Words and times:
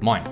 Moin, 0.00 0.22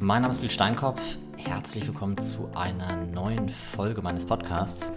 mein 0.00 0.22
Name 0.22 0.32
ist 0.32 0.40
Bill 0.40 0.50
Steinkopf. 0.50 1.00
Herzlich 1.36 1.86
willkommen 1.86 2.18
zu 2.18 2.50
einer 2.54 2.96
neuen 2.96 3.48
Folge 3.48 4.02
meines 4.02 4.26
Podcasts. 4.26 4.92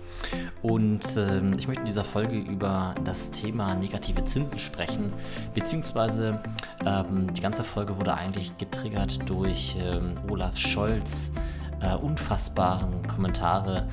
Und 0.62 1.02
ähm, 1.16 1.54
ich 1.58 1.68
möchte 1.68 1.82
in 1.82 1.86
dieser 1.86 2.04
Folge 2.04 2.36
über 2.38 2.96
das 3.04 3.32
Thema 3.32 3.76
negative 3.76 4.26
Zinsen 4.26 4.60
sprechen, 4.60 5.14
beziehungsweise 5.54 6.42
ähm, 6.86 7.32
die 7.34 7.42
ganze 7.42 7.64
Folge 7.64 7.98
wurde 7.98 8.16
eigentlich 8.16 8.58
getriggert 8.58 9.30
durch 9.30 9.78
ähm, 9.80 10.16
Olaf 10.30 10.58
Scholz 10.58 11.32
äh, 11.80 11.96
unfassbaren 11.96 13.08
Kommentare 13.08 13.88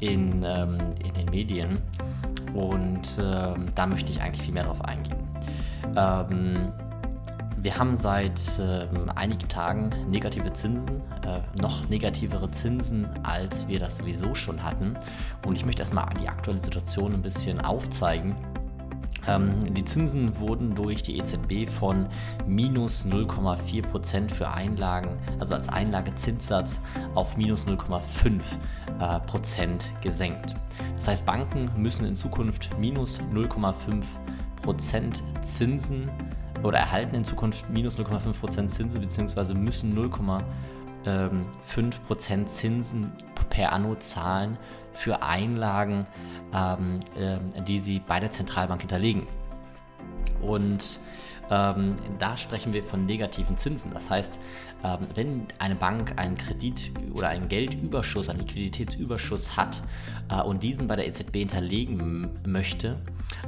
in, 0.00 0.42
ähm, 0.44 0.78
in 1.04 1.14
den 1.14 1.30
Medien. 1.30 1.80
Und 2.54 3.18
ähm, 3.20 3.66
da 3.74 3.86
möchte 3.86 4.10
ich 4.10 4.20
eigentlich 4.20 4.42
viel 4.42 4.54
mehr 4.54 4.64
drauf 4.64 4.84
eingehen. 4.84 5.18
Ähm, 5.96 6.72
wir 7.62 7.78
haben 7.78 7.94
seit 7.94 8.40
äh, 8.58 8.88
einigen 9.14 9.48
Tagen 9.48 9.90
negative 10.10 10.52
Zinsen, 10.52 11.00
äh, 11.24 11.40
noch 11.60 11.88
negativere 11.88 12.50
Zinsen, 12.50 13.08
als 13.22 13.68
wir 13.68 13.78
das 13.78 13.96
sowieso 13.96 14.34
schon 14.34 14.64
hatten. 14.64 14.96
Und 15.46 15.56
ich 15.56 15.64
möchte 15.64 15.82
erstmal 15.82 16.12
die 16.20 16.28
aktuelle 16.28 16.58
Situation 16.58 17.14
ein 17.14 17.22
bisschen 17.22 17.60
aufzeigen. 17.60 18.34
Ähm, 19.28 19.72
die 19.74 19.84
Zinsen 19.84 20.40
wurden 20.40 20.74
durch 20.74 21.02
die 21.02 21.18
EZB 21.18 21.70
von 21.70 22.06
minus 22.48 23.06
0,4% 23.06 24.28
für 24.28 24.50
Einlagen, 24.50 25.16
also 25.38 25.54
als 25.54 25.68
Einlagezinssatz, 25.68 26.80
auf 27.14 27.36
minus 27.36 27.66
0,5% 27.66 28.40
äh, 28.98 29.20
Prozent 29.20 29.92
gesenkt. 30.00 30.56
Das 30.96 31.06
heißt, 31.06 31.24
Banken 31.24 31.70
müssen 31.76 32.06
in 32.06 32.16
Zukunft 32.16 32.70
minus 32.80 33.20
0,5% 33.32 34.02
Zinsen 35.42 36.10
oder 36.62 36.78
erhalten 36.78 37.14
in 37.14 37.24
Zukunft 37.24 37.70
minus 37.70 37.98
0,5% 37.98 38.68
Zinsen 38.68 39.00
bzw. 39.00 39.54
müssen 39.54 39.96
0,5% 39.96 42.46
Zinsen 42.46 43.12
per 43.50 43.72
Anno 43.72 43.96
zahlen 43.96 44.58
für 44.92 45.22
Einlagen, 45.22 46.06
ähm, 46.54 47.00
äh, 47.16 47.38
die 47.62 47.78
sie 47.78 48.00
bei 48.00 48.20
der 48.20 48.30
Zentralbank 48.30 48.80
hinterlegen. 48.80 49.26
Und 50.40 51.00
ähm, 51.50 51.96
da 52.18 52.36
sprechen 52.36 52.72
wir 52.72 52.82
von 52.82 53.06
negativen 53.06 53.56
Zinsen. 53.56 53.92
Das 53.92 54.10
heißt, 54.10 54.38
ähm, 54.84 54.98
wenn 55.14 55.46
eine 55.58 55.74
Bank 55.74 56.18
einen 56.18 56.36
Kredit 56.36 56.92
oder 57.12 57.28
einen 57.28 57.48
Geldüberschuss, 57.48 58.28
einen 58.28 58.40
Liquiditätsüberschuss 58.40 59.56
hat 59.56 59.82
äh, 60.30 60.40
und 60.42 60.62
diesen 60.62 60.86
bei 60.86 60.96
der 60.96 61.06
EZB 61.06 61.36
hinterlegen 61.36 62.30
möchte, 62.46 62.98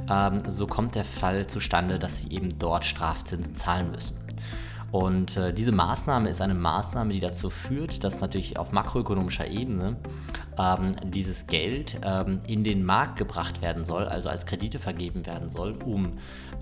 ähm, 0.09 0.41
so 0.47 0.67
kommt 0.67 0.95
der 0.95 1.05
Fall 1.05 1.47
zustande, 1.47 1.99
dass 1.99 2.21
sie 2.21 2.31
eben 2.31 2.57
dort 2.59 2.85
Strafzinsen 2.85 3.55
zahlen 3.55 3.91
müssen. 3.91 4.24
Und 4.91 5.35
äh, 5.35 5.53
diese 5.53 5.71
Maßnahme 5.71 6.29
ist 6.29 6.41
eine 6.41 6.53
Maßnahme, 6.53 7.13
die 7.13 7.19
dazu 7.19 7.49
führt, 7.49 8.03
dass 8.03 8.21
natürlich 8.21 8.57
auf 8.57 8.71
makroökonomischer 8.71 9.47
Ebene 9.47 9.97
ähm, 10.57 10.93
dieses 11.03 11.47
Geld 11.47 11.99
ähm, 12.03 12.39
in 12.47 12.63
den 12.63 12.83
Markt 12.85 13.17
gebracht 13.17 13.61
werden 13.61 13.83
soll, 13.83 14.05
also 14.05 14.29
als 14.29 14.45
Kredite 14.45 14.79
vergeben 14.79 15.25
werden 15.25 15.49
soll, 15.49 15.73
um, 15.83 16.13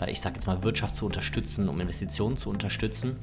äh, 0.02 0.12
ich 0.12 0.20
sage 0.22 0.36
jetzt 0.36 0.48
mal, 0.48 0.64
Wirtschaft 0.64 0.96
zu 0.96 1.06
unterstützen, 1.06 1.70
um 1.70 1.80
Investitionen 1.80 2.38
zu 2.38 2.50
unterstützen. 2.50 3.20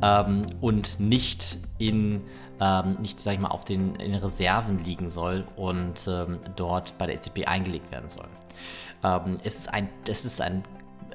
Ähm, 0.00 0.42
und 0.60 1.00
nicht 1.00 1.58
in 1.78 2.22
ähm, 2.60 2.98
nicht, 3.00 3.18
sag 3.18 3.34
ich 3.34 3.40
mal, 3.40 3.48
auf 3.48 3.64
den 3.64 3.96
in 3.96 4.14
Reserven 4.14 4.84
liegen 4.84 5.10
soll 5.10 5.44
und 5.56 6.06
ähm, 6.06 6.38
dort 6.54 6.96
bei 6.96 7.06
der 7.06 7.16
EZB 7.16 7.46
eingelegt 7.46 7.90
werden 7.90 8.08
soll. 8.08 8.28
Ähm, 9.02 9.36
es, 9.42 9.56
ist 9.56 9.74
ein, 9.74 9.88
es 10.08 10.24
ist 10.24 10.40
ein 10.40 10.62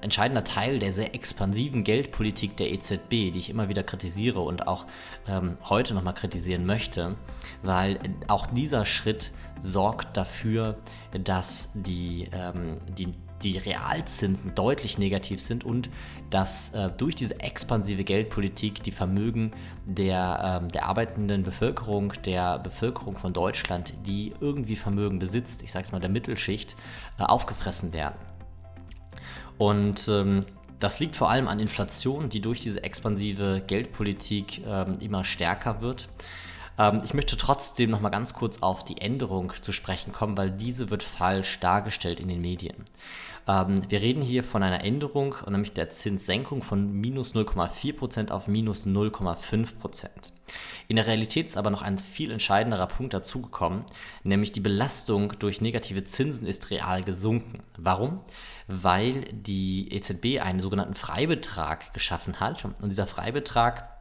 entscheidender 0.02 0.44
Teil 0.44 0.80
der 0.80 0.94
sehr 0.94 1.14
expansiven 1.16 1.84
Geldpolitik 1.84 2.58
der 2.58 2.72
EZB, 2.72 3.10
die 3.10 3.40
ich 3.40 3.50
immer 3.50 3.70
wieder 3.70 3.84
kritisiere 3.84 4.42
und 4.42 4.68
auch 4.68 4.86
ähm, 5.28 5.58
heute 5.64 5.94
nochmal 5.94 6.14
kritisieren 6.14 6.66
möchte, 6.66 7.16
weil 7.64 8.00
auch 8.28 8.48
dieser 8.48 8.86
Schritt 8.86 9.32
sorgt 9.60 10.18
dafür, 10.18 10.78
dass 11.12 11.72
die, 11.74 12.30
ähm, 12.32 12.78
die 12.98 13.14
die 13.44 13.58
Realzinsen 13.58 14.56
deutlich 14.56 14.98
negativ 14.98 15.40
sind 15.40 15.64
und 15.64 15.90
dass 16.30 16.74
äh, 16.74 16.90
durch 16.90 17.16
diese 17.16 17.40
expansive 17.40 18.04
Geldpolitik 18.04 18.84
die 18.84 18.92
Vermögen 18.92 19.52
der, 19.86 20.64
äh, 20.64 20.72
der 20.72 20.86
arbeitenden 20.86 21.44
Bevölkerung, 21.44 22.14
der 22.26 22.60
Bevölkerung 22.60 23.16
von 23.16 23.34
Deutschland, 23.34 23.94
die 24.06 24.34
irgendwie 24.40 24.76
Vermögen 24.76 25.20
besitzt, 25.20 25.62
ich 25.62 25.72
sage 25.72 25.86
es 25.86 25.92
mal 25.92 26.00
der 26.00 26.10
Mittelschicht, 26.10 26.76
äh, 27.20 27.24
aufgefressen 27.24 27.94
werden. 27.94 28.16
Und 29.58 30.08
ähm, 30.08 30.44
das 30.80 31.00
liegt 31.00 31.16
vor 31.16 31.30
allem 31.30 31.48
an 31.48 31.60
Inflation, 31.60 32.30
die 32.30 32.42
durch 32.42 32.62
diese 32.62 32.84
expansive 32.84 33.64
Geldpolitik 33.66 34.62
ähm, 34.66 34.98
immer 35.00 35.24
stärker 35.24 35.82
wird. 35.82 36.10
Ähm, 36.78 37.02
ich 37.04 37.14
möchte 37.14 37.38
trotzdem 37.38 37.90
noch 37.90 38.02
mal 38.02 38.10
ganz 38.10 38.34
kurz 38.34 38.62
auf 38.62 38.84
die 38.84 39.02
Änderung 39.02 39.54
zu 39.62 39.72
sprechen 39.72 40.12
kommen, 40.12 40.38
weil 40.38 40.52
diese 40.52 40.90
wird 40.90 41.04
falsch 41.04 41.60
dargestellt 41.60 42.20
in 42.20 42.28
den 42.28 42.42
Medien. 42.42 42.86
Ähm, 43.48 43.90
wir 43.90 44.02
reden 44.02 44.22
hier 44.22 44.44
von 44.44 44.64
einer 44.64 44.84
Änderung, 44.84 45.36
nämlich 45.50 45.74
der 45.74 45.90
Zinssenkung 45.90 46.62
von 46.62 46.92
minus 46.92 47.34
0,4% 47.34 48.32
auf 48.32 48.48
minus 48.48 48.86
0,5%. 48.86 50.08
In 50.88 50.96
der 50.96 51.08
Realität 51.08 51.48
ist 51.48 51.58
aber 51.58 51.70
noch 51.70 51.82
ein 51.82 51.98
viel 51.98 52.32
entscheidenderer 52.32 52.88
Punkt 52.88 53.14
dazugekommen, 53.14 53.84
nämlich 54.24 54.54
die 54.54 54.62
Belastung 54.62 55.34
durch 55.40 55.60
negative 55.60 56.06
Zinsen 56.06 56.48
ist 56.48 56.70
real 56.70 57.04
gesunken. 57.04 57.60
Warum? 57.78 58.22
Weil 58.68 59.22
die 59.34 59.92
EZB 59.94 60.42
einen 60.42 60.62
sogenannten 60.62 60.96
Freibetrag 60.96 61.94
geschaffen 61.94 62.40
hat 62.40 62.64
und 62.64 62.90
dieser 62.90 63.08
Freibetrag 63.08 63.97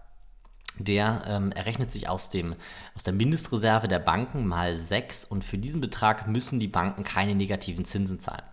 der 0.79 1.23
ähm, 1.27 1.53
errechnet 1.53 1.93
sich 1.93 2.09
aus, 2.09 2.31
dem, 2.31 2.55
aus 2.95 3.03
der 3.03 3.13
Mindestreserve 3.13 3.89
der 3.89 3.99
Banken 3.99 4.47
mal 4.47 4.79
6 4.79 5.25
und 5.25 5.45
für 5.45 5.59
diesen 5.59 5.81
Betrag 5.81 6.27
müssen 6.29 6.61
die 6.61 6.69
Banken 6.69 7.05
keine 7.05 7.35
negativen 7.35 7.85
Zinsen 7.85 8.21
zahlen. 8.21 8.45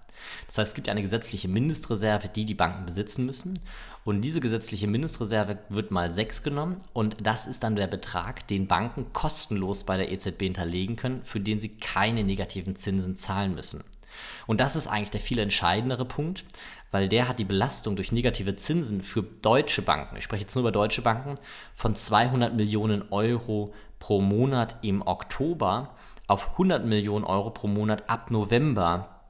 Das 0.47 0.57
heißt, 0.57 0.69
es 0.69 0.75
gibt 0.75 0.89
eine 0.89 1.01
gesetzliche 1.01 1.47
Mindestreserve, 1.47 2.29
die 2.29 2.45
die 2.45 2.53
Banken 2.53 2.85
besitzen 2.85 3.25
müssen. 3.25 3.59
Und 4.05 4.21
diese 4.21 4.39
gesetzliche 4.39 4.87
Mindestreserve 4.87 5.59
wird 5.69 5.91
mal 5.91 6.13
6 6.13 6.43
genommen 6.43 6.77
und 6.91 7.17
das 7.21 7.47
ist 7.47 7.63
dann 7.63 7.75
der 7.75 7.87
Betrag, 7.87 8.45
den 8.47 8.67
Banken 8.67 9.13
kostenlos 9.13 9.85
bei 9.85 9.97
der 9.97 10.11
EZB 10.11 10.41
hinterlegen 10.41 10.97
können, 10.97 11.23
für 11.23 11.39
den 11.39 11.61
sie 11.61 11.69
keine 11.69 12.23
negativen 12.23 12.75
Zinsen 12.75 13.15
zahlen 13.15 13.55
müssen. 13.55 13.83
Und 14.45 14.59
das 14.59 14.75
ist 14.75 14.87
eigentlich 14.87 15.11
der 15.11 15.21
viel 15.21 15.39
entscheidendere 15.39 16.05
Punkt, 16.05 16.45
weil 16.93 17.09
der 17.09 17.27
hat 17.27 17.39
die 17.39 17.43
Belastung 17.43 17.95
durch 17.95 18.11
negative 18.11 18.55
Zinsen 18.55 19.01
für 19.01 19.23
deutsche 19.23 19.81
Banken, 19.81 20.15
ich 20.15 20.23
spreche 20.23 20.43
jetzt 20.43 20.55
nur 20.55 20.61
über 20.61 20.71
deutsche 20.71 21.01
Banken, 21.01 21.35
von 21.73 21.95
200 21.95 22.53
Millionen 22.53 23.11
Euro 23.11 23.73
pro 23.97 24.21
Monat 24.21 24.77
im 24.83 25.01
Oktober 25.01 25.95
auf 26.27 26.51
100 26.51 26.85
Millionen 26.85 27.25
Euro 27.25 27.49
pro 27.49 27.67
Monat 27.67 28.07
ab 28.09 28.29
November 28.29 29.21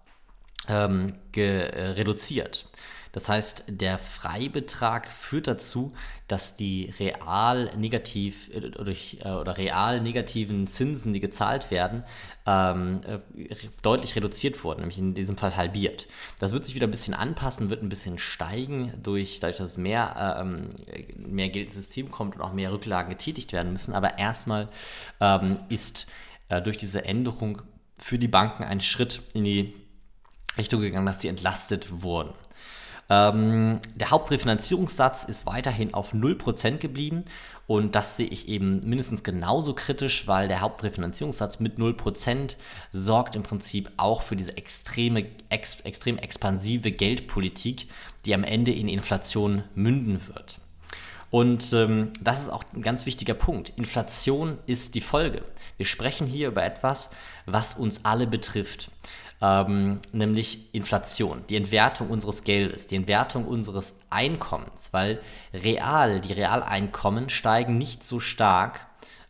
ähm, 0.67 1.13
reduziert. 1.35 2.67
Das 3.13 3.29
heißt, 3.29 3.65
der 3.67 3.99
Freibetrag 3.99 5.09
führt 5.11 5.47
dazu, 5.47 5.93
dass 6.27 6.55
die 6.55 6.91
real 6.99 7.71
negativ 7.77 8.49
äh, 8.53 8.59
durch, 8.59 9.19
äh, 9.23 9.29
oder 9.29 9.55
real 9.55 10.01
negativen 10.01 10.65
Zinsen, 10.65 11.13
die 11.13 11.19
gezahlt 11.19 11.69
werden, 11.69 12.03
ähm, 12.47 13.01
äh, 13.05 13.19
deutlich 13.83 14.15
reduziert 14.15 14.63
wurden, 14.63 14.79
nämlich 14.81 14.97
in 14.97 15.13
diesem 15.13 15.37
Fall 15.37 15.55
halbiert. 15.55 16.07
Das 16.39 16.53
wird 16.53 16.65
sich 16.65 16.73
wieder 16.73 16.87
ein 16.87 16.91
bisschen 16.91 17.13
anpassen, 17.13 17.69
wird 17.69 17.83
ein 17.83 17.89
bisschen 17.89 18.17
steigen, 18.17 18.91
durch, 19.01 19.39
dadurch, 19.39 19.57
dass 19.57 19.77
mehr, 19.77 20.39
ähm, 20.41 20.69
mehr 21.15 21.49
Geld 21.49 21.67
ins 21.67 21.75
System 21.75 22.09
kommt 22.09 22.35
und 22.35 22.41
auch 22.41 22.53
mehr 22.53 22.71
Rücklagen 22.71 23.11
getätigt 23.11 23.53
werden 23.53 23.71
müssen. 23.71 23.93
Aber 23.93 24.17
erstmal 24.17 24.69
ähm, 25.21 25.59
ist 25.69 26.07
äh, 26.49 26.63
durch 26.63 26.77
diese 26.77 27.05
Änderung 27.05 27.61
für 27.99 28.17
die 28.17 28.27
Banken 28.27 28.63
ein 28.63 28.81
Schritt 28.81 29.21
in 29.35 29.43
die 29.43 29.75
Richtung 30.57 30.81
gegangen, 30.81 31.05
dass 31.05 31.21
sie 31.21 31.27
entlastet 31.27 32.01
wurden. 32.01 32.33
Ähm, 33.09 33.79
der 33.95 34.11
Hauptrefinanzierungssatz 34.11 35.25
ist 35.25 35.45
weiterhin 35.45 35.93
auf 35.93 36.13
0% 36.13 36.77
geblieben 36.77 37.23
und 37.67 37.95
das 37.95 38.17
sehe 38.17 38.27
ich 38.27 38.47
eben 38.47 38.87
mindestens 38.87 39.23
genauso 39.23 39.73
kritisch, 39.73 40.27
weil 40.27 40.47
der 40.47 40.61
Hauptrefinanzierungssatz 40.61 41.59
mit 41.59 41.77
0% 41.77 42.55
sorgt 42.91 43.35
im 43.35 43.43
Prinzip 43.43 43.91
auch 43.97 44.21
für 44.21 44.35
diese 44.35 44.57
extreme, 44.57 45.25
ex, 45.49 45.81
extrem 45.81 46.17
expansive 46.17 46.91
Geldpolitik, 46.91 47.87
die 48.25 48.33
am 48.33 48.43
Ende 48.43 48.71
in 48.71 48.87
Inflation 48.87 49.63
münden 49.75 50.27
wird. 50.27 50.59
Und 51.29 51.73
ähm, 51.73 52.13
das 52.21 52.43
ist 52.43 52.49
auch 52.49 52.63
ein 52.75 52.83
ganz 52.83 53.07
wichtiger 53.07 53.33
Punkt. 53.33 53.73
Inflation 53.75 54.59
ist 54.67 54.93
die 54.93 55.01
Folge. 55.01 55.43
Wir 55.77 55.85
sprechen 55.87 56.27
hier 56.27 56.49
über 56.49 56.63
etwas, 56.63 57.09
was 57.47 57.73
uns 57.73 58.05
alle 58.05 58.27
betrifft 58.27 58.91
ähm, 59.43 59.99
nämlich 60.13 60.73
Inflation, 60.73 61.43
die 61.49 61.57
Entwertung 61.57 62.09
unseres 62.09 62.45
Geldes, 62.45 62.87
die 62.87 62.95
Entwertung 62.95 63.45
unseres 63.45 63.93
Einkommens, 64.09 64.93
weil 64.93 65.19
real, 65.53 66.21
die 66.21 66.31
Realeinkommen 66.31 67.27
steigen 67.27 67.77
nicht 67.77 68.05
so 68.05 68.21
stark, 68.21 68.87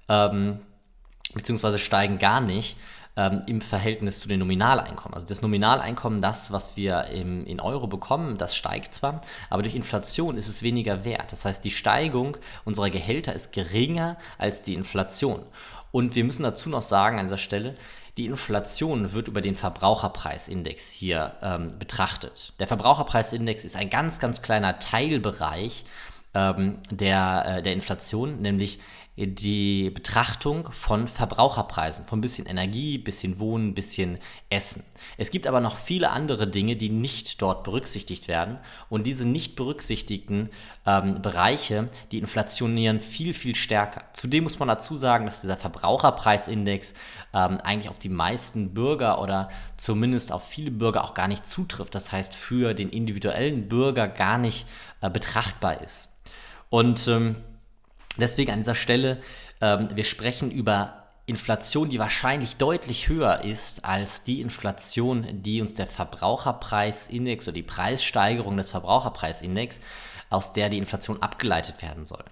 ähm, 0.07 0.60
beziehungsweise 1.33 1.80
steigen 1.80 2.19
gar 2.19 2.42
nicht, 2.42 2.77
ähm, 3.15 3.42
im 3.48 3.60
Verhältnis 3.60 4.19
zu 4.19 4.27
den 4.27 4.38
Nominaleinkommen. 4.38 5.15
Also 5.15 5.25
das 5.25 5.42
Nominaleinkommen, 5.42 6.21
das, 6.21 6.51
was 6.51 6.77
wir 6.77 7.06
im, 7.06 7.44
in 7.48 7.59
Euro 7.59 7.88
bekommen, 7.88 8.38
das 8.38 8.56
steigt 8.56 8.94
zwar, 8.94 9.21
aber 9.50 9.63
durch 9.63 9.74
Inflation 9.74 10.38
ist 10.38 10.48
es 10.48 10.62
weniger 10.62 11.06
wert. 11.06 11.31
Das 11.31 11.44
heißt, 11.44 11.66
die 11.66 11.71
Steigung 11.71 12.38
unserer 12.66 12.92
Gehälter 12.92 13.33
ist 13.33 13.51
geringer 13.51 14.18
als 14.38 14.62
die 14.62 14.75
Inflation. 14.75 15.42
Und 15.92 16.13
wir 16.13 16.24
müssen 16.24 16.44
dazu 16.44 16.69
noch 16.69 16.83
sagen 16.83 17.19
an 17.19 17.25
dieser 17.25 17.38
Stelle, 17.39 17.75
die 18.18 18.25
Inflation 18.27 19.13
wird 19.13 19.27
über 19.27 19.42
den 19.42 19.56
Verbraucherpreisindex 19.56 20.92
hier 20.92 21.33
ähm, 21.42 21.80
betrachtet. 21.80 22.54
Der 22.60 22.68
Verbraucherpreisindex 22.68 23.65
ist 23.65 23.75
ein 23.75 23.89
ganz, 23.89 24.19
ganz 24.19 24.42
kleiner 24.42 24.80
Teilbereich 24.80 25.86
ähm, 26.36 26.80
der, 26.92 27.44
äh, 27.45 27.62
der 27.63 27.74
Inflation, 27.74 28.42
nämlich 28.42 28.80
die 29.15 29.92
Betrachtung 29.92 30.71
von 30.71 31.07
Verbraucherpreisen, 31.07 32.06
von 32.06 32.19
bisschen 32.19 32.48
Energie, 32.48 32.98
bisschen 32.98 33.39
Wohnen, 33.39 33.75
bisschen 33.75 34.18
Essen. 34.50 34.83
Es 35.18 35.30
gibt 35.30 35.45
aber 35.45 35.60
noch 35.60 35.77
viele 35.77 36.10
andere 36.10 36.48
Dinge, 36.48 36.75
die 36.75 36.89
nicht 36.89 37.39
dort 37.39 37.63
berücksichtigt 37.63 38.27
werden 38.27 38.57
und 38.89 39.06
diese 39.06 39.25
nicht 39.25 39.56
berücksichtigten 39.56 40.50
ähm, 40.88 41.21
Bereiche, 41.21 41.89
die 42.12 42.18
inflationieren 42.18 43.00
viel, 43.00 43.36
viel 43.36 43.56
stärker. 43.56 44.04
Zudem 44.13 44.45
muss 44.45 44.57
man 44.57 44.68
dazu 44.68 44.95
sagen, 44.95 45.27
dass 45.27 45.42
dieser 45.42 45.57
Verbraucherpreisindex 45.57 46.94
ähm, 47.33 47.59
eigentlich 47.59 47.89
auf 47.89 48.00
die 48.00 48.09
meisten 48.09 48.74
Bürger 48.74 49.21
oder 49.21 49.50
zumindest 49.77 50.31
auf 50.31 50.48
viele 50.48 50.71
Bürger 50.71 51.04
auch 51.04 51.13
gar 51.13 51.27
nicht 51.27 51.48
zutrifft. 51.48 51.94
Das 51.94 52.12
heißt, 52.12 52.33
für 52.33 52.74
den 52.74 52.89
individuellen 52.89 53.69
Bürger 53.69 54.07
gar 54.07 54.39
nicht 54.39 54.66
äh, 55.01 55.09
betrachtbar 55.12 55.81
ist. 55.83 56.09
Und 56.71 57.07
ähm, 57.07 57.36
Deswegen 58.18 58.51
an 58.51 58.60
dieser 58.60 58.75
Stelle, 58.75 59.21
ähm, 59.62 59.89
wir 59.94 60.04
sprechen 60.04 60.51
über 60.51 61.04
Inflation, 61.25 61.89
die 61.89 62.00
wahrscheinlich 62.00 62.57
deutlich 62.57 63.07
höher 63.07 63.44
ist 63.44 63.86
als 63.86 64.24
die 64.24 64.42
Inflation, 64.42 65.25
die 65.42 65.62
uns 65.62 65.74
der 65.74 65.88
Verbraucherpreisindex 65.88 67.48
oder 67.48 67.56
die 67.56 67.63
Preissteigerung 67.63 68.57
des 68.57 68.71
Verbraucherpreisindex, 68.71 69.80
aus 70.30 70.51
der 70.54 70.69
die 70.69 70.77
Inflation 70.77 71.21
abgeleitet 71.21 71.81
werden 71.81 72.04
soll. 72.04 72.25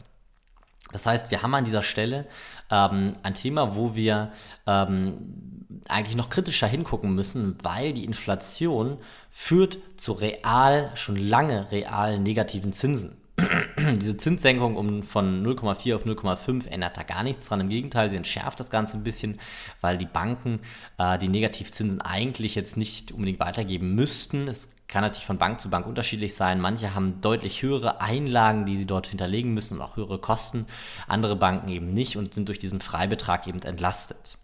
Das 0.92 1.06
heißt, 1.06 1.32
wir 1.32 1.42
haben 1.42 1.56
an 1.56 1.64
dieser 1.64 1.84
Stelle 1.84 2.28
ähm, 2.70 3.14
ein 3.24 3.34
Thema, 3.34 3.76
wo 3.78 3.96
wir 3.96 4.34
ähm, 4.68 5.66
eigentlich 5.88 6.18
noch 6.18 6.30
kritischer 6.30 6.68
hingucken 6.68 7.16
müssen, 7.16 7.58
weil 7.64 7.94
die 7.94 8.04
Inflation 8.04 8.98
führt 9.30 9.78
zu 9.96 10.12
real, 10.12 10.92
schon 10.96 11.16
lange 11.16 11.72
real 11.72 12.20
negativen 12.20 12.74
Zinsen. 12.74 13.21
diese 14.00 14.18
Zinssenkung 14.18 14.76
um 14.76 15.04
von 15.04 15.46
0,4 15.46 15.96
auf 15.96 16.06
0,5 16.06 16.68
ändert 16.68 16.98
da 16.98 17.04
gar 17.04 17.24
nichts 17.24 17.48
dran. 17.48 17.62
Im 17.62 17.70
Gegenteil, 17.70 18.10
sie 18.10 18.16
entschärft 18.16 18.60
das 18.60 18.70
Ganze 18.70 18.98
ein 18.98 19.04
bisschen, 19.04 19.40
weil 19.82 19.98
die 19.98 20.06
Banken 20.06 20.60
äh, 20.98 21.18
die 21.18 21.28
Negativzinsen 21.28 22.02
eigentlich 22.02 22.56
jetzt 22.56 22.78
nicht 22.78 23.12
unbedingt 23.12 23.40
weitergeben 23.40 23.96
müssten. 23.96 24.48
Es 24.48 24.70
kann 24.88 25.04
natürlich 25.04 25.26
von 25.26 25.38
Bank 25.38 25.62
zu 25.62 25.70
Bank 25.70 25.88
unterschiedlich 25.88 26.36
sein. 26.36 26.60
Manche 26.60 26.94
haben 26.94 27.22
deutlich 27.22 27.62
höhere 27.62 28.02
Einlagen, 28.02 28.66
die 28.66 28.78
sie 28.78 28.86
dort 28.86 29.08
hinterlegen 29.08 29.54
müssen 29.54 29.76
und 29.76 29.82
auch 29.82 29.96
höhere 29.96 30.20
Kosten. 30.20 30.66
Andere 31.08 31.36
Banken 31.36 31.70
eben 31.70 31.94
nicht 31.94 32.18
und 32.18 32.34
sind 32.34 32.50
durch 32.50 32.60
diesen 32.60 32.82
Freibetrag 32.82 33.48
eben 33.48 33.62
entlastet. 33.62 34.38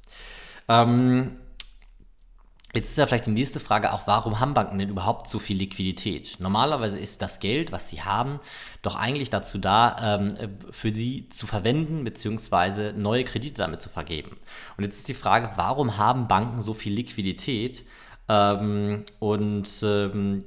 Ähm, 0.70 1.38
Jetzt 2.74 2.90
ist 2.90 2.98
ja 2.98 3.06
vielleicht 3.06 3.28
die 3.28 3.32
nächste 3.32 3.62
Frage 3.62 3.94
auch, 3.94 4.08
warum 4.08 4.42
haben 4.42 4.54
Banken 4.54 4.78
denn 4.78 4.90
überhaupt 4.90 5.30
so 5.30 5.40
viel 5.40 5.56
Liquidität? 5.58 6.36
Normalerweise 6.40 7.00
ist 7.00 7.22
das 7.22 7.40
Geld, 7.40 7.72
was 7.72 7.90
sie 7.90 8.02
haben, 8.02 8.42
doch 8.82 8.98
eigentlich 8.98 9.30
dazu 9.30 9.58
da, 9.58 10.20
ähm, 10.20 10.38
für 10.72 10.94
sie 10.94 11.30
zu 11.30 11.48
verwenden 11.48 12.04
bzw. 12.04 12.92
neue 12.92 13.24
Kredite 13.24 13.62
damit 13.62 13.82
zu 13.82 13.88
vergeben. 13.88 14.36
Und 14.78 14.84
jetzt 14.84 14.98
ist 14.98 15.08
die 15.08 15.14
Frage, 15.14 15.52
warum 15.56 15.98
haben 15.98 16.28
Banken 16.28 16.62
so 16.62 16.74
viel 16.74 16.94
Liquidität 16.94 17.86
ähm, 18.28 19.06
und 19.20 19.70
ähm, 19.84 20.44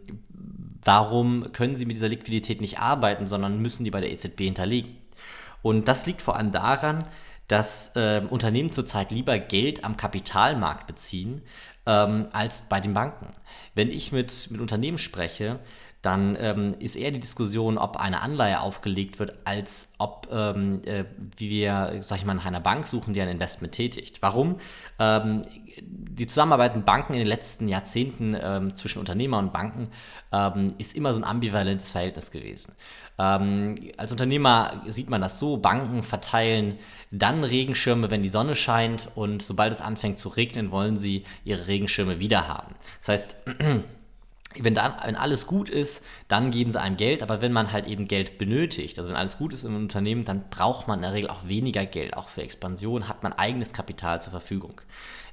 warum 0.85 1.53
können 1.53 1.75
sie 1.75 1.87
mit 1.87 1.97
dieser 1.97 2.09
Liquidität 2.09 2.61
nicht 2.61 2.81
arbeiten, 2.81 3.27
sondern 3.29 3.63
müssen 3.63 3.85
die 3.85 3.91
bei 3.91 4.03
der 4.03 4.13
EZB 4.13 4.41
hinterlegen? 4.41 4.99
Und 5.63 5.89
das 5.89 6.05
liegt 6.05 6.21
vor 6.21 6.37
allem 6.37 6.53
daran, 6.53 7.03
dass 7.49 7.93
Unternehmen 8.31 8.71
zurzeit 8.71 9.11
lieber 9.11 9.37
Geld 9.37 9.85
am 9.85 9.97
Kapitalmarkt 9.97 10.87
beziehen 10.87 11.43
ähm, 11.87 12.29
als 12.33 12.69
bei 12.69 12.81
den 12.81 12.95
Banken. 12.95 13.29
Wenn 13.75 13.91
ich 13.91 14.13
mit, 14.13 14.51
mit 14.51 14.61
Unternehmen 14.61 14.99
spreche, 14.99 15.61
dann 16.03 16.37
ähm, 16.41 16.75
ist 16.79 16.97
eher 16.97 17.11
die 17.11 17.21
Diskussion, 17.21 17.77
ob 17.77 17.99
eine 17.99 18.23
Anleihe 18.23 18.61
aufgelegt 18.61 19.19
wird, 19.19 19.35
als 19.45 19.89
ob, 19.99 20.29
ähm, 20.33 20.81
äh, 20.87 21.05
wie 21.37 21.51
wir, 21.51 21.99
sag 22.01 22.19
ich 22.19 22.25
mal, 22.25 22.35
nach 22.35 22.47
einer 22.47 22.61
Bank 22.61 22.87
suchen, 22.87 23.13
die 23.13 23.21
ein 23.21 23.29
Investment 23.29 23.75
tätigt. 23.75 24.23
Warum? 24.23 24.59
Ähm, 24.99 25.43
die 25.83 26.27
Zusammenarbeit 26.27 26.75
mit 26.75 26.85
Banken 26.85 27.15
in 27.15 27.19
den 27.21 27.29
letzten 27.29 27.69
Jahrzehnten 27.69 28.37
ähm, 28.41 28.77
zwischen 28.77 28.99
Unternehmer 28.99 29.39
und 29.39 29.53
Banken 29.53 29.89
ähm, 30.33 30.75
ist 30.79 30.97
immer 30.97 31.13
so 31.13 31.21
ein 31.21 31.25
ambivalentes 31.25 31.91
Verhältnis 31.91 32.31
gewesen. 32.31 32.75
Ähm, 33.19 33.91
als 33.97 34.11
Unternehmer 34.11 34.83
sieht 34.87 35.11
man 35.11 35.21
das 35.21 35.39
so, 35.39 35.59
Banken 35.59 36.03
verteilen 36.03 36.79
dann 37.11 37.43
Regenschirme, 37.43 38.11
wenn 38.11 38.23
die 38.23 38.29
Sonne 38.29 38.55
scheint 38.55 39.09
und 39.17 39.43
sobald 39.43 39.73
es 39.73 39.81
anfängt 39.81 40.19
zu 40.19 40.29
regnen, 40.29 40.71
wollen 40.71 40.97
sie 40.97 41.25
ihre 41.45 41.67
Regenschirme 41.71 42.19
wieder 42.19 42.47
haben. 42.49 42.75
Das 43.01 43.09
heißt, 43.09 43.37
wenn 44.59 44.75
dann, 44.75 44.95
wenn 45.05 45.17
alles 45.17 45.47
gut 45.47 45.71
ist, 45.71 46.03
dann 46.29 46.51
geben 46.51 46.73
sie 46.73 46.81
einem 46.81 46.97
Geld, 46.97 47.23
aber 47.23 47.41
wenn 47.41 47.53
man 47.53 47.73
halt 47.73 47.87
eben 47.87 48.09
Geld 48.09 48.37
benötigt, 48.37 48.99
also 48.99 49.09
wenn 49.09 49.17
alles 49.17 49.39
gut 49.39 49.55
ist 49.55 49.65
im 49.65 49.77
Unternehmen, 49.77 50.25
dann 50.25 50.51
braucht 50.51 50.89
man 50.89 50.99
in 50.99 51.03
der 51.03 51.13
Regel 51.13 51.31
auch 51.31 51.47
weniger 51.47 51.87
Geld, 51.87 52.17
auch 52.17 52.29
für 52.29 52.43
Expansion 52.43 53.09
hat 53.09 53.23
man 53.23 53.33
eigenes 53.33 53.73
Kapital 53.73 54.21
zur 54.21 54.33
Verfügung. 54.33 54.81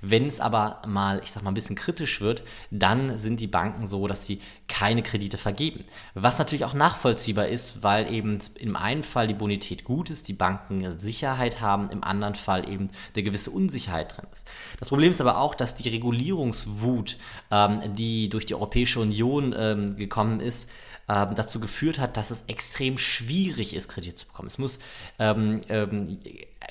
Wenn 0.01 0.27
es 0.27 0.39
aber 0.39 0.81
mal, 0.87 1.21
ich 1.23 1.31
sag 1.31 1.43
mal, 1.43 1.51
ein 1.51 1.55
bisschen 1.55 1.75
kritisch 1.75 2.21
wird, 2.21 2.43
dann 2.71 3.17
sind 3.17 3.39
die 3.39 3.47
Banken 3.47 3.87
so, 3.87 4.07
dass 4.07 4.25
sie 4.25 4.41
keine 4.67 5.03
Kredite 5.03 5.37
vergeben. 5.37 5.85
Was 6.13 6.39
natürlich 6.39 6.65
auch 6.65 6.73
nachvollziehbar 6.73 7.47
ist, 7.47 7.83
weil 7.83 8.11
eben 8.11 8.39
im 8.59 8.75
einen 8.75 9.03
Fall 9.03 9.27
die 9.27 9.33
Bonität 9.33 9.83
gut 9.83 10.09
ist, 10.09 10.27
die 10.27 10.33
Banken 10.33 10.97
Sicherheit 10.97 11.61
haben, 11.61 11.89
im 11.89 12.03
anderen 12.03 12.35
Fall 12.35 12.69
eben 12.69 12.89
eine 13.13 13.23
gewisse 13.23 13.51
Unsicherheit 13.51 14.17
drin 14.17 14.27
ist. 14.33 14.47
Das 14.79 14.89
Problem 14.89 15.11
ist 15.11 15.21
aber 15.21 15.37
auch, 15.37 15.55
dass 15.55 15.75
die 15.75 15.89
Regulierungswut, 15.89 17.17
ähm, 17.51 17.95
die 17.95 18.29
durch 18.29 18.45
die 18.45 18.55
Europäische 18.55 18.99
Union 18.99 19.55
ähm, 19.57 19.95
gekommen 19.95 20.39
ist, 20.39 20.69
ähm, 21.09 21.35
dazu 21.35 21.59
geführt 21.59 21.99
hat, 21.99 22.17
dass 22.17 22.31
es 22.31 22.43
extrem 22.47 22.97
schwierig 22.97 23.75
ist, 23.75 23.87
Kredite 23.87 24.15
zu 24.15 24.27
bekommen. 24.27 24.47
Es 24.47 24.57
muss, 24.57 24.79
ähm, 25.19 25.61
ähm, 25.69 26.19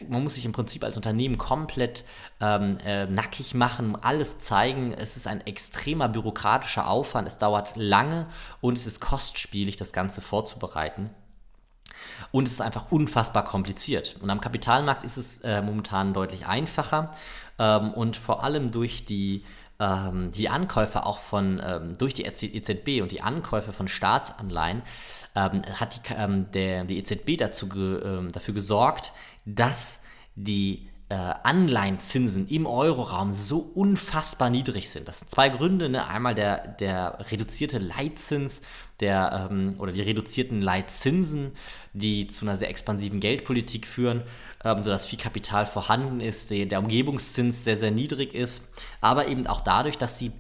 man 0.08 0.22
muss 0.22 0.34
sich 0.34 0.44
im 0.44 0.52
Prinzip 0.52 0.84
als 0.84 0.96
Unternehmen 0.96 1.38
komplett 1.38 2.04
ähm, 2.40 2.78
äh, 2.84 3.06
nackig 3.06 3.54
machen, 3.54 3.96
alles 3.96 4.38
zeigen. 4.38 4.92
Es 4.92 5.16
ist 5.16 5.26
ein 5.26 5.46
extremer 5.46 6.08
bürokratischer 6.08 6.88
Aufwand, 6.88 7.26
es 7.28 7.38
dauert 7.38 7.72
lange 7.74 8.26
und 8.60 8.76
es 8.78 8.86
ist 8.86 9.00
kostspielig, 9.00 9.76
das 9.76 9.92
Ganze 9.92 10.20
vorzubereiten. 10.20 11.10
Und 12.30 12.46
es 12.46 12.54
ist 12.54 12.60
einfach 12.60 12.90
unfassbar 12.90 13.44
kompliziert. 13.44 14.16
Und 14.20 14.30
am 14.30 14.40
Kapitalmarkt 14.40 15.04
ist 15.04 15.16
es 15.16 15.40
äh, 15.40 15.62
momentan 15.62 16.12
deutlich 16.12 16.46
einfacher. 16.46 17.12
Ähm, 17.58 17.92
und 17.92 18.16
vor 18.16 18.44
allem 18.44 18.70
durch 18.70 19.06
die 19.06 19.44
ähm, 19.78 20.30
die 20.30 20.48
Ankäufe 20.48 21.04
auch 21.04 21.18
von, 21.18 21.60
ähm, 21.64 21.98
durch 21.98 22.14
die 22.14 22.24
EZB 22.24 23.02
und 23.02 23.12
die 23.12 23.20
Ankäufe 23.20 23.72
von 23.72 23.88
Staatsanleihen 23.88 24.82
ähm, 25.34 25.62
hat 25.74 25.96
die, 25.96 26.14
ähm, 26.14 26.50
der, 26.52 26.84
die 26.84 26.98
EZB 26.98 27.36
dazu 27.38 27.68
ge, 27.68 28.00
ähm, 28.02 28.32
dafür 28.32 28.54
gesorgt, 28.54 29.12
dass 29.46 30.00
die 30.34 30.88
äh, 31.08 31.14
Anleihenzinsen 31.14 32.48
im 32.48 32.66
Euroraum 32.66 33.32
so 33.32 33.58
unfassbar 33.58 34.50
niedrig 34.50 34.90
sind. 34.90 35.06
Das 35.06 35.20
sind 35.20 35.30
zwei 35.30 35.48
Gründe. 35.48 35.88
Ne? 35.88 36.06
Einmal 36.06 36.34
der, 36.34 36.66
der 36.66 37.18
reduzierte 37.30 37.78
Leitzins 37.78 38.60
der, 38.98 39.48
ähm, 39.50 39.76
oder 39.78 39.92
die 39.92 40.02
reduzierten 40.02 40.60
Leitzinsen, 40.60 41.52
die 41.92 42.26
zu 42.26 42.44
einer 42.44 42.56
sehr 42.56 42.70
expansiven 42.70 43.20
Geldpolitik 43.20 43.86
führen, 43.86 44.24
ähm, 44.64 44.82
sodass 44.82 45.06
viel 45.06 45.18
Kapital 45.18 45.66
vorhanden 45.66 46.20
ist, 46.20 46.50
der, 46.50 46.66
der 46.66 46.80
Umgebungszins 46.80 47.62
sehr, 47.62 47.76
sehr 47.76 47.92
niedrig 47.92 48.34
ist, 48.34 48.62
aber 49.00 49.28
eben 49.28 49.46
auch 49.46 49.60
dadurch, 49.60 49.98
dass 49.98 50.18
sie 50.18 50.32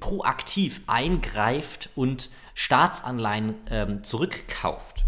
proaktiv 0.00 0.80
eingreift 0.86 1.90
und 1.96 2.30
Staatsanleihen 2.54 3.54
ähm, 3.70 4.04
zurückkauft. 4.04 5.04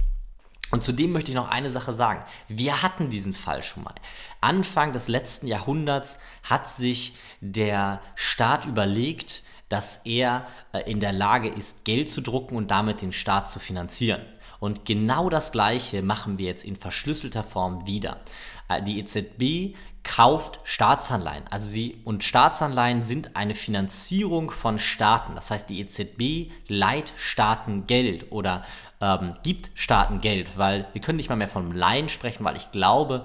Und 0.71 0.85
zudem 0.85 1.13
möchte 1.13 1.31
ich 1.31 1.37
noch 1.37 1.49
eine 1.49 1.71
Sache 1.71 1.93
sagen. 1.93 2.25
Wir 2.49 2.83
hatten 2.83 3.11
diesen 3.11 3.33
Fall 3.33 3.63
schon 3.63 3.83
mal. 3.83 3.95
Anfang 4.41 4.93
des 4.93 5.09
letzten 5.09 5.47
Jahrhunderts 5.47 6.19
hat 6.49 6.69
sich 6.69 7.15
der 7.41 8.01
Staat 8.15 8.67
überlegt, 8.67 9.43
dass 9.69 10.01
er 10.05 10.47
äh, 10.73 10.91
in 10.91 11.01
der 11.01 11.13
Lage 11.13 11.49
ist, 11.49 11.85
Geld 11.85 12.09
zu 12.09 12.21
drucken 12.21 12.57
und 12.57 12.71
damit 12.71 13.03
den 13.03 13.13
Staat 13.13 13.49
zu 13.49 13.59
finanzieren. 13.59 14.21
Und 14.61 14.85
genau 14.85 15.29
das 15.29 15.53
Gleiche 15.53 16.03
machen 16.03 16.39
wir 16.39 16.47
jetzt 16.47 16.65
in 16.65 16.77
verschlüsselter 16.77 17.43
Form 17.43 17.87
wieder. 17.87 18.21
Äh, 18.69 18.83
die 18.83 19.01
EZB 19.01 19.77
kauft 20.03 20.61
Staatsanleihen. 20.65 21.45
Also 21.51 21.67
sie 21.67 22.01
und 22.05 22.25
Staatsanleihen 22.25 23.03
sind 23.03 23.37
eine 23.37 23.55
Finanzierung 23.55 24.51
von 24.51 24.79
Staaten. 24.79 25.35
Das 25.35 25.51
heißt, 25.51 25.69
die 25.69 25.81
EZB 25.81 26.53
leiht 26.69 27.13
Staaten 27.17 27.87
Geld 27.87 28.31
oder 28.33 28.65
ähm, 29.01 29.35
gibt 29.43 29.71
Staaten 29.75 30.21
Geld, 30.21 30.57
weil 30.57 30.87
wir 30.93 31.01
können 31.01 31.17
nicht 31.17 31.29
mal 31.29 31.37
mehr 31.37 31.49
von 31.49 31.73
Leihen 31.73 32.09
sprechen, 32.09 32.45
weil 32.45 32.57
ich 32.57 32.71
glaube 32.73 33.25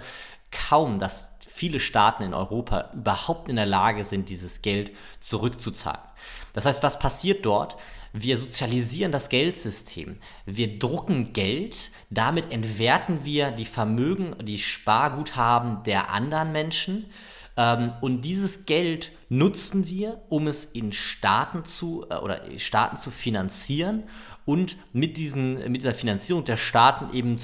kaum, 0.52 1.00
dass 1.00 1.30
viele 1.40 1.80
Staaten 1.80 2.24
in 2.24 2.34
Europa 2.34 2.90
überhaupt 2.94 3.50
in 3.50 3.56
der 3.56 3.66
Lage 3.66 4.04
sind, 4.04 4.30
dieses 4.30 4.62
Geld 4.62 4.92
zurückzuzahlen. 5.22 6.02
Das 6.54 6.66
heißt, 6.66 6.84
was 6.84 7.00
passiert 7.00 7.46
dort? 7.46 7.78
Wir 8.18 8.38
sozialisieren 8.38 9.12
das 9.12 9.28
Geldsystem. 9.28 10.16
Wir 10.46 10.80
drucken 10.80 11.34
Geld, 11.34 11.92
damit 12.10 12.50
entwerten 12.50 13.26
wir 13.26 13.52
die 13.52 13.66
Vermögen, 13.66 14.38
die 14.42 14.58
Sparguthaben 14.58 15.84
der 15.84 16.12
anderen 16.12 16.54
Menschen. 16.54 17.08
Ähm, 17.58 17.92
und 18.00 18.22
dieses 18.22 18.66
Geld 18.66 19.12
nutzen 19.28 19.90
wir, 19.90 20.22
um 20.30 20.48
es 20.48 20.64
in 20.64 20.94
Staaten 20.94 21.66
zu 21.66 22.06
äh, 22.10 22.16
oder 22.16 22.42
Staaten 22.58 22.96
zu 22.96 23.12
finanzieren 23.12 24.04
und 24.46 24.78
mit, 24.94 25.18
diesen, 25.18 25.56
mit 25.70 25.82
dieser 25.82 25.94
Finanzierung 25.94 26.46
der 26.46 26.58
Staaten 26.58 27.14
eben 27.14 27.36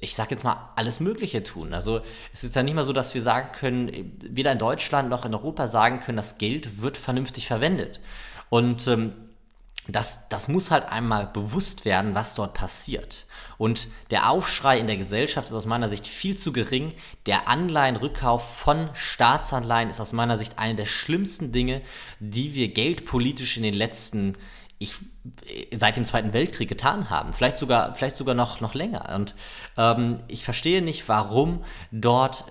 ich 0.00 0.14
sage 0.14 0.30
jetzt 0.30 0.44
mal, 0.44 0.70
alles 0.76 1.00
Mögliche 1.00 1.42
tun. 1.42 1.74
Also 1.74 2.02
es 2.32 2.44
ist 2.44 2.54
ja 2.54 2.62
nicht 2.62 2.74
mal 2.74 2.84
so, 2.84 2.92
dass 2.92 3.14
wir 3.14 3.22
sagen 3.22 3.50
können, 3.50 4.16
weder 4.22 4.52
in 4.52 4.58
Deutschland 4.58 5.08
noch 5.08 5.24
in 5.24 5.34
Europa 5.34 5.66
sagen 5.66 5.98
können, 5.98 6.16
das 6.16 6.38
Geld 6.38 6.80
wird 6.80 6.96
vernünftig 6.96 7.48
verwendet. 7.48 7.98
Und 8.48 8.86
ähm, 8.86 9.12
das, 9.88 10.28
das 10.28 10.48
muss 10.48 10.70
halt 10.70 10.84
einmal 10.84 11.26
bewusst 11.26 11.84
werden, 11.84 12.14
was 12.14 12.34
dort 12.34 12.54
passiert. 12.54 13.26
Und 13.56 13.88
der 14.10 14.30
Aufschrei 14.30 14.78
in 14.78 14.86
der 14.86 14.98
Gesellschaft 14.98 15.48
ist 15.48 15.54
aus 15.54 15.66
meiner 15.66 15.88
Sicht 15.88 16.06
viel 16.06 16.36
zu 16.36 16.52
gering. 16.52 16.92
Der 17.26 17.48
Anleihenrückkauf 17.48 18.58
von 18.58 18.90
Staatsanleihen 18.92 19.90
ist 19.90 20.00
aus 20.00 20.12
meiner 20.12 20.36
Sicht 20.36 20.58
eine 20.58 20.76
der 20.76 20.86
schlimmsten 20.86 21.52
Dinge, 21.52 21.80
die 22.20 22.54
wir 22.54 22.68
geldpolitisch 22.68 23.56
in 23.56 23.62
den 23.62 23.74
letzten 23.74 24.36
ich 24.78 24.94
seit 25.74 25.96
dem 25.96 26.04
Zweiten 26.04 26.32
Weltkrieg 26.32 26.68
getan 26.68 27.10
haben. 27.10 27.32
Vielleicht 27.32 27.58
sogar, 27.58 27.94
vielleicht 27.94 28.16
sogar 28.16 28.34
noch, 28.34 28.60
noch 28.60 28.74
länger. 28.74 29.12
Und 29.14 29.34
ähm, 29.76 30.14
ich 30.28 30.44
verstehe 30.44 30.82
nicht, 30.82 31.08
warum 31.08 31.64
dort 31.90 32.44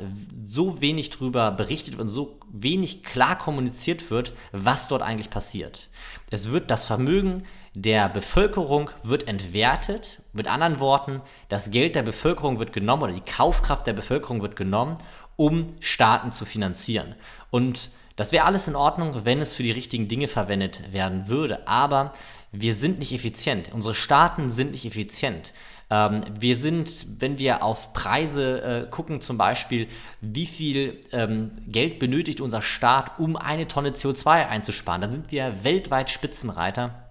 so 0.45 0.81
wenig 0.81 1.09
drüber 1.09 1.51
berichtet 1.51 1.97
und 1.99 2.09
so 2.09 2.39
wenig 2.51 3.03
klar 3.03 3.37
kommuniziert 3.37 4.11
wird, 4.11 4.33
was 4.51 4.87
dort 4.87 5.01
eigentlich 5.01 5.29
passiert. 5.29 5.89
Es 6.29 6.51
wird 6.51 6.69
das 6.69 6.85
Vermögen 6.85 7.43
der 7.79 8.09
Bevölkerung 8.09 8.89
wird 9.03 9.27
entwertet. 9.27 10.23
Mit 10.33 10.47
anderen 10.47 10.79
Worten, 10.79 11.21
das 11.47 11.69
Geld 11.69 11.93
der 11.93 12.01
Bevölkerung 12.01 12.57
wird 12.57 12.73
genommen 12.73 13.03
oder 13.03 13.13
die 13.13 13.21
Kaufkraft 13.21 13.85
der 13.85 13.93
Bevölkerung 13.93 14.41
wird 14.41 14.55
genommen, 14.55 14.97
um 15.35 15.75
Staaten 15.79 16.31
zu 16.31 16.45
finanzieren. 16.45 17.13
Und 17.51 17.91
das 18.17 18.33
wäre 18.33 18.45
alles 18.45 18.67
in 18.67 18.75
Ordnung, 18.75 19.23
wenn 19.23 19.39
es 19.39 19.53
für 19.53 19.63
die 19.63 19.71
richtigen 19.71 20.09
Dinge 20.09 20.27
verwendet 20.27 20.91
werden 20.91 21.27
würde. 21.29 21.67
Aber 21.67 22.13
wir 22.51 22.73
sind 22.73 22.99
nicht 22.99 23.13
effizient. 23.13 23.71
Unsere 23.71 23.95
Staaten 23.95 24.51
sind 24.51 24.71
nicht 24.71 24.85
effizient. 24.85 25.53
Ähm, 25.89 26.23
wir 26.37 26.57
sind, 26.57 27.05
wenn 27.19 27.37
wir 27.37 27.63
auf 27.63 27.93
Preise 27.93 28.61
äh, 28.61 28.89
gucken, 28.89 29.21
zum 29.21 29.37
Beispiel, 29.37 29.87
wie 30.19 30.47
viel 30.47 30.99
ähm, 31.11 31.51
Geld 31.67 31.99
benötigt 31.99 32.41
unser 32.41 32.61
Staat, 32.61 33.19
um 33.19 33.37
eine 33.37 33.67
Tonne 33.67 33.91
CO2 33.91 34.47
einzusparen, 34.47 35.01
dann 35.01 35.13
sind 35.13 35.31
wir 35.31 35.63
weltweit 35.63 36.09
Spitzenreiter. 36.09 37.06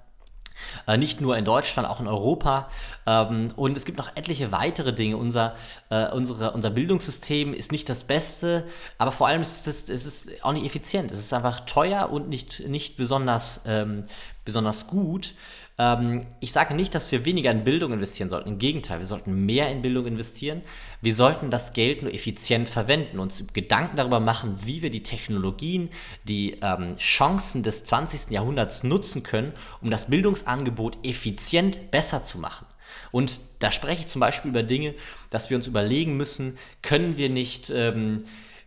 Äh, 0.87 0.97
nicht 0.97 1.21
nur 1.21 1.37
in 1.37 1.45
Deutschland, 1.45 1.89
auch 1.89 2.01
in 2.01 2.07
Europa. 2.07 2.69
Ähm, 3.07 3.53
und 3.57 3.77
es 3.77 3.85
gibt 3.85 3.99
noch 3.99 4.11
etliche 4.17 4.53
weitere 4.53 4.93
Dinge. 4.93 5.17
Unser, 5.17 5.55
äh, 5.91 6.09
unsere, 6.11 6.53
unser 6.53 6.71
Bildungssystem 6.71 7.55
ist 7.55 7.73
nicht 7.73 7.89
das 7.89 8.05
Beste, 8.05 8.65
aber 8.99 9.13
vor 9.13 9.27
allem 9.29 9.43
ist 9.43 9.67
es, 9.67 9.89
ist 9.89 10.07
es 10.07 10.43
auch 10.43 10.53
nicht 10.53 10.67
effizient. 10.67 11.13
Es 11.13 11.19
ist 11.19 11.33
einfach 11.33 11.61
teuer 11.61 12.11
und 12.11 12.29
nicht, 12.29 12.67
nicht 12.69 12.97
besonders, 12.97 13.61
ähm, 13.67 14.05
besonders 14.45 14.87
gut. 14.87 15.35
Ähm, 15.79 16.27
ich 16.41 16.53
sage 16.53 16.75
nicht, 16.75 16.95
dass 16.95 17.11
wir 17.13 17.25
weniger 17.25 17.51
in 17.51 17.65
Bildung 17.65 17.93
investieren 17.93 18.29
sollten. 18.29 18.49
Im 18.49 18.59
Gegenteil, 18.59 18.99
wir 18.99 19.07
sollten 19.07 19.45
mehr 19.45 19.71
in 19.71 19.83
Bildung 19.83 20.07
investieren. 20.07 20.63
Wir 21.03 21.15
sollten 21.15 21.51
das 21.51 21.73
Geld 21.73 22.03
nur 22.03 22.13
effizient 22.15 22.69
verwenden, 22.69 23.19
uns 23.19 23.45
Gedanken 23.53 23.97
darüber 23.97 24.21
machen, 24.21 24.59
wie 24.65 24.83
wir 24.83 24.91
die 24.91 25.03
Technologien, 25.03 25.91
die 26.25 26.59
ähm, 26.63 26.97
Chancen 26.97 27.63
des 27.63 27.85
20. 27.85 28.31
Jahrhunderts 28.31 28.85
nutzen 28.85 29.23
können, 29.23 29.53
um 29.83 29.91
das 29.91 30.07
Bildungsangebot 30.07 30.99
effizient 31.03 31.91
besser 31.91 32.25
zu 32.25 32.39
machen. 32.39 32.67
Und 33.13 33.41
da 33.59 33.71
spreche 33.71 34.01
ich 34.01 34.07
zum 34.07 34.21
Beispiel 34.21 34.51
über 34.51 34.63
Dinge, 34.63 34.95
dass 35.31 35.51
wir 35.51 35.57
uns 35.57 35.67
überlegen 35.67 36.17
müssen, 36.17 36.57
können 36.83 37.17
wir 37.17 37.29
nicht 37.29 37.71
ähm, 37.71 38.25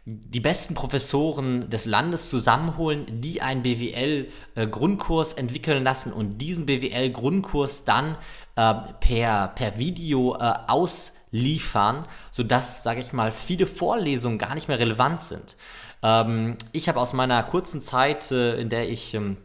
die 0.09 0.39
besten 0.39 0.73
Professoren 0.73 1.69
des 1.69 1.85
Landes 1.85 2.29
zusammenholen, 2.29 3.21
die 3.21 3.41
einen 3.41 3.61
BWL-Grundkurs 3.61 5.33
entwickeln 5.33 5.83
lassen 5.83 6.11
und 6.11 6.39
diesen 6.39 6.65
BWL-Grundkurs 6.65 7.85
dann 7.85 8.17
äh, 8.55 8.73
per, 8.99 9.49
per 9.49 9.77
Video 9.77 10.35
äh, 10.35 10.53
ausliefern, 10.67 12.03
sodass, 12.31 12.81
sage 12.83 13.01
ich 13.01 13.13
mal, 13.13 13.31
viele 13.31 13.67
Vorlesungen 13.67 14.39
gar 14.39 14.55
nicht 14.55 14.67
mehr 14.67 14.79
relevant 14.79 15.21
sind. 15.21 15.55
Ähm, 16.01 16.57
ich 16.71 16.89
habe 16.89 16.99
aus 16.99 17.13
meiner 17.13 17.43
kurzen 17.43 17.79
Zeit, 17.79 18.31
äh, 18.31 18.59
in 18.59 18.69
der 18.69 18.89
ich 18.89 19.13
ähm, 19.13 19.37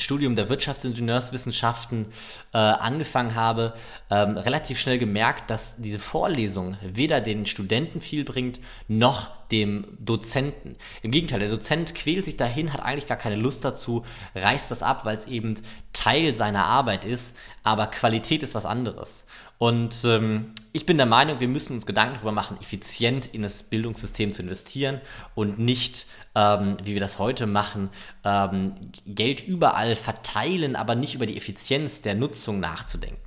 Studium 0.00 0.36
der 0.36 0.48
Wirtschaftsingenieurswissenschaften 0.48 2.06
äh, 2.52 2.58
angefangen 2.58 3.34
habe, 3.34 3.74
ähm, 4.10 4.36
relativ 4.36 4.78
schnell 4.78 4.98
gemerkt, 4.98 5.50
dass 5.50 5.76
diese 5.76 5.98
Vorlesung 5.98 6.76
weder 6.82 7.20
den 7.20 7.46
Studenten 7.46 8.00
viel 8.00 8.24
bringt, 8.24 8.60
noch 8.88 9.30
dem 9.50 9.86
Dozenten. 9.98 10.76
Im 11.02 11.10
Gegenteil, 11.10 11.40
der 11.40 11.48
Dozent 11.48 11.94
quält 11.94 12.24
sich 12.24 12.36
dahin, 12.36 12.72
hat 12.72 12.80
eigentlich 12.80 13.06
gar 13.06 13.16
keine 13.16 13.36
Lust 13.36 13.64
dazu, 13.64 14.04
reißt 14.34 14.70
das 14.70 14.82
ab, 14.82 15.04
weil 15.04 15.16
es 15.16 15.26
eben 15.26 15.54
Teil 15.92 16.34
seiner 16.34 16.66
Arbeit 16.66 17.04
ist, 17.04 17.36
aber 17.62 17.86
Qualität 17.86 18.42
ist 18.42 18.54
was 18.54 18.66
anderes. 18.66 19.26
Und 19.58 20.04
ähm, 20.04 20.54
ich 20.72 20.86
bin 20.86 20.96
der 20.96 21.06
Meinung, 21.06 21.40
wir 21.40 21.48
müssen 21.48 21.74
uns 21.74 21.84
Gedanken 21.84 22.14
darüber 22.14 22.32
machen, 22.32 22.58
effizient 22.60 23.26
in 23.26 23.42
das 23.42 23.64
Bildungssystem 23.64 24.32
zu 24.32 24.42
investieren 24.42 25.00
und 25.34 25.58
nicht, 25.58 26.06
ähm, 26.36 26.76
wie 26.84 26.94
wir 26.94 27.00
das 27.00 27.18
heute 27.18 27.46
machen, 27.46 27.90
ähm, 28.24 28.92
Geld 29.04 29.46
überall 29.46 29.96
verteilen, 29.96 30.76
aber 30.76 30.94
nicht 30.94 31.16
über 31.16 31.26
die 31.26 31.36
Effizienz 31.36 32.02
der 32.02 32.14
Nutzung 32.14 32.60
nachzudenken. 32.60 33.20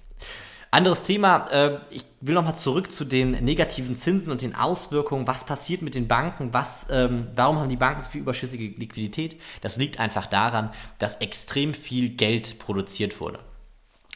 Anderes 0.74 1.04
Thema, 1.04 1.48
äh, 1.52 1.80
ich 1.90 2.06
will 2.22 2.34
nochmal 2.34 2.56
zurück 2.56 2.94
zu 2.94 3.04
den 3.04 3.32
negativen 3.44 3.98
Zinsen 3.98 4.32
und 4.32 4.42
den 4.42 4.56
Auswirkungen. 4.56 5.28
Was 5.28 5.46
passiert 5.46 5.82
mit 5.82 5.96
den 5.96 6.08
Banken? 6.08 6.54
Was, 6.54 6.88
ähm, 6.90 7.28
warum 7.36 7.60
haben 7.60 7.68
die 7.68 7.76
Banken 7.76 8.02
so 8.02 8.10
viel 8.10 8.22
überschüssige 8.22 8.80
Liquidität? 8.80 9.36
Das 9.60 9.76
liegt 9.76 10.00
einfach 10.00 10.28
daran, 10.28 10.72
dass 10.98 11.16
extrem 11.16 11.74
viel 11.74 12.12
Geld 12.12 12.58
produziert 12.58 13.20
wurde. 13.20 13.40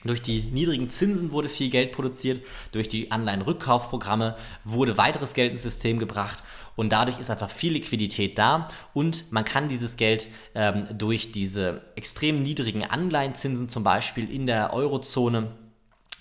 Durch 0.06 0.22
die 0.22 0.44
niedrigen 0.44 0.90
Zinsen 0.90 1.32
wurde 1.32 1.50
viel 1.50 1.70
Geld 1.70 1.92
produziert, 1.92 2.46
durch 2.72 2.88
die 2.88 3.12
Anleihenrückkaufprogramme 3.12 4.36
wurde 4.64 4.98
weiteres 4.98 5.34
Geld 5.34 5.52
ins 5.52 5.64
System 5.64 5.98
gebracht 5.98 6.44
und 6.76 6.90
dadurch 6.90 7.20
ist 7.20 7.32
einfach 7.32 7.50
viel 7.50 7.74
Liquidität 7.74 8.38
da 8.38 8.68
und 8.94 9.32
man 9.32 9.46
kann 9.46 9.68
dieses 9.68 9.98
Geld 9.98 10.28
ähm, 10.54 10.88
durch 10.96 11.32
diese 11.32 11.82
extrem 11.96 12.42
niedrigen 12.44 12.84
Anleihenzinsen 12.84 13.68
zum 13.68 13.84
Beispiel 13.84 14.32
in 14.32 14.46
der 14.46 14.74
Eurozone 14.74 15.52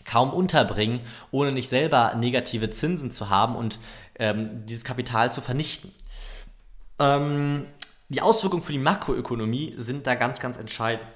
kaum 0.07 0.31
unterbringen, 0.31 1.01
ohne 1.31 1.53
nicht 1.53 1.69
selber 1.69 2.15
negative 2.15 2.71
Zinsen 2.71 3.11
zu 3.11 3.29
haben 3.29 3.55
und 3.55 3.79
ähm, 4.19 4.65
dieses 4.67 4.85
Kapital 4.85 5.33
zu 5.33 5.43
vernichten. 5.43 5.93
Ähm, 6.99 7.67
die 8.09 8.23
Auswirkungen 8.23 8.63
für 8.63 8.73
die 8.73 8.79
Makroökonomie 8.79 9.75
sind 9.77 10.07
da 10.07 10.15
ganz, 10.15 10.41
ganz 10.41 10.57
entscheidend. 10.57 11.07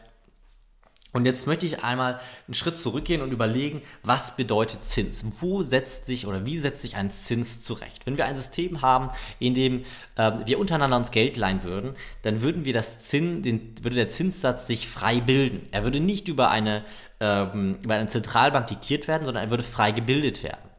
Und 1.19 1.27
jetzt 1.27 1.49
möchte 1.49 1.67
ich 1.67 1.83
einmal 1.83 2.21
einen 2.47 2.55
Schritt 2.55 2.79
zurückgehen 2.79 3.23
und 3.23 3.33
überlegen, 3.33 3.83
was 4.05 4.37
bedeutet 4.37 4.85
Zins? 4.85 5.25
Wo 5.41 5.63
setzt 5.63 6.07
sich 6.07 6.29
oder 6.29 6.47
wie 6.47 6.59
setzt 6.59 6.81
sich 6.81 6.95
ein 6.95 7.11
Zins 7.11 7.61
zurecht? 7.61 8.07
Wenn 8.07 8.17
wir 8.17 8.27
ein 8.27 8.37
System 8.37 8.83
haben, 8.83 9.11
in 9.41 9.53
dem 9.53 9.83
äh, 10.15 10.31
wir 10.45 10.61
untereinander 10.61 10.97
uns 10.97 11.11
Geld 11.11 11.37
leihen 11.37 11.65
würden, 11.65 11.97
dann 12.23 12.41
würden 12.41 12.65
wir 12.65 12.73
das 12.73 13.01
Zins, 13.01 13.43
den, 13.43 13.75
würde 13.83 13.97
der 13.97 14.09
Zinssatz 14.09 14.69
sich 14.69 14.87
frei 14.87 15.21
bilden. 15.21 15.63
Er 15.73 15.83
würde 15.83 15.99
nicht 15.99 16.29
über 16.29 16.53
eine, 16.53 16.85
ähm, 17.19 17.79
über 17.83 17.95
eine 17.95 18.07
Zentralbank 18.07 18.69
diktiert 18.69 19.09
werden, 19.09 19.25
sondern 19.25 19.43
er 19.43 19.51
würde 19.51 19.65
frei 19.65 19.91
gebildet 19.91 20.45
werden. 20.45 20.71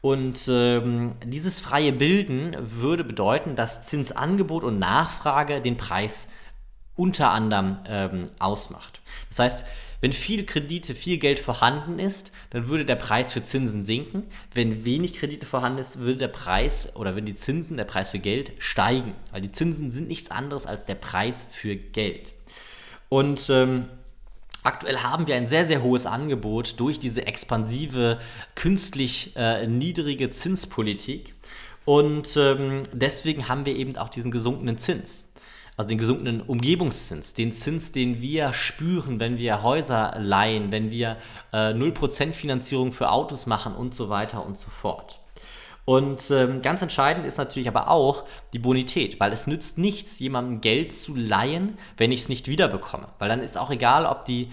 Und 0.00 0.46
ähm, 0.46 1.16
dieses 1.24 1.58
freie 1.58 1.92
Bilden 1.92 2.54
würde 2.60 3.02
bedeuten, 3.02 3.56
dass 3.56 3.84
Zinsangebot 3.86 4.62
und 4.62 4.78
Nachfrage 4.78 5.60
den 5.60 5.76
Preis 5.76 6.28
unter 6.98 7.30
anderem 7.30 7.78
ähm, 7.86 8.26
ausmacht. 8.38 9.00
Das 9.30 9.38
heißt, 9.38 9.64
wenn 10.00 10.12
viel 10.12 10.44
Kredite, 10.44 10.94
viel 10.94 11.18
Geld 11.18 11.40
vorhanden 11.40 11.98
ist, 11.98 12.30
dann 12.50 12.68
würde 12.68 12.84
der 12.84 12.96
Preis 12.96 13.32
für 13.32 13.42
Zinsen 13.42 13.82
sinken. 13.82 14.24
Wenn 14.54 14.84
wenig 14.84 15.14
Kredite 15.14 15.46
vorhanden 15.46 15.78
ist, 15.78 15.98
würde 15.98 16.18
der 16.18 16.28
Preis 16.28 16.94
oder 16.94 17.16
wenn 17.16 17.24
die 17.24 17.34
Zinsen, 17.34 17.76
der 17.76 17.84
Preis 17.84 18.10
für 18.10 18.20
Geld 18.20 18.52
steigen. 18.58 19.14
Weil 19.32 19.40
die 19.40 19.50
Zinsen 19.50 19.90
sind 19.90 20.06
nichts 20.06 20.30
anderes 20.30 20.66
als 20.66 20.86
der 20.86 20.94
Preis 20.94 21.46
für 21.50 21.74
Geld. 21.74 22.32
Und 23.08 23.48
ähm, 23.48 23.88
Aktuell 24.64 24.98
haben 24.98 25.26
wir 25.28 25.36
ein 25.36 25.48
sehr, 25.48 25.64
sehr 25.64 25.82
hohes 25.82 26.04
Angebot 26.04 26.80
durch 26.80 26.98
diese 26.98 27.26
expansive, 27.26 28.18
künstlich 28.56 29.32
äh, 29.36 29.66
niedrige 29.66 30.30
Zinspolitik. 30.30 31.32
Und 31.84 32.36
ähm, 32.36 32.82
deswegen 32.92 33.48
haben 33.48 33.64
wir 33.64 33.74
eben 33.74 33.96
auch 33.96 34.10
diesen 34.10 34.30
gesunkenen 34.30 34.76
Zins 34.76 35.27
also 35.78 35.88
den 35.88 35.98
gesunkenen 35.98 36.42
Umgebungszins, 36.42 37.34
den 37.34 37.52
Zins, 37.52 37.92
den 37.92 38.20
wir 38.20 38.52
spüren, 38.52 39.20
wenn 39.20 39.38
wir 39.38 39.62
Häuser 39.62 40.16
leihen, 40.18 40.72
wenn 40.72 40.90
wir 40.90 41.16
äh, 41.52 41.72
0% 41.72 42.32
Finanzierung 42.32 42.92
für 42.92 43.10
Autos 43.10 43.46
machen 43.46 43.74
und 43.76 43.94
so 43.94 44.08
weiter 44.08 44.44
und 44.44 44.58
so 44.58 44.70
fort. 44.70 45.20
Und 45.84 46.30
ähm, 46.32 46.62
ganz 46.62 46.82
entscheidend 46.82 47.24
ist 47.26 47.38
natürlich 47.38 47.68
aber 47.68 47.88
auch 47.88 48.24
die 48.52 48.58
Bonität, 48.58 49.20
weil 49.20 49.32
es 49.32 49.46
nützt 49.46 49.78
nichts, 49.78 50.18
jemandem 50.18 50.60
Geld 50.60 50.92
zu 50.92 51.14
leihen, 51.14 51.78
wenn 51.96 52.10
ich 52.10 52.22
es 52.22 52.28
nicht 52.28 52.48
wiederbekomme. 52.48 53.08
Weil 53.20 53.28
dann 53.28 53.40
ist 53.40 53.56
auch 53.56 53.70
egal, 53.70 54.04
ob 54.04 54.24
die 54.24 54.50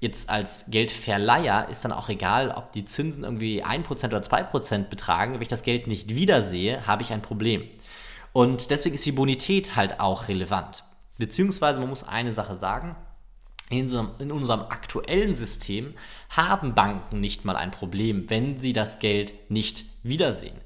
jetzt 0.00 0.30
als 0.30 0.66
Geldverleiher 0.68 1.68
ist 1.68 1.84
dann 1.84 1.92
auch 1.92 2.08
egal, 2.08 2.52
ob 2.52 2.70
die 2.72 2.84
Zinsen 2.84 3.24
irgendwie 3.24 3.64
1% 3.64 4.06
oder 4.06 4.20
2% 4.20 4.84
betragen. 4.84 5.34
Wenn 5.34 5.42
ich 5.42 5.48
das 5.48 5.64
Geld 5.64 5.88
nicht 5.88 6.14
wiedersehe, 6.14 6.86
habe 6.86 7.02
ich 7.02 7.12
ein 7.12 7.20
Problem. 7.20 7.68
Und 8.32 8.70
deswegen 8.70 8.94
ist 8.94 9.06
die 9.06 9.12
Bonität 9.12 9.76
halt 9.76 10.00
auch 10.00 10.28
relevant. 10.28 10.84
Beziehungsweise 11.18 11.80
man 11.80 11.88
muss 11.88 12.04
eine 12.04 12.32
Sache 12.32 12.56
sagen, 12.56 12.96
in 13.70 13.82
unserem, 13.82 14.10
in 14.18 14.32
unserem, 14.32 14.62
aktuellen 14.62 15.34
System 15.34 15.94
haben 16.30 16.74
Banken 16.74 17.20
nicht 17.20 17.44
mal 17.44 17.56
ein 17.56 17.70
Problem, 17.70 18.30
wenn 18.30 18.60
sie 18.60 18.72
das 18.72 18.98
Geld 18.98 19.32
nicht 19.50 19.84
wiedersehen. 20.02 20.58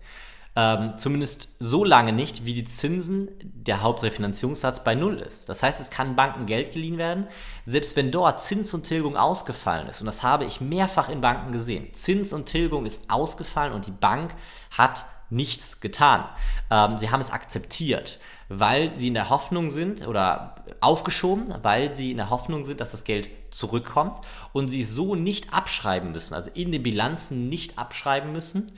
Ähm, 0.54 0.94
zumindest 0.98 1.48
so 1.60 1.82
lange 1.82 2.12
nicht, 2.12 2.44
wie 2.44 2.52
die 2.52 2.66
Zinsen 2.66 3.30
der 3.42 3.80
Hauptrefinanzierungssatz 3.80 4.84
bei 4.84 4.94
Null 4.94 5.18
ist. 5.18 5.48
Das 5.48 5.62
heißt, 5.62 5.80
es 5.80 5.88
kann 5.88 6.14
Banken 6.14 6.44
Geld 6.44 6.72
geliehen 6.72 6.98
werden, 6.98 7.26
selbst 7.64 7.96
wenn 7.96 8.10
dort 8.10 8.42
Zins 8.42 8.74
und 8.74 8.82
Tilgung 8.82 9.16
ausgefallen 9.16 9.88
ist. 9.88 10.00
Und 10.00 10.06
das 10.06 10.22
habe 10.22 10.44
ich 10.44 10.60
mehrfach 10.60 11.08
in 11.08 11.22
Banken 11.22 11.52
gesehen. 11.52 11.94
Zins 11.94 12.34
und 12.34 12.44
Tilgung 12.44 12.84
ist 12.84 13.10
ausgefallen 13.10 13.72
und 13.72 13.86
die 13.86 13.92
Bank 13.92 14.34
hat 14.76 15.06
nichts 15.32 15.80
getan. 15.80 16.24
Ähm, 16.70 16.98
sie 16.98 17.10
haben 17.10 17.20
es 17.20 17.30
akzeptiert 17.30 18.20
weil 18.58 18.96
sie 18.96 19.08
in 19.08 19.14
der 19.14 19.30
Hoffnung 19.30 19.70
sind 19.70 20.06
oder 20.06 20.54
aufgeschoben, 20.80 21.54
weil 21.62 21.94
sie 21.94 22.10
in 22.10 22.18
der 22.18 22.30
Hoffnung 22.30 22.64
sind, 22.64 22.80
dass 22.80 22.90
das 22.90 23.04
Geld 23.04 23.28
zurückkommt 23.50 24.18
und 24.52 24.68
sie 24.68 24.82
so 24.82 25.14
nicht 25.14 25.52
abschreiben 25.52 26.12
müssen, 26.12 26.34
also 26.34 26.50
in 26.54 26.72
den 26.72 26.82
Bilanzen 26.82 27.48
nicht 27.48 27.78
abschreiben 27.78 28.32
müssen, 28.32 28.72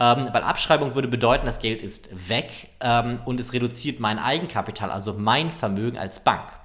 ähm, 0.00 0.28
weil 0.32 0.42
Abschreibung 0.42 0.94
würde 0.94 1.08
bedeuten, 1.08 1.46
das 1.46 1.58
Geld 1.58 1.82
ist 1.82 2.08
weg 2.28 2.70
ähm, 2.80 3.20
und 3.24 3.40
es 3.40 3.52
reduziert 3.52 4.00
mein 4.00 4.18
Eigenkapital, 4.18 4.90
also 4.90 5.14
mein 5.14 5.50
Vermögen 5.50 5.98
als 5.98 6.20
Bank. 6.20 6.57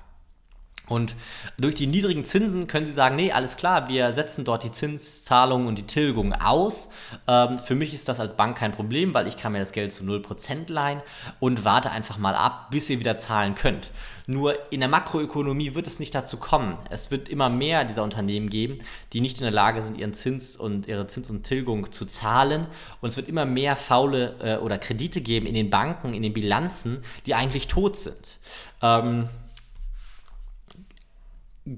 Und 0.88 1.16
durch 1.58 1.75
die 1.75 1.88
niedrigen 1.88 2.25
Zinsen 2.25 2.68
können 2.68 2.86
Sie 2.86 2.92
sagen, 2.92 3.16
nee, 3.16 3.32
alles 3.32 3.56
klar, 3.56 3.88
wir 3.88 4.12
setzen 4.13 4.44
dort 4.44 4.63
die 4.63 4.72
Zinszahlungen 4.72 5.68
und 5.68 5.78
die 5.78 5.88
Tilgung 5.88 6.34
aus. 6.34 6.90
Ähm, 7.28 7.60
für 7.60 7.75
mich 7.75 7.94
ist 7.94 8.10
das 8.10 8.20
als 8.20 8.36
Bank 8.36 8.58
kein 8.58 8.72
Problem, 8.72 9.13
weil 9.13 9.28
ich 9.28 9.38
kann 9.38 9.54
mir 9.54 9.60
das 9.60 9.72
Geld 9.72 9.94
zu 9.94 10.04
0% 10.04 10.70
leihen 10.70 11.02
und 11.40 11.63
warte 11.63 11.90
einfach 11.90 12.18
mal 12.18 12.36
ab, 12.36 12.68
bis 12.70 12.90
ihr 12.90 13.00
wieder 13.00 13.18
zahlen 13.18 13.56
könnt. 13.56 13.92
Nur 14.28 14.56
in 14.72 14.82
der 14.82 14.90
Makroökonomie 14.90 15.75
wird 15.75 15.88
es 15.88 16.00
nicht 16.00 16.13
dazu 16.16 16.38
kommen. 16.38 16.78
Es 16.90 17.12
wird 17.12 17.30
immer 17.30 17.50
mehr 17.50 17.86
dieser 17.86 18.04
Unternehmen 18.04 18.50
geben, 18.50 18.80
die 19.13 19.22
nicht 19.22 19.40
in 19.40 19.44
der 19.44 19.52
Lage 19.52 19.82
sind, 19.82 19.98
ihren 19.98 20.13
Zins 20.13 20.56
und 20.58 20.88
ihre 20.88 21.08
Zins 21.08 21.30
und 21.30 21.44
Tilgung 21.44 21.92
zu 21.92 22.06
zahlen. 22.06 22.68
Und 23.00 23.10
es 23.10 23.18
wird 23.18 23.28
immer 23.30 23.46
mehr 23.46 23.75
faule 23.75 24.36
äh, 24.42 24.58
oder 24.58 24.78
Kredite 24.78 25.22
geben 25.22 25.46
in 25.46 25.56
den 25.56 25.70
Banken, 25.70 26.13
in 26.13 26.24
den 26.24 26.34
Bilanzen, 26.34 27.04
die 27.25 27.36
eigentlich 27.36 27.68
tot 27.68 27.96
sind. 27.96 28.40
Ähm, 28.82 29.30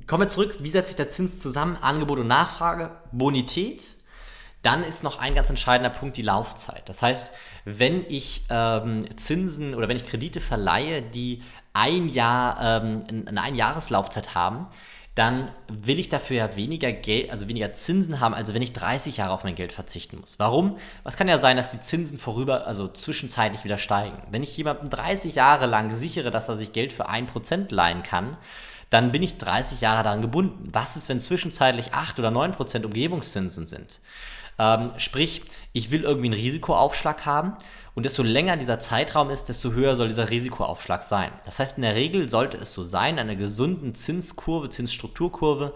Kommen 0.07 0.23
wir 0.23 0.29
zurück, 0.29 0.57
wie 0.61 0.69
setzt 0.69 0.87
sich 0.87 0.95
der 0.95 1.09
Zins 1.09 1.39
zusammen? 1.39 1.77
Angebot 1.79 2.19
und 2.19 2.27
Nachfrage, 2.27 2.91
Bonität. 3.11 3.95
Dann 4.63 4.83
ist 4.83 5.03
noch 5.03 5.19
ein 5.19 5.35
ganz 5.35 5.51
entscheidender 5.51 5.91
Punkt 5.91 6.17
die 6.17 6.23
Laufzeit. 6.23 6.89
Das 6.89 7.03
heißt, 7.03 7.31
wenn 7.65 8.03
ich 8.09 8.45
ähm, 8.49 9.01
Zinsen 9.15 9.75
oder 9.75 9.87
wenn 9.87 9.97
ich 9.97 10.05
Kredite 10.05 10.41
verleihe, 10.41 11.03
die 11.03 11.43
ein 11.73 12.09
Jahr, 12.09 12.81
ähm, 12.81 13.03
eine 13.27 13.39
Einjahreslaufzeit 13.39 14.33
haben, 14.33 14.65
dann 15.13 15.51
will 15.69 15.99
ich 15.99 16.09
dafür 16.09 16.37
ja 16.37 16.55
weniger 16.55 16.91
Geld, 16.91 17.29
also 17.29 17.47
weniger 17.47 17.71
Zinsen 17.71 18.19
haben, 18.19 18.33
als 18.33 18.53
wenn 18.55 18.61
ich 18.63 18.73
30 18.73 19.17
Jahre 19.17 19.33
auf 19.33 19.43
mein 19.43 19.55
Geld 19.55 19.71
verzichten 19.71 20.19
muss. 20.19 20.39
Warum? 20.39 20.77
Was 21.03 21.15
kann 21.15 21.27
ja 21.27 21.37
sein, 21.37 21.57
dass 21.57 21.71
die 21.71 21.79
Zinsen 21.79 22.17
vorüber, 22.17 22.65
also 22.65 22.87
zwischenzeitlich 22.87 23.63
wieder 23.63 23.77
steigen. 23.77 24.17
Wenn 24.31 24.43
ich 24.43 24.57
jemandem 24.57 24.89
30 24.89 25.35
Jahre 25.35 25.67
lang 25.67 25.93
sichere, 25.95 26.31
dass 26.31 26.49
er 26.49 26.55
sich 26.55 26.73
Geld 26.73 26.91
für 26.91 27.07
1% 27.07 27.73
leihen 27.73 28.03
kann, 28.03 28.35
dann 28.89 29.11
bin 29.11 29.23
ich 29.23 29.37
30 29.37 29.81
Jahre 29.81 30.03
daran 30.03 30.21
gebunden. 30.21 30.69
Was 30.71 30.95
ist, 30.95 31.09
wenn 31.09 31.19
zwischenzeitlich 31.19 31.93
8 31.93 32.19
oder 32.19 32.31
9 32.31 32.51
Prozent 32.51 32.85
Umgebungszinsen 32.85 33.65
sind? 33.67 33.99
Ähm, 34.57 34.89
sprich, 34.97 35.41
ich 35.73 35.91
will 35.91 36.03
irgendwie 36.03 36.27
einen 36.27 36.39
Risikoaufschlag 36.39 37.25
haben 37.25 37.53
und 37.93 38.05
desto 38.05 38.23
länger 38.23 38.55
dieser 38.55 38.79
Zeitraum 38.79 39.29
ist, 39.29 39.49
desto 39.49 39.73
höher 39.73 39.95
soll 39.95 40.07
dieser 40.07 40.29
Risikoaufschlag 40.29 41.03
sein. 41.03 41.31
Das 41.43 41.59
heißt, 41.59 41.77
in 41.77 41.81
der 41.81 41.95
Regel 41.95 42.29
sollte 42.29 42.57
es 42.57 42.73
so 42.73 42.83
sein, 42.83 43.19
einer 43.19 43.35
gesunden 43.35 43.95
Zinskurve, 43.95 44.69
Zinsstrukturkurve, 44.69 45.73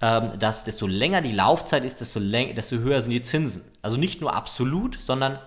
ähm, 0.00 0.38
dass 0.38 0.62
desto 0.62 0.86
länger 0.86 1.22
die 1.22 1.32
Laufzeit 1.32 1.84
ist, 1.84 2.00
desto, 2.00 2.20
desto 2.20 2.76
höher 2.76 3.00
sind 3.00 3.10
die 3.10 3.22
Zinsen. 3.22 3.62
Also 3.82 3.96
nicht 3.96 4.20
nur 4.20 4.34
absolut, 4.34 4.98
sondern 5.00 5.40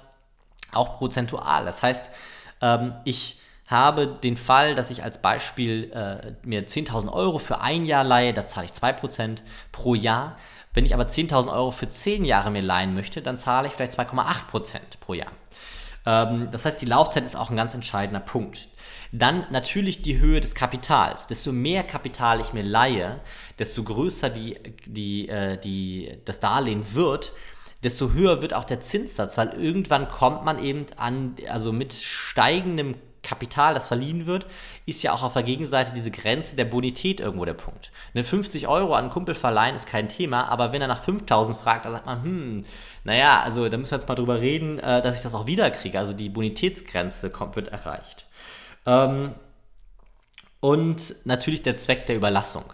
auch 0.73 0.97
prozentual. 0.97 1.63
Das 1.65 1.81
heißt, 1.83 2.11
ähm, 2.61 2.95
ich 3.05 3.39
habe 3.67 4.07
den 4.07 4.37
Fall, 4.37 4.75
dass 4.75 4.89
ich 4.89 5.03
als 5.03 5.21
Beispiel 5.21 5.91
äh, 5.93 6.33
mir 6.45 6.67
10.000 6.67 7.11
Euro 7.11 7.39
für 7.39 7.61
ein 7.61 7.85
Jahr 7.85 8.03
leihe, 8.03 8.33
da 8.33 8.45
zahle 8.45 8.65
ich 8.65 8.71
2% 8.71 9.39
pro 9.71 9.95
Jahr. 9.95 10.35
Wenn 10.73 10.85
ich 10.85 10.93
aber 10.93 11.05
10.000 11.05 11.51
Euro 11.51 11.71
für 11.71 11.89
10 11.89 12.25
Jahre 12.25 12.51
mir 12.51 12.61
leihen 12.61 12.95
möchte, 12.95 13.21
dann 13.21 13.37
zahle 13.37 13.67
ich 13.67 13.73
vielleicht 13.73 13.97
2,8% 13.97 14.77
pro 14.99 15.13
Jahr. 15.13 15.31
Ähm, 16.05 16.49
das 16.51 16.65
heißt, 16.65 16.81
die 16.81 16.85
Laufzeit 16.85 17.25
ist 17.25 17.35
auch 17.35 17.49
ein 17.49 17.55
ganz 17.55 17.73
entscheidender 17.73 18.19
Punkt. 18.19 18.69
Dann 19.11 19.45
natürlich 19.51 20.01
die 20.01 20.19
Höhe 20.19 20.41
des 20.41 20.55
Kapitals. 20.55 21.27
Desto 21.27 21.51
mehr 21.51 21.83
Kapital 21.83 22.41
ich 22.41 22.53
mir 22.53 22.63
leihe, 22.63 23.21
desto 23.59 23.83
größer 23.83 24.29
die, 24.29 24.57
die, 24.85 25.29
äh, 25.29 25.57
die, 25.57 26.17
das 26.25 26.39
Darlehen 26.39 26.95
wird, 26.95 27.31
desto 27.83 28.11
höher 28.11 28.41
wird 28.41 28.53
auch 28.53 28.63
der 28.63 28.79
Zinssatz, 28.79 29.37
weil 29.37 29.49
irgendwann 29.49 30.07
kommt 30.07 30.43
man 30.43 30.57
eben 30.57 30.85
an, 30.97 31.35
also 31.49 31.71
mit 31.71 31.93
steigendem 31.93 32.95
Kapital, 33.23 33.73
das 33.73 33.87
verliehen 33.87 34.25
wird, 34.25 34.45
ist 34.85 35.01
ja 35.01 35.13
auch 35.13 35.23
auf 35.23 35.33
der 35.33 35.43
Gegenseite 35.43 35.93
diese 35.93 36.11
Grenze 36.11 36.55
der 36.55 36.65
Bonität 36.65 37.19
irgendwo 37.19 37.45
der 37.45 37.53
Punkt. 37.53 37.91
Eine 38.13 38.23
50 38.23 38.67
Euro 38.67 38.93
an 38.93 39.05
einen 39.05 39.13
Kumpel 39.13 39.33
verleihen 39.33 39.75
ist 39.75 39.87
kein 39.87 40.09
Thema, 40.09 40.49
aber 40.49 40.71
wenn 40.71 40.81
er 40.81 40.87
nach 40.87 41.01
5000 41.01 41.57
fragt, 41.57 41.85
dann 41.85 41.93
sagt 41.93 42.05
man, 42.05 42.23
hm, 42.23 42.65
naja, 43.03 43.41
also 43.41 43.67
da 43.69 43.77
müssen 43.77 43.91
wir 43.91 43.97
jetzt 43.97 44.07
mal 44.07 44.15
drüber 44.15 44.41
reden, 44.41 44.77
äh, 44.79 45.01
dass 45.01 45.15
ich 45.15 45.21
das 45.21 45.33
auch 45.33 45.47
wiederkriege. 45.47 45.97
Also 45.97 46.13
die 46.13 46.29
Bonitätsgrenze 46.29 47.29
kommt, 47.29 47.55
wird 47.55 47.69
erreicht. 47.69 48.27
Ähm, 48.85 49.33
und 50.59 51.15
natürlich 51.25 51.61
der 51.61 51.75
Zweck 51.75 52.05
der 52.05 52.15
Überlassung. 52.15 52.65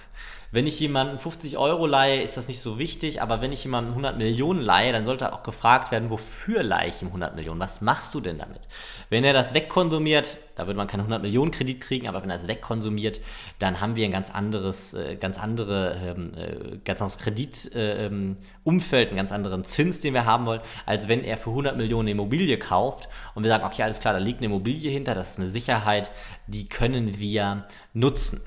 Wenn 0.52 0.66
ich 0.66 0.80
jemanden 0.80 1.20
50 1.20 1.60
Euro 1.60 1.86
leihe, 1.86 2.24
ist 2.24 2.36
das 2.36 2.48
nicht 2.48 2.60
so 2.60 2.80
wichtig, 2.80 3.22
aber 3.22 3.40
wenn 3.40 3.52
ich 3.52 3.64
jemanden 3.64 3.92
100 3.92 4.18
Millionen 4.18 4.62
leihe, 4.62 4.92
dann 4.92 5.06
sollte 5.06 5.32
auch 5.32 5.44
gefragt 5.44 5.92
werden, 5.92 6.10
wofür 6.10 6.64
leihe 6.64 6.90
ich 6.90 7.04
ihm 7.04 7.10
100 7.10 7.36
Millionen? 7.36 7.60
Was 7.60 7.82
machst 7.82 8.16
du 8.16 8.20
denn 8.20 8.40
damit? 8.40 8.62
Wenn 9.12 9.24
er 9.24 9.34
das 9.34 9.54
wegkonsumiert, 9.54 10.38
da 10.56 10.66
würde 10.66 10.78
man 10.78 10.88
keinen 10.88 11.02
100 11.02 11.22
Millionen 11.22 11.52
Kredit 11.52 11.82
kriegen, 11.82 12.08
aber 12.08 12.24
wenn 12.24 12.32
er 12.32 12.38
es 12.38 12.48
wegkonsumiert, 12.48 13.22
dann 13.60 13.80
haben 13.80 13.96
wir 13.96 14.06
ein 14.06 14.12
ganz 14.12 14.32
anderes, 14.32 14.96
äh, 14.96 15.18
ganz 15.18 15.38
andere, 15.40 15.96
ähm, 16.04 16.34
äh, 16.36 16.78
ganz 16.84 17.00
anderes 17.00 17.20
Kreditumfeld, 17.20 17.76
äh, 17.76 18.06
ähm, 18.08 18.38
einen 18.66 19.18
ganz 19.18 19.32
anderen 19.32 19.66
Zins, 19.66 20.00
den 20.00 20.16
wir 20.16 20.26
haben 20.26 20.48
wollen, 20.48 20.62
als 20.88 21.08
wenn 21.08 21.24
er 21.24 21.38
für 21.38 21.52
100 21.52 21.78
Millionen 21.78 22.08
eine 22.08 22.12
Immobilie 22.12 22.58
kauft 22.58 23.08
und 23.36 23.44
wir 23.44 23.52
sagen, 23.52 23.66
okay, 23.66 23.84
alles 23.84 24.00
klar, 24.00 24.14
da 24.14 24.20
liegt 24.20 24.40
eine 24.40 24.48
Immobilie 24.48 24.90
hinter, 24.90 25.14
das 25.14 25.34
ist 25.34 25.40
eine 25.40 25.50
Sicherheit, 25.50 26.10
die 26.48 26.68
können 26.68 27.20
wir 27.20 27.68
nutzen. 27.94 28.42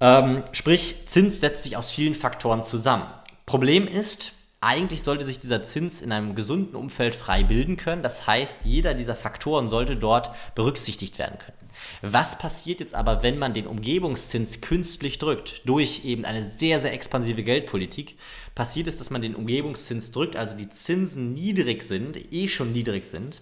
Ähm, 0.00 0.42
sprich, 0.52 1.06
Zins 1.06 1.40
setzt 1.40 1.64
sich 1.64 1.76
aus 1.76 1.90
vielen 1.90 2.14
Faktoren 2.14 2.64
zusammen. 2.64 3.06
Problem 3.44 3.86
ist, 3.86 4.32
eigentlich 4.62 5.02
sollte 5.02 5.24
sich 5.24 5.38
dieser 5.38 5.62
Zins 5.62 6.02
in 6.02 6.12
einem 6.12 6.34
gesunden 6.34 6.76
Umfeld 6.76 7.16
frei 7.16 7.42
bilden 7.44 7.76
können. 7.78 8.02
Das 8.02 8.26
heißt, 8.26 8.60
jeder 8.64 8.92
dieser 8.92 9.16
Faktoren 9.16 9.70
sollte 9.70 9.96
dort 9.96 10.30
berücksichtigt 10.54 11.18
werden 11.18 11.38
können. 11.38 11.56
Was 12.02 12.36
passiert 12.36 12.80
jetzt 12.80 12.94
aber, 12.94 13.22
wenn 13.22 13.38
man 13.38 13.54
den 13.54 13.66
Umgebungszins 13.66 14.60
künstlich 14.60 15.18
drückt, 15.18 15.62
durch 15.66 16.04
eben 16.04 16.26
eine 16.26 16.42
sehr, 16.42 16.78
sehr 16.78 16.92
expansive 16.92 17.42
Geldpolitik? 17.42 18.18
Passiert 18.54 18.86
es, 18.86 18.98
dass 18.98 19.08
man 19.08 19.22
den 19.22 19.34
Umgebungszins 19.34 20.12
drückt, 20.12 20.36
also 20.36 20.56
die 20.56 20.68
Zinsen 20.68 21.32
niedrig 21.32 21.82
sind, 21.82 22.32
eh 22.32 22.46
schon 22.46 22.72
niedrig 22.72 23.04
sind. 23.04 23.40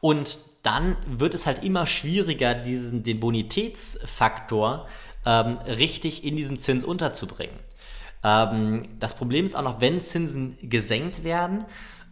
Und 0.00 0.38
dann 0.62 0.96
wird 1.06 1.34
es 1.34 1.46
halt 1.46 1.64
immer 1.64 1.86
schwieriger, 1.86 2.54
diesen, 2.54 3.02
den 3.02 3.18
Bonitätsfaktor 3.18 4.86
ähm, 5.26 5.58
richtig 5.66 6.24
in 6.24 6.36
diesem 6.36 6.58
Zins 6.58 6.84
unterzubringen. 6.84 7.56
Ähm, 8.22 8.88
das 8.98 9.14
Problem 9.14 9.44
ist 9.44 9.54
auch 9.54 9.62
noch, 9.62 9.80
wenn 9.80 10.00
Zinsen 10.00 10.58
gesenkt 10.62 11.24
werden, 11.24 11.64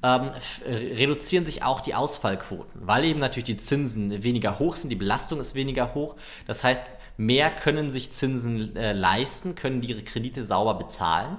ähm, 0.02 0.30
reduzieren 0.66 1.44
sich 1.44 1.64
auch 1.64 1.80
die 1.80 1.94
Ausfallquoten, 1.94 2.86
weil 2.86 3.04
eben 3.04 3.18
natürlich 3.18 3.46
die 3.46 3.56
Zinsen 3.56 4.22
weniger 4.22 4.58
hoch 4.58 4.76
sind, 4.76 4.90
die 4.90 4.96
Belastung 4.96 5.40
ist 5.40 5.54
weniger 5.54 5.94
hoch. 5.94 6.16
Das 6.46 6.62
heißt, 6.62 6.84
mehr 7.16 7.50
können 7.50 7.90
sich 7.90 8.12
Zinsen 8.12 8.76
äh, 8.76 8.92
leisten, 8.92 9.54
können 9.54 9.82
ihre 9.82 10.02
Kredite 10.02 10.44
sauber 10.44 10.74
bezahlen. 10.74 11.36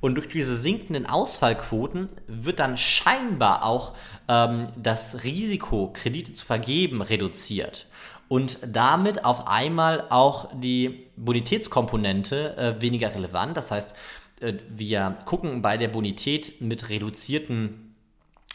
Und 0.00 0.14
durch 0.14 0.28
diese 0.28 0.56
sinkenden 0.56 1.06
Ausfallquoten 1.06 2.10
wird 2.28 2.60
dann 2.60 2.76
scheinbar 2.76 3.64
auch 3.64 3.94
ähm, 4.28 4.64
das 4.76 5.24
Risiko, 5.24 5.90
Kredite 5.92 6.32
zu 6.32 6.44
vergeben, 6.44 7.02
reduziert 7.02 7.88
und 8.28 8.58
damit 8.66 9.24
auf 9.24 9.48
einmal 9.48 10.04
auch 10.10 10.48
die 10.54 11.06
Bonitätskomponente 11.16 12.56
äh, 12.56 12.80
weniger 12.80 13.14
relevant. 13.14 13.56
Das 13.56 13.70
heißt, 13.70 13.94
äh, 14.40 14.54
wir 14.68 15.16
gucken 15.24 15.62
bei 15.62 15.76
der 15.76 15.88
Bonität 15.88 16.60
mit 16.60 16.88
reduzierten 16.88 17.85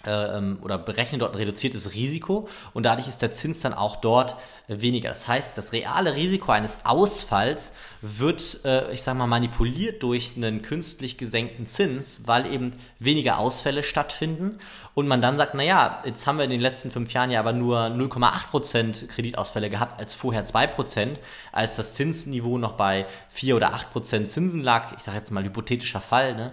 oder 0.04 0.78
berechnen 0.78 1.20
dort 1.20 1.34
ein 1.34 1.38
reduziertes 1.38 1.94
Risiko 1.94 2.48
und 2.74 2.84
dadurch 2.84 3.08
ist 3.08 3.22
der 3.22 3.32
Zins 3.32 3.62
dann 3.62 3.74
auch 3.74 3.98
dort 3.98 4.36
weniger. 4.68 5.10
Das 5.10 5.28
heißt, 5.28 5.58
das 5.58 5.74
reale 5.74 6.16
Risiko 6.16 6.52
eines 6.52 6.80
Ausfalls 6.86 7.74
wird, 8.02 8.62
äh, 8.64 8.92
ich 8.94 9.02
sage 9.02 9.18
mal, 9.18 9.28
manipuliert 9.28 10.02
durch 10.02 10.34
einen 10.36 10.62
künstlich 10.62 11.18
gesenkten 11.18 11.66
Zins, 11.66 12.22
weil 12.26 12.52
eben 12.52 12.74
weniger 13.00 13.38
Ausfälle 13.38 13.84
stattfinden 13.84 14.60
und 14.94 15.08
man 15.08 15.22
dann 15.22 15.38
sagt, 15.38 15.56
naja, 15.56 16.02
jetzt 16.06 16.26
haben 16.26 16.38
wir 16.38 16.46
in 16.46 16.52
den 16.52 16.62
letzten 16.62 16.92
fünf 16.92 17.12
Jahren 17.14 17.32
ja 17.32 17.40
aber 17.40 17.54
nur 17.54 17.80
0,8% 17.88 19.08
Kreditausfälle 19.08 19.70
gehabt 19.70 20.00
als 20.00 20.14
vorher 20.14 20.46
2%, 20.46 21.18
als 21.52 21.76
das 21.76 21.96
Zinsniveau 21.96 22.58
noch 22.58 22.74
bei 22.74 23.06
4 23.30 23.56
oder 23.56 23.74
8% 23.74 24.26
Zinsen 24.26 24.62
lag. 24.62 24.94
Ich 24.96 25.04
sage 25.04 25.18
jetzt 25.18 25.32
mal 25.32 25.44
hypothetischer 25.44 26.02
Fall. 26.02 26.36
Ne? 26.36 26.52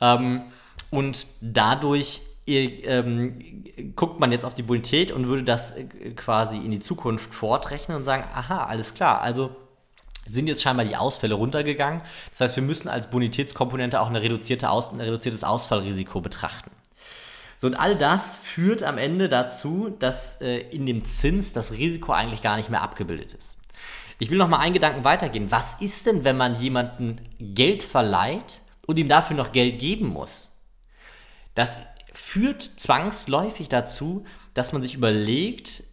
Ähm, 0.00 0.42
und 0.90 1.26
dadurch 1.40 2.22
ähm, 2.46 3.64
guckt 3.94 4.20
man 4.20 4.32
jetzt 4.32 4.44
auf 4.44 4.54
die 4.54 4.62
Bonität 4.62 5.10
und 5.12 5.26
würde 5.26 5.44
das 5.44 5.72
äh, 5.72 5.84
quasi 6.16 6.56
in 6.56 6.70
die 6.70 6.80
Zukunft 6.80 7.34
fortrechnen 7.34 7.96
und 7.96 8.04
sagen, 8.04 8.24
aha, 8.34 8.64
alles 8.64 8.94
klar, 8.94 9.20
also 9.20 9.54
sind 10.26 10.46
jetzt 10.46 10.62
scheinbar 10.62 10.84
die 10.84 10.96
Ausfälle 10.96 11.34
runtergegangen. 11.34 12.02
Das 12.30 12.40
heißt, 12.40 12.56
wir 12.56 12.62
müssen 12.62 12.88
als 12.88 13.08
Bonitätskomponente 13.10 14.00
auch 14.00 14.08
eine 14.08 14.22
reduzierte 14.22 14.70
Aus, 14.70 14.92
ein 14.92 15.00
reduziertes 15.00 15.44
Ausfallrisiko 15.44 16.20
betrachten. 16.20 16.70
So, 17.58 17.68
und 17.68 17.74
all 17.74 17.96
das 17.96 18.36
führt 18.36 18.82
am 18.82 18.98
Ende 18.98 19.28
dazu, 19.28 19.94
dass 19.98 20.40
äh, 20.40 20.58
in 20.58 20.86
dem 20.86 21.04
Zins 21.04 21.52
das 21.52 21.72
Risiko 21.72 22.12
eigentlich 22.12 22.42
gar 22.42 22.56
nicht 22.56 22.70
mehr 22.70 22.82
abgebildet 22.82 23.34
ist. 23.34 23.58
Ich 24.18 24.30
will 24.30 24.38
noch 24.38 24.48
mal 24.48 24.58
einen 24.58 24.72
Gedanken 24.72 25.04
weitergehen. 25.04 25.50
Was 25.50 25.80
ist 25.80 26.06
denn, 26.06 26.24
wenn 26.24 26.36
man 26.36 26.54
jemandem 26.56 27.16
Geld 27.38 27.82
verleiht 27.82 28.62
und 28.86 28.98
ihm 28.98 29.08
dafür 29.08 29.36
noch 29.36 29.52
Geld 29.52 29.78
geben 29.78 30.08
muss? 30.08 30.50
Das 31.54 31.78
führt 32.12 32.62
zwangsläufig 32.62 33.68
dazu, 33.68 34.24
dass 34.54 34.72
man 34.72 34.82
sich 34.82 34.94
überlegt, 34.94 35.84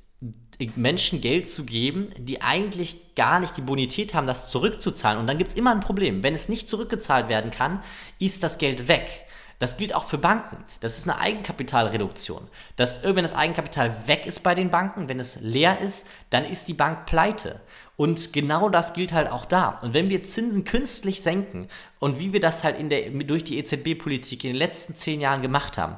Menschen 0.76 1.22
Geld 1.22 1.48
zu 1.48 1.64
geben, 1.64 2.10
die 2.18 2.42
eigentlich 2.42 3.16
gar 3.16 3.40
nicht 3.40 3.56
die 3.56 3.62
Bonität 3.62 4.14
haben, 4.14 4.28
das 4.28 4.52
zurückzuzahlen. 4.52 5.20
Und 5.20 5.28
dann 5.28 5.38
gibt 5.38 5.52
es 5.52 5.58
immer 5.58 5.72
ein 5.72 5.80
Problem. 5.80 6.22
Wenn 6.22 6.36
es 6.36 6.50
nicht 6.50 6.68
zurückgezahlt 6.68 7.30
werden 7.30 7.52
kann, 7.52 7.82
ist 8.20 8.44
das 8.44 8.58
Geld 8.58 8.90
weg. 8.90 9.26
Das 9.60 9.76
gilt 9.76 9.94
auch 9.94 10.06
für 10.06 10.18
Banken. 10.18 10.64
Das 10.80 10.98
ist 10.98 11.08
eine 11.08 11.20
Eigenkapitalreduktion. 11.20 12.48
Dass 12.78 13.04
irgendwann 13.04 13.26
das 13.26 13.34
Eigenkapital 13.36 14.08
weg 14.08 14.26
ist 14.26 14.42
bei 14.42 14.56
den 14.56 14.70
Banken, 14.70 15.10
wenn 15.10 15.20
es 15.20 15.42
leer 15.42 15.80
ist, 15.80 16.06
dann 16.30 16.46
ist 16.46 16.68
die 16.68 16.74
Bank 16.74 17.06
pleite. 17.06 17.60
Und 17.98 18.32
genau 18.32 18.70
das 18.70 18.94
gilt 18.94 19.12
halt 19.12 19.30
auch 19.30 19.46
da. 19.46 19.80
Und 19.82 19.94
wenn 19.94 20.10
wir 20.10 20.24
Zinsen 20.24 20.64
künstlich 20.64 21.22
senken 21.22 21.68
und 22.00 22.20
wie 22.20 22.32
wir 22.32 22.40
das 22.40 22.64
halt 22.64 22.80
in 22.80 22.90
der, 22.90 23.10
durch 23.12 23.44
die 23.44 23.58
EZB-Politik 23.60 24.46
in 24.46 24.52
den 24.52 24.58
letzten 24.58 24.96
zehn 24.96 25.20
Jahren 25.20 25.42
gemacht 25.42 25.78
haben, 25.78 25.98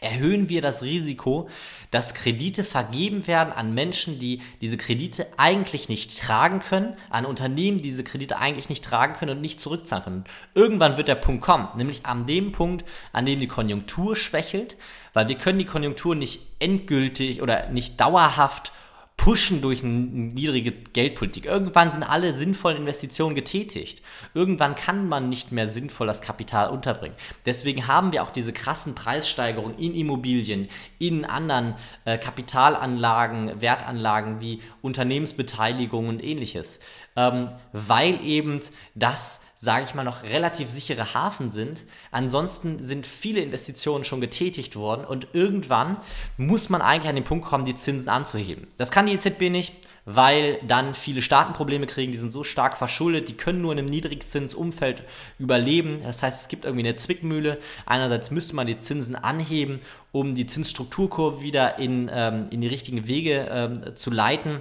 erhöhen 0.00 0.48
wir 0.48 0.62
das 0.62 0.82
Risiko, 0.82 1.48
dass 1.90 2.14
Kredite 2.14 2.64
vergeben 2.64 3.26
werden 3.26 3.52
an 3.52 3.74
Menschen, 3.74 4.18
die 4.18 4.42
diese 4.60 4.76
Kredite 4.76 5.26
eigentlich 5.36 5.88
nicht 5.88 6.18
tragen 6.18 6.58
können, 6.58 6.96
an 7.10 7.24
Unternehmen, 7.24 7.78
die 7.78 7.90
diese 7.90 8.04
Kredite 8.04 8.38
eigentlich 8.38 8.68
nicht 8.68 8.84
tragen 8.84 9.14
können 9.14 9.36
und 9.36 9.40
nicht 9.40 9.60
zurückzahlen 9.60 10.04
können. 10.04 10.24
Irgendwann 10.54 10.96
wird 10.96 11.08
der 11.08 11.14
Punkt 11.14 11.42
kommen, 11.42 11.68
nämlich 11.76 12.06
an 12.06 12.26
dem 12.26 12.52
Punkt, 12.52 12.84
an 13.12 13.26
dem 13.26 13.38
die 13.38 13.48
Konjunktur 13.48 14.16
schwächelt, 14.16 14.76
weil 15.12 15.28
wir 15.28 15.36
können 15.36 15.58
die 15.58 15.64
Konjunktur 15.64 16.14
nicht 16.14 16.40
endgültig 16.58 17.42
oder 17.42 17.68
nicht 17.68 18.00
dauerhaft 18.00 18.72
pushen 19.16 19.62
durch 19.62 19.82
eine 19.82 19.92
niedrige 19.92 20.72
Geldpolitik. 20.72 21.46
Irgendwann 21.46 21.92
sind 21.92 22.02
alle 22.02 22.34
sinnvollen 22.34 22.78
Investitionen 22.78 23.34
getätigt. 23.34 24.02
Irgendwann 24.34 24.74
kann 24.74 25.08
man 25.08 25.28
nicht 25.28 25.52
mehr 25.52 25.68
sinnvoll 25.68 26.06
das 26.06 26.20
Kapital 26.20 26.70
unterbringen. 26.70 27.16
Deswegen 27.46 27.86
haben 27.86 28.12
wir 28.12 28.22
auch 28.22 28.30
diese 28.30 28.52
krassen 28.52 28.94
Preissteigerungen 28.94 29.78
in 29.78 29.94
Immobilien, 29.94 30.68
in 30.98 31.24
anderen 31.24 31.74
äh, 32.04 32.18
Kapitalanlagen, 32.18 33.60
Wertanlagen 33.60 34.40
wie 34.40 34.60
Unternehmensbeteiligung 34.82 36.08
und 36.08 36.22
ähnliches. 36.22 36.80
Ähm, 37.16 37.48
weil 37.72 38.22
eben 38.24 38.60
das 38.94 39.40
sage 39.64 39.84
ich 39.84 39.94
mal, 39.94 40.04
noch 40.04 40.22
relativ 40.22 40.68
sichere 40.70 41.14
Hafen 41.14 41.50
sind. 41.50 41.84
Ansonsten 42.10 42.84
sind 42.84 43.06
viele 43.06 43.40
Investitionen 43.40 44.04
schon 44.04 44.20
getätigt 44.20 44.76
worden 44.76 45.04
und 45.06 45.28
irgendwann 45.32 45.96
muss 46.36 46.68
man 46.68 46.82
eigentlich 46.82 47.08
an 47.08 47.14
den 47.14 47.24
Punkt 47.24 47.46
kommen, 47.46 47.64
die 47.64 47.74
Zinsen 47.74 48.10
anzuheben. 48.10 48.66
Das 48.76 48.90
kann 48.90 49.06
die 49.06 49.14
EZB 49.14 49.50
nicht, 49.50 49.72
weil 50.04 50.60
dann 50.68 50.94
viele 50.94 51.22
Staaten 51.22 51.54
Probleme 51.54 51.86
kriegen, 51.86 52.12
die 52.12 52.18
sind 52.18 52.32
so 52.32 52.44
stark 52.44 52.76
verschuldet, 52.76 53.30
die 53.30 53.36
können 53.36 53.62
nur 53.62 53.72
in 53.72 53.78
einem 53.78 53.88
Niedrigzinsumfeld 53.88 55.02
überleben. 55.38 56.02
Das 56.04 56.22
heißt, 56.22 56.42
es 56.42 56.48
gibt 56.48 56.66
irgendwie 56.66 56.86
eine 56.86 56.96
Zwickmühle. 56.96 57.58
Einerseits 57.86 58.30
müsste 58.30 58.54
man 58.54 58.66
die 58.66 58.78
Zinsen 58.78 59.16
anheben, 59.16 59.80
um 60.12 60.34
die 60.34 60.46
Zinsstrukturkurve 60.46 61.40
wieder 61.40 61.78
in, 61.78 62.10
ähm, 62.12 62.44
in 62.50 62.60
die 62.60 62.68
richtigen 62.68 63.08
Wege 63.08 63.48
ähm, 63.50 63.96
zu 63.96 64.10
leiten. 64.10 64.60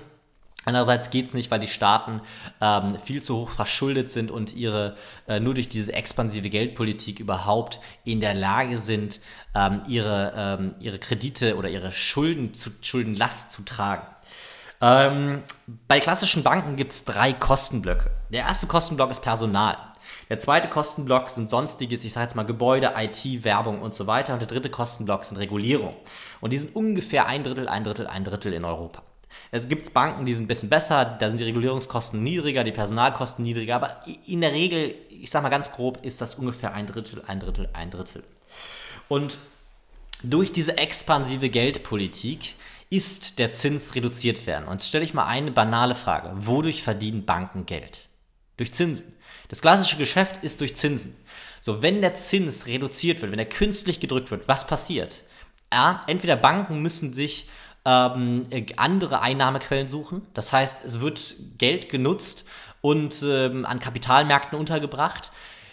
Andererseits 0.65 1.09
geht 1.09 1.27
es 1.27 1.33
nicht, 1.33 1.51
weil 1.51 1.59
die 1.59 1.67
Staaten 1.67 2.21
ähm, 2.61 2.97
viel 3.03 3.21
zu 3.21 3.37
hoch 3.37 3.49
verschuldet 3.49 4.09
sind 4.09 4.31
und 4.31 4.55
ihre 4.55 4.95
äh, 5.27 5.39
nur 5.39 5.53
durch 5.53 5.69
diese 5.69 5.93
expansive 5.93 6.49
Geldpolitik 6.49 7.19
überhaupt 7.19 7.79
in 8.05 8.19
der 8.19 8.33
Lage 8.33 8.77
sind, 8.77 9.19
ähm, 9.55 9.81
ihre, 9.87 10.33
ähm, 10.35 10.71
ihre 10.79 10.99
Kredite 10.99 11.57
oder 11.57 11.69
ihre 11.69 11.91
Schulden 11.91 12.53
zu, 12.53 12.71
Schuldenlast 12.81 13.51
zu 13.51 13.63
tragen. 13.63 14.07
Ähm, 14.81 15.43
bei 15.87 15.99
klassischen 15.99 16.43
Banken 16.43 16.75
gibt 16.75 16.91
es 16.91 17.05
drei 17.05 17.33
Kostenblöcke. 17.33 18.11
Der 18.31 18.41
erste 18.41 18.67
Kostenblock 18.67 19.11
ist 19.11 19.21
Personal. 19.21 19.77
Der 20.29 20.39
zweite 20.39 20.67
Kostenblock 20.67 21.29
sind 21.29 21.49
sonstiges, 21.49 22.03
ich 22.03 22.13
sage 22.13 22.25
jetzt 22.25 22.35
mal 22.35 22.43
Gebäude, 22.43 22.93
IT, 22.97 23.43
Werbung 23.43 23.81
und 23.81 23.93
so 23.93 24.07
weiter. 24.07 24.33
Und 24.33 24.39
der 24.39 24.47
dritte 24.47 24.69
Kostenblock 24.69 25.25
sind 25.25 25.37
Regulierung. 25.37 25.95
Und 26.41 26.51
die 26.53 26.57
sind 26.57 26.75
ungefähr 26.75 27.27
ein 27.27 27.43
Drittel, 27.43 27.67
ein 27.67 27.83
Drittel, 27.83 28.07
ein 28.07 28.23
Drittel 28.23 28.53
in 28.53 28.65
Europa. 28.65 29.03
Es 29.51 29.67
gibt 29.67 29.93
Banken, 29.93 30.25
die 30.25 30.33
sind 30.33 30.45
ein 30.45 30.47
bisschen 30.47 30.69
besser, 30.69 31.05
da 31.05 31.29
sind 31.29 31.39
die 31.39 31.43
Regulierungskosten 31.43 32.21
niedriger, 32.21 32.63
die 32.63 32.71
Personalkosten 32.71 33.43
niedriger, 33.43 33.75
aber 33.75 33.99
in 34.25 34.41
der 34.41 34.51
Regel, 34.51 34.95
ich 35.09 35.29
sage 35.29 35.43
mal 35.43 35.49
ganz 35.49 35.71
grob, 35.71 36.05
ist 36.05 36.21
das 36.21 36.35
ungefähr 36.35 36.73
ein 36.73 36.87
Drittel, 36.87 37.23
ein 37.27 37.39
Drittel, 37.39 37.69
ein 37.73 37.89
Drittel. 37.89 38.23
Und 39.07 39.37
durch 40.23 40.51
diese 40.51 40.77
expansive 40.77 41.49
Geldpolitik 41.49 42.55
ist 42.89 43.39
der 43.39 43.51
Zins 43.51 43.95
reduziert 43.95 44.45
werden. 44.45 44.67
Und 44.67 44.75
jetzt 44.75 44.87
stelle 44.87 45.03
ich 45.03 45.13
mal 45.13 45.25
eine 45.25 45.51
banale 45.51 45.95
Frage. 45.95 46.31
Wodurch 46.35 46.83
verdienen 46.83 47.25
Banken 47.25 47.65
Geld? 47.65 48.07
Durch 48.57 48.73
Zinsen. 48.73 49.13
Das 49.49 49.61
klassische 49.61 49.97
Geschäft 49.97 50.43
ist 50.43 50.61
durch 50.61 50.75
Zinsen. 50.75 51.15
So, 51.59 51.81
wenn 51.81 52.01
der 52.01 52.15
Zins 52.15 52.67
reduziert 52.67 53.21
wird, 53.21 53.31
wenn 53.31 53.39
er 53.39 53.45
künstlich 53.45 53.99
gedrückt 53.99 54.31
wird, 54.31 54.47
was 54.47 54.67
passiert? 54.67 55.23
Ja, 55.73 56.03
entweder 56.07 56.35
Banken 56.35 56.81
müssen 56.81 57.13
sich 57.13 57.47
ähm, 57.85 58.43
andere 58.77 59.21
Einnahmequellen 59.21 59.87
suchen. 59.87 60.25
Das 60.33 60.53
heißt, 60.53 60.85
es 60.85 61.01
wird 61.01 61.35
Geld 61.57 61.89
genutzt 61.89 62.45
und 62.81 63.23
ähm, 63.23 63.65
an 63.65 63.79
Kapitalmärkten 63.79 64.57
untergebracht. 64.57 65.31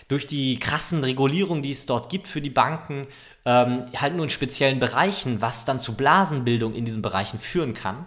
Durch 0.09 0.27
die 0.27 0.59
krassen 0.59 1.05
Regulierungen, 1.05 1.63
die 1.63 1.71
es 1.71 1.87
dort 1.87 2.11
gibt 2.11 2.27
für 2.27 2.41
die 2.41 2.51
Banken, 2.51 3.07
ähm, 3.45 3.87
halt 3.97 4.17
nur 4.17 4.25
in 4.25 4.31
speziellen 4.31 4.81
Bereichen, 4.81 5.41
was 5.41 5.65
dann 5.65 5.79
zu 5.79 5.95
Blasenbildung 5.95 6.75
in 6.75 6.85
diesen 6.85 7.01
Bereichen 7.01 7.39
führen 7.39 7.75
kann. 7.75 8.07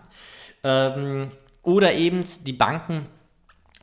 Ähm, 0.64 1.30
oder 1.62 1.94
eben 1.94 2.24
die 2.46 2.54
Banken 2.54 3.08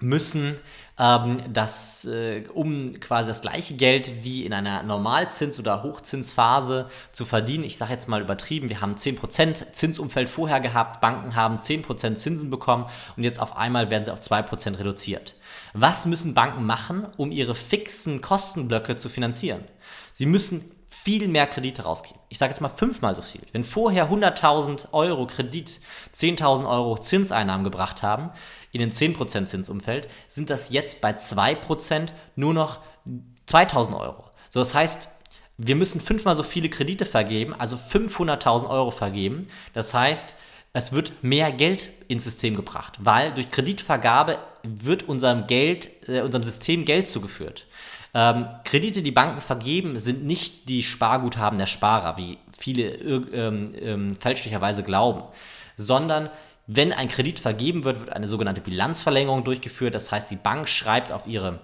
müssen 0.00 0.56
ähm, 1.00 1.42
das, 1.52 2.04
äh, 2.04 2.44
um 2.52 2.92
quasi 3.00 3.28
das 3.28 3.40
gleiche 3.40 3.74
Geld 3.74 4.22
wie 4.22 4.44
in 4.44 4.52
einer 4.52 4.82
Normalzins- 4.82 5.58
oder 5.58 5.82
Hochzinsphase 5.82 6.90
zu 7.12 7.24
verdienen. 7.24 7.64
Ich 7.64 7.78
sage 7.78 7.92
jetzt 7.92 8.06
mal 8.08 8.20
übertrieben, 8.20 8.68
wir 8.68 8.80
haben 8.80 8.94
10% 8.96 9.72
Zinsumfeld 9.72 10.28
vorher 10.28 10.60
gehabt, 10.60 11.00
Banken 11.00 11.34
haben 11.34 11.56
10% 11.56 12.16
Zinsen 12.16 12.50
bekommen 12.50 12.86
und 13.16 13.24
jetzt 13.24 13.40
auf 13.40 13.56
einmal 13.56 13.90
werden 13.90 14.04
sie 14.04 14.12
auf 14.12 14.20
2% 14.20 14.78
reduziert. 14.78 15.34
Was 15.72 16.04
müssen 16.04 16.34
Banken 16.34 16.66
machen, 16.66 17.06
um 17.16 17.32
ihre 17.32 17.54
fixen 17.54 18.20
Kostenblöcke 18.20 18.96
zu 18.96 19.08
finanzieren? 19.08 19.64
Sie 20.12 20.26
müssen 20.26 20.70
viel 20.86 21.28
mehr 21.28 21.46
Kredite 21.46 21.82
rausgeben. 21.82 22.20
Ich 22.28 22.38
sage 22.38 22.50
jetzt 22.50 22.60
mal 22.60 22.68
fünfmal 22.68 23.16
so 23.16 23.22
viel. 23.22 23.40
Wenn 23.52 23.64
vorher 23.64 24.10
100.000 24.10 24.92
Euro 24.92 25.26
Kredit 25.26 25.80
10.000 26.12 26.68
Euro 26.68 26.98
Zinseinnahmen 26.98 27.64
gebracht 27.64 28.02
haben, 28.02 28.30
in 28.72 28.80
den 28.80 28.92
10% 28.92 29.46
Zinsumfeld, 29.46 30.08
sind 30.28 30.50
das 30.50 30.70
jetzt 30.70 31.00
bei 31.00 31.12
2% 31.12 32.08
nur 32.36 32.54
noch 32.54 32.80
2.000 33.48 33.98
Euro. 33.98 34.24
So, 34.50 34.60
das 34.60 34.74
heißt, 34.74 35.08
wir 35.58 35.76
müssen 35.76 36.00
fünfmal 36.00 36.34
so 36.36 36.42
viele 36.42 36.68
Kredite 36.68 37.04
vergeben, 37.04 37.54
also 37.54 37.76
500.000 37.76 38.68
Euro 38.68 38.90
vergeben. 38.90 39.48
Das 39.74 39.92
heißt, 39.92 40.36
es 40.72 40.92
wird 40.92 41.22
mehr 41.22 41.52
Geld 41.52 41.90
ins 42.08 42.24
System 42.24 42.54
gebracht, 42.54 42.98
weil 43.00 43.34
durch 43.34 43.50
Kreditvergabe 43.50 44.38
wird 44.62 45.02
unserem 45.02 45.46
Geld, 45.46 45.90
äh, 46.08 46.22
unserem 46.22 46.44
System 46.44 46.84
Geld 46.84 47.08
zugeführt. 47.08 47.66
Ähm, 48.14 48.46
Kredite, 48.64 49.02
die 49.02 49.12
Banken 49.12 49.40
vergeben, 49.40 49.98
sind 49.98 50.24
nicht 50.24 50.68
die 50.68 50.82
Sparguthaben 50.82 51.58
der 51.58 51.66
Sparer, 51.66 52.16
wie 52.16 52.38
viele 52.56 52.94
ähm, 52.94 53.72
ähm, 53.80 54.16
fälschlicherweise 54.16 54.82
glauben, 54.82 55.22
sondern 55.76 56.30
wenn 56.72 56.92
ein 56.92 57.08
Kredit 57.08 57.40
vergeben 57.40 57.82
wird, 57.82 57.98
wird 57.98 58.12
eine 58.12 58.28
sogenannte 58.28 58.60
Bilanzverlängerung 58.60 59.42
durchgeführt. 59.42 59.92
Das 59.92 60.12
heißt, 60.12 60.30
die 60.30 60.36
Bank 60.36 60.68
schreibt 60.68 61.10
auf 61.10 61.26
ihre 61.26 61.58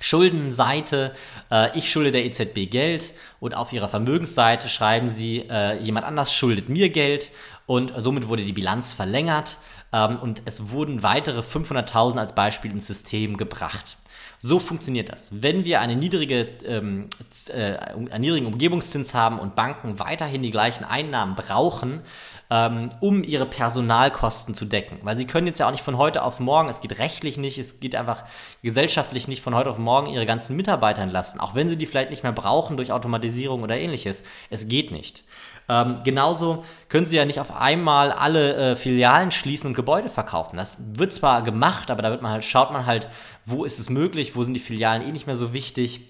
Schuldenseite, 0.00 1.12
äh, 1.50 1.76
ich 1.76 1.92
schulde 1.92 2.10
der 2.10 2.24
EZB 2.24 2.70
Geld 2.70 3.12
und 3.38 3.54
auf 3.54 3.74
ihrer 3.74 3.88
Vermögensseite 3.88 4.70
schreiben 4.70 5.10
sie, 5.10 5.40
äh, 5.50 5.78
jemand 5.82 6.06
anders 6.06 6.32
schuldet 6.32 6.70
mir 6.70 6.88
Geld 6.88 7.30
und 7.66 7.92
somit 7.98 8.28
wurde 8.28 8.46
die 8.46 8.54
Bilanz 8.54 8.94
verlängert 8.94 9.58
ähm, 9.92 10.18
und 10.18 10.40
es 10.46 10.70
wurden 10.70 11.02
weitere 11.02 11.40
500.000 11.40 12.16
als 12.16 12.34
Beispiel 12.34 12.72
ins 12.72 12.86
System 12.86 13.36
gebracht. 13.36 13.98
So 14.42 14.58
funktioniert 14.58 15.12
das. 15.12 15.28
Wenn 15.42 15.66
wir 15.66 15.82
eine 15.82 15.96
niedrige, 15.96 16.48
ähm, 16.64 17.08
äh, 17.48 17.76
einen 17.76 18.22
niedrigen 18.22 18.46
Umgebungszins 18.46 19.12
haben 19.12 19.38
und 19.38 19.54
Banken 19.54 19.98
weiterhin 19.98 20.40
die 20.40 20.48
gleichen 20.48 20.82
Einnahmen 20.82 21.34
brauchen, 21.34 22.00
ähm, 22.48 22.88
um 23.00 23.22
ihre 23.22 23.44
Personalkosten 23.44 24.54
zu 24.54 24.64
decken, 24.64 24.96
weil 25.02 25.18
sie 25.18 25.26
können 25.26 25.46
jetzt 25.46 25.60
ja 25.60 25.66
auch 25.66 25.72
nicht 25.72 25.84
von 25.84 25.98
heute 25.98 26.22
auf 26.22 26.40
morgen, 26.40 26.70
es 26.70 26.80
geht 26.80 26.98
rechtlich 26.98 27.36
nicht, 27.36 27.58
es 27.58 27.80
geht 27.80 27.94
einfach 27.94 28.24
gesellschaftlich 28.62 29.28
nicht 29.28 29.42
von 29.42 29.54
heute 29.54 29.68
auf 29.68 29.76
morgen 29.76 30.06
ihre 30.06 30.24
ganzen 30.24 30.56
Mitarbeiter 30.56 31.02
entlasten, 31.02 31.38
auch 31.38 31.54
wenn 31.54 31.68
sie 31.68 31.76
die 31.76 31.84
vielleicht 31.84 32.08
nicht 32.08 32.22
mehr 32.22 32.32
brauchen 32.32 32.78
durch 32.78 32.92
Automatisierung 32.92 33.62
oder 33.62 33.76
ähnliches. 33.76 34.24
Es 34.48 34.68
geht 34.68 34.90
nicht. 34.90 35.22
Ähm, 35.70 35.98
genauso 36.02 36.64
können 36.88 37.06
sie 37.06 37.14
ja 37.14 37.24
nicht 37.24 37.38
auf 37.38 37.56
einmal 37.56 38.10
alle 38.10 38.72
äh, 38.72 38.76
Filialen 38.76 39.30
schließen 39.30 39.68
und 39.68 39.74
Gebäude 39.74 40.08
verkaufen. 40.08 40.56
Das 40.56 40.78
wird 40.80 41.12
zwar 41.12 41.42
gemacht, 41.42 41.92
aber 41.92 42.02
da 42.02 42.10
wird 42.10 42.22
man 42.22 42.32
halt, 42.32 42.44
schaut 42.44 42.72
man 42.72 42.86
halt, 42.86 43.08
wo 43.44 43.64
ist 43.64 43.78
es 43.78 43.88
möglich, 43.88 44.34
wo 44.34 44.42
sind 44.42 44.54
die 44.54 44.60
Filialen 44.60 45.06
eh 45.06 45.12
nicht 45.12 45.28
mehr 45.28 45.36
so 45.36 45.52
wichtig. 45.52 46.00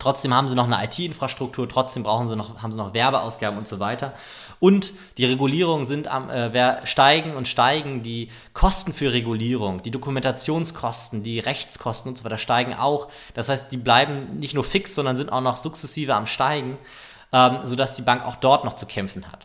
Trotzdem 0.00 0.34
haben 0.34 0.48
sie 0.48 0.56
noch 0.56 0.64
eine 0.64 0.84
IT-Infrastruktur, 0.84 1.68
trotzdem 1.68 2.02
brauchen 2.02 2.26
sie 2.26 2.34
noch, 2.34 2.60
haben 2.64 2.72
sie 2.72 2.78
noch 2.78 2.94
Werbeausgaben 2.94 3.56
und 3.56 3.68
so 3.68 3.78
weiter. 3.78 4.12
Und 4.58 4.92
die 5.18 5.24
Regulierungen 5.24 5.86
sind 5.86 6.08
am 6.08 6.28
äh, 6.28 6.84
steigen 6.84 7.36
und 7.36 7.46
steigen. 7.46 8.02
Die 8.02 8.28
Kosten 8.54 8.92
für 8.92 9.12
Regulierung, 9.12 9.82
die 9.82 9.92
Dokumentationskosten, 9.92 11.22
die 11.22 11.38
Rechtskosten 11.38 12.08
und 12.08 12.18
so 12.18 12.24
weiter 12.24 12.38
steigen 12.38 12.74
auch. 12.74 13.06
Das 13.34 13.48
heißt, 13.48 13.70
die 13.70 13.76
bleiben 13.76 14.40
nicht 14.40 14.54
nur 14.54 14.64
fix, 14.64 14.96
sondern 14.96 15.16
sind 15.16 15.30
auch 15.30 15.42
noch 15.42 15.58
sukzessive 15.58 16.16
am 16.16 16.26
steigen 16.26 16.76
ähm, 17.34 17.58
sodass 17.64 17.94
die 17.94 18.02
Bank 18.02 18.24
auch 18.24 18.36
dort 18.36 18.64
noch 18.64 18.76
zu 18.76 18.86
kämpfen 18.86 19.30
hat. 19.30 19.44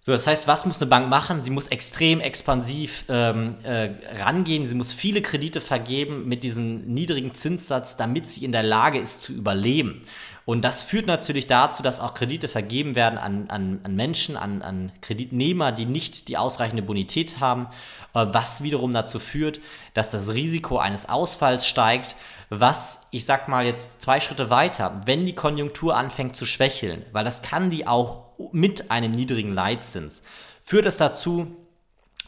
So, 0.00 0.10
das 0.10 0.26
heißt, 0.26 0.48
was 0.48 0.64
muss 0.66 0.80
eine 0.80 0.88
Bank 0.88 1.08
machen? 1.08 1.40
Sie 1.40 1.50
muss 1.50 1.68
extrem 1.68 2.20
expansiv 2.20 3.04
ähm, 3.08 3.54
äh, 3.62 3.90
rangehen, 4.20 4.66
sie 4.66 4.74
muss 4.74 4.92
viele 4.92 5.22
Kredite 5.22 5.60
vergeben 5.60 6.26
mit 6.26 6.42
diesem 6.42 6.92
niedrigen 6.92 7.34
Zinssatz, 7.34 7.96
damit 7.96 8.26
sie 8.26 8.44
in 8.44 8.50
der 8.50 8.64
Lage 8.64 8.98
ist 8.98 9.22
zu 9.22 9.32
überleben. 9.32 10.02
Und 10.44 10.62
das 10.62 10.82
führt 10.82 11.06
natürlich 11.06 11.46
dazu, 11.46 11.82
dass 11.82 12.00
auch 12.00 12.14
Kredite 12.14 12.48
vergeben 12.48 12.94
werden 12.96 13.18
an, 13.18 13.48
an, 13.48 13.80
an 13.84 13.94
Menschen, 13.94 14.36
an, 14.36 14.62
an 14.62 14.90
Kreditnehmer, 15.00 15.70
die 15.70 15.86
nicht 15.86 16.26
die 16.28 16.36
ausreichende 16.36 16.82
Bonität 16.82 17.38
haben, 17.38 17.68
äh, 18.14 18.26
was 18.28 18.62
wiederum 18.62 18.92
dazu 18.92 19.20
führt, 19.20 19.60
dass 19.94 20.10
das 20.10 20.28
Risiko 20.28 20.78
eines 20.78 21.08
Ausfalls 21.08 21.66
steigt, 21.66 22.16
was, 22.50 23.06
ich 23.12 23.24
sag 23.24 23.48
mal 23.48 23.64
jetzt 23.64 24.02
zwei 24.02 24.18
Schritte 24.18 24.50
weiter, 24.50 25.00
wenn 25.06 25.26
die 25.26 25.34
Konjunktur 25.34 25.96
anfängt 25.96 26.36
zu 26.36 26.44
schwächeln, 26.44 27.04
weil 27.12 27.24
das 27.24 27.42
kann 27.42 27.70
die 27.70 27.86
auch 27.86 28.32
mit 28.50 28.90
einem 28.90 29.12
niedrigen 29.12 29.54
Leitzins, 29.54 30.22
führt 30.60 30.86
es 30.86 30.96
dazu, 30.96 31.56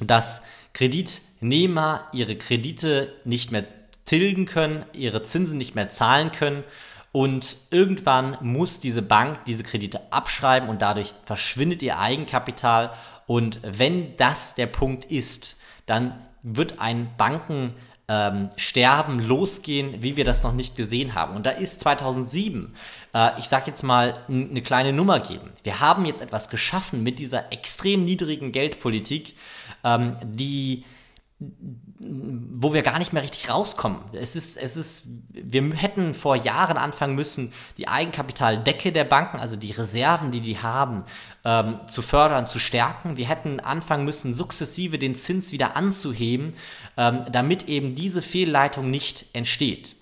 dass 0.01 0.43
Kreditnehmer 0.73 2.05
ihre 2.13 2.37
Kredite 2.37 3.13
nicht 3.25 3.51
mehr 3.51 3.65
tilgen 4.05 4.47
können, 4.47 4.85
ihre 4.93 5.23
Zinsen 5.25 5.59
nicht 5.59 5.75
mehr 5.75 5.89
zahlen 5.89 6.31
können 6.31 6.63
und 7.15 7.59
irgendwann 7.71 8.37
muss 8.41 8.81
diese 8.81 9.01
Bank 9.01 9.45
diese 9.45 9.63
Kredite 9.63 10.01
abschreiben 10.11 10.69
und 10.69 10.83
dadurch 10.83 11.15
verschwindet 11.25 11.81
ihr 11.81 12.01
Eigenkapital. 12.01 12.91
Und 13.29 13.61
wenn 13.63 14.17
das 14.17 14.57
der 14.57 14.67
Punkt 14.67 15.05
ist, 15.05 15.55
dann 15.87 16.19
wird 16.43 16.81
ein 16.81 17.11
Banken 17.17 17.75
ähm, 18.09 18.51
losgehen, 19.21 20.03
wie 20.03 20.17
wir 20.17 20.25
das 20.25 20.43
noch 20.43 20.55
nicht 20.55 20.75
gesehen 20.75 21.15
haben. 21.15 21.37
Und 21.37 21.47
da 21.47 21.51
ist 21.51 21.79
2007, 21.79 22.75
äh, 23.15 23.39
ich 23.39 23.45
sage 23.45 23.67
jetzt 23.69 23.85
mal, 23.85 24.19
eine 24.27 24.63
kleine 24.63 24.93
Nummer 24.93 25.21
geben. 25.21 25.53
Wir 25.63 25.79
haben 25.79 26.07
jetzt 26.07 26.21
etwas 26.21 26.51
geschaffen 26.51 27.05
mit 27.05 27.21
dieser 27.21 27.53
extrem 27.53 28.05
niedrigen 28.05 28.51
Geldpolitik, 28.51 29.37
ähm, 29.85 30.17
die 30.25 30.85
wo 32.01 32.75
wir 32.75 32.83
gar 32.83 32.99
nicht 32.99 33.13
mehr 33.13 33.23
richtig 33.23 33.49
rauskommen. 33.49 34.01
Es 34.13 34.35
ist, 34.35 34.57
es 34.57 34.77
ist, 34.77 35.07
wir 35.29 35.63
hätten 35.75 36.15
vor 36.15 36.35
Jahren 36.35 36.77
anfangen 36.77 37.15
müssen, 37.15 37.53
die 37.79 37.87
Eigenkapitaldecke 37.87 38.91
der 38.91 39.05
Banken, 39.05 39.39
also 39.39 39.55
die 39.55 39.71
Reserven, 39.71 40.33
die 40.33 40.41
die 40.41 40.59
haben, 40.59 41.05
ähm, 41.45 41.79
zu 41.87 42.03
fördern, 42.03 42.49
zu 42.49 42.59
stärken. 42.59 43.17
Wir 43.17 43.29
hätten 43.29 43.61
anfangen 43.61 44.05
müssen, 44.05 44.35
sukzessive 44.35 44.99
den 44.99 45.15
Zins 45.15 45.53
wieder 45.53 45.77
anzuheben, 45.77 46.55
ähm, 46.97 47.25
damit 47.31 47.69
eben 47.69 47.95
diese 47.95 48.23
Fehlleitung 48.23 48.91
nicht 48.91 49.27
entsteht. 49.33 49.95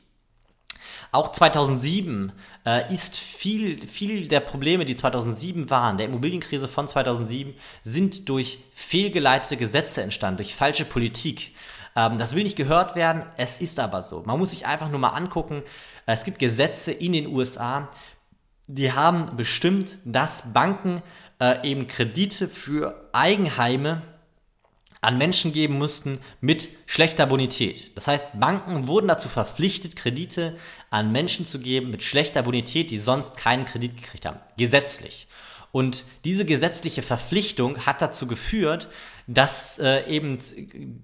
Auch 1.14 1.30
2007 1.30 2.32
äh, 2.64 2.92
ist 2.92 3.18
viel, 3.18 3.86
viel 3.86 4.28
der 4.28 4.40
Probleme, 4.40 4.86
die 4.86 4.94
2007 4.94 5.68
waren, 5.68 5.98
der 5.98 6.06
Immobilienkrise 6.06 6.68
von 6.68 6.88
2007, 6.88 7.52
sind 7.82 8.30
durch 8.30 8.60
fehlgeleitete 8.72 9.58
Gesetze 9.58 10.02
entstanden, 10.02 10.38
durch 10.38 10.54
falsche 10.54 10.86
Politik. 10.86 11.52
Ähm, 11.96 12.18
das 12.18 12.34
will 12.34 12.42
nicht 12.42 12.56
gehört 12.56 12.94
werden, 12.94 13.24
es 13.36 13.60
ist 13.60 13.78
aber 13.80 14.02
so. 14.02 14.22
Man 14.24 14.38
muss 14.38 14.50
sich 14.50 14.66
einfach 14.66 14.88
nur 14.88 14.98
mal 14.98 15.10
angucken, 15.10 15.62
es 16.06 16.24
gibt 16.24 16.38
Gesetze 16.38 16.92
in 16.92 17.12
den 17.12 17.26
USA, 17.26 17.88
die 18.66 18.92
haben 18.92 19.36
bestimmt, 19.36 19.98
dass 20.04 20.52
Banken 20.52 21.02
äh, 21.40 21.68
eben 21.68 21.88
Kredite 21.88 22.48
für 22.48 23.08
Eigenheime 23.12 24.02
an 25.02 25.18
Menschen 25.18 25.52
geben 25.52 25.78
mussten 25.78 26.20
mit 26.40 26.68
schlechter 26.86 27.26
Bonität. 27.26 27.90
Das 27.96 28.06
heißt, 28.06 28.38
Banken 28.38 28.86
wurden 28.86 29.08
dazu 29.08 29.28
verpflichtet, 29.28 29.96
Kredite 29.96 30.56
an 30.90 31.10
Menschen 31.10 31.44
zu 31.44 31.58
geben 31.58 31.90
mit 31.90 32.04
schlechter 32.04 32.42
Bonität, 32.42 32.90
die 32.90 33.00
sonst 33.00 33.36
keinen 33.36 33.64
Kredit 33.64 33.96
gekriegt 33.96 34.24
haben. 34.24 34.38
Gesetzlich. 34.56 35.26
Und 35.72 36.04
diese 36.24 36.44
gesetzliche 36.44 37.00
Verpflichtung 37.00 37.86
hat 37.86 38.02
dazu 38.02 38.26
geführt, 38.26 38.88
dass 39.26 39.78
äh, 39.78 40.06
eben 40.06 40.38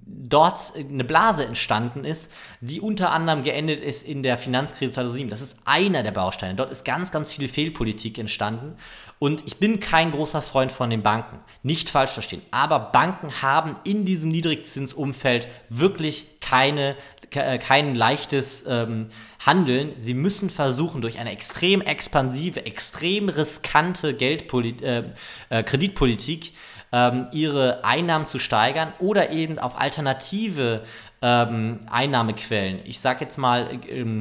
dort 0.05 0.75
eine 0.77 1.05
Blase 1.05 1.47
entstanden 1.47 2.05
ist, 2.05 2.31
die 2.61 2.81
unter 2.81 3.11
anderem 3.13 3.43
geendet 3.43 3.83
ist 3.83 4.07
in 4.07 4.23
der 4.23 4.37
Finanzkrise 4.37 4.93
2007. 4.93 5.31
Das 5.31 5.41
ist 5.41 5.61
einer 5.65 6.03
der 6.03 6.11
Bausteine. 6.11 6.55
Dort 6.55 6.71
ist 6.71 6.85
ganz, 6.85 7.11
ganz 7.11 7.33
viel 7.33 7.49
Fehlpolitik 7.49 8.19
entstanden. 8.19 8.77
Und 9.19 9.47
ich 9.47 9.57
bin 9.57 9.81
kein 9.81 10.11
großer 10.11 10.43
Freund 10.43 10.71
von 10.71 10.91
den 10.91 11.03
Banken. 11.03 11.39
Nicht 11.63 11.89
falsch 11.89 12.13
verstehen. 12.13 12.43
Aber 12.51 12.79
Banken 12.79 13.41
haben 13.41 13.77
in 13.85 14.05
diesem 14.05 14.31
Niedrigzinsumfeld 14.31 15.49
wirklich 15.71 16.41
keine, 16.41 16.95
äh, 17.31 17.59
kein 17.59 17.95
leichtes 17.95 18.67
ähm, 18.69 19.09
Handeln. 19.45 19.93
Sie 19.99 20.15
müssen 20.15 20.51
versuchen, 20.51 21.01
durch 21.01 21.19
eine 21.19 21.33
extrem 21.33 21.81
expansive, 21.81 22.67
extrem 22.67 23.29
riskante 23.29 24.15
Geldpolit 24.15 24.83
äh, 24.83 25.05
äh, 25.49 25.63
Kreditpolitik 25.63 26.53
ähm, 26.93 27.29
ihre 27.33 27.85
Einnahmen 27.85 28.27
zu 28.27 28.39
steigern 28.39 28.93
oder 28.99 29.31
eben 29.31 29.59
auf 29.59 29.79
alternative 29.79 30.83
ähm, 31.23 31.81
Einnahmequellen. 31.91 32.81
Ich 32.85 33.01
sage 33.01 33.25
jetzt 33.25 33.39
mal, 33.39 33.81
ähm, 33.89 34.19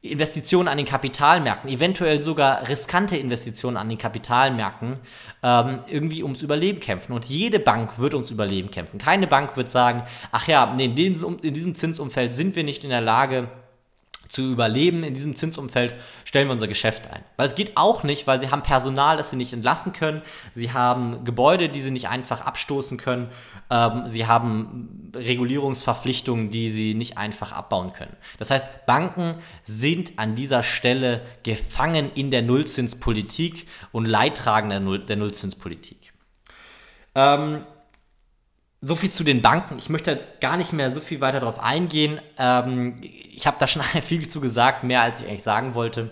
Investitionen 0.00 0.68
an 0.68 0.76
den 0.76 0.86
Kapitalmärkten, 0.86 1.68
eventuell 1.68 2.20
sogar 2.20 2.68
riskante 2.68 3.16
Investitionen 3.16 3.76
an 3.76 3.88
den 3.88 3.98
Kapitalmärkten, 3.98 5.00
ähm, 5.42 5.80
irgendwie 5.88 6.22
ums 6.22 6.40
Überleben 6.42 6.78
kämpfen. 6.78 7.12
Und 7.12 7.24
jede 7.24 7.58
Bank 7.58 7.98
wird 7.98 8.14
ums 8.14 8.30
Überleben 8.30 8.70
kämpfen. 8.70 8.98
Keine 8.98 9.26
Bank 9.26 9.56
wird 9.56 9.68
sagen, 9.68 10.04
ach 10.30 10.46
ja, 10.46 10.72
nee, 10.72 10.84
in, 10.84 10.94
diesem, 10.94 11.38
in 11.40 11.52
diesem 11.52 11.74
Zinsumfeld 11.74 12.32
sind 12.32 12.54
wir 12.54 12.62
nicht 12.62 12.84
in 12.84 12.90
der 12.90 13.00
Lage, 13.00 13.48
zu 14.28 14.52
überleben 14.52 15.04
in 15.04 15.14
diesem 15.14 15.34
Zinsumfeld, 15.34 15.94
stellen 16.24 16.48
wir 16.48 16.52
unser 16.52 16.68
Geschäft 16.68 17.10
ein. 17.10 17.22
Weil 17.36 17.46
es 17.46 17.54
geht 17.54 17.76
auch 17.76 18.02
nicht, 18.02 18.26
weil 18.26 18.40
sie 18.40 18.50
haben 18.50 18.62
Personal, 18.62 19.16
das 19.16 19.30
sie 19.30 19.36
nicht 19.36 19.52
entlassen 19.52 19.92
können, 19.92 20.22
sie 20.54 20.72
haben 20.72 21.24
Gebäude, 21.24 21.68
die 21.68 21.82
sie 21.82 21.90
nicht 21.90 22.08
einfach 22.08 22.40
abstoßen 22.40 22.96
können, 22.96 23.28
ähm, 23.70 24.04
sie 24.06 24.26
haben 24.26 25.12
Regulierungsverpflichtungen, 25.14 26.50
die 26.50 26.70
sie 26.70 26.94
nicht 26.94 27.18
einfach 27.18 27.52
abbauen 27.52 27.92
können. 27.92 28.16
Das 28.38 28.50
heißt, 28.50 28.86
Banken 28.86 29.34
sind 29.64 30.18
an 30.18 30.34
dieser 30.34 30.62
Stelle 30.62 31.20
gefangen 31.42 32.10
in 32.14 32.30
der 32.30 32.42
Nullzinspolitik 32.42 33.66
und 33.92 34.06
Leidtragender 34.06 34.78
der, 34.78 34.80
Null 34.80 34.98
der 35.00 35.16
Nullzinspolitik. 35.16 36.12
Ähm, 37.14 37.64
so 38.80 38.94
viel 38.94 39.10
zu 39.10 39.24
den 39.24 39.42
Banken. 39.42 39.76
Ich 39.78 39.88
möchte 39.88 40.12
jetzt 40.12 40.40
gar 40.40 40.56
nicht 40.56 40.72
mehr 40.72 40.92
so 40.92 41.00
viel 41.00 41.20
weiter 41.20 41.40
darauf 41.40 41.58
eingehen. 41.58 42.20
Ähm, 42.38 43.00
ich 43.02 43.46
habe 43.46 43.56
da 43.58 43.66
schon 43.66 43.82
viel 44.02 44.28
zu 44.28 44.40
gesagt, 44.40 44.84
mehr 44.84 45.02
als 45.02 45.20
ich 45.20 45.26
eigentlich 45.26 45.42
sagen 45.42 45.74
wollte. 45.74 46.10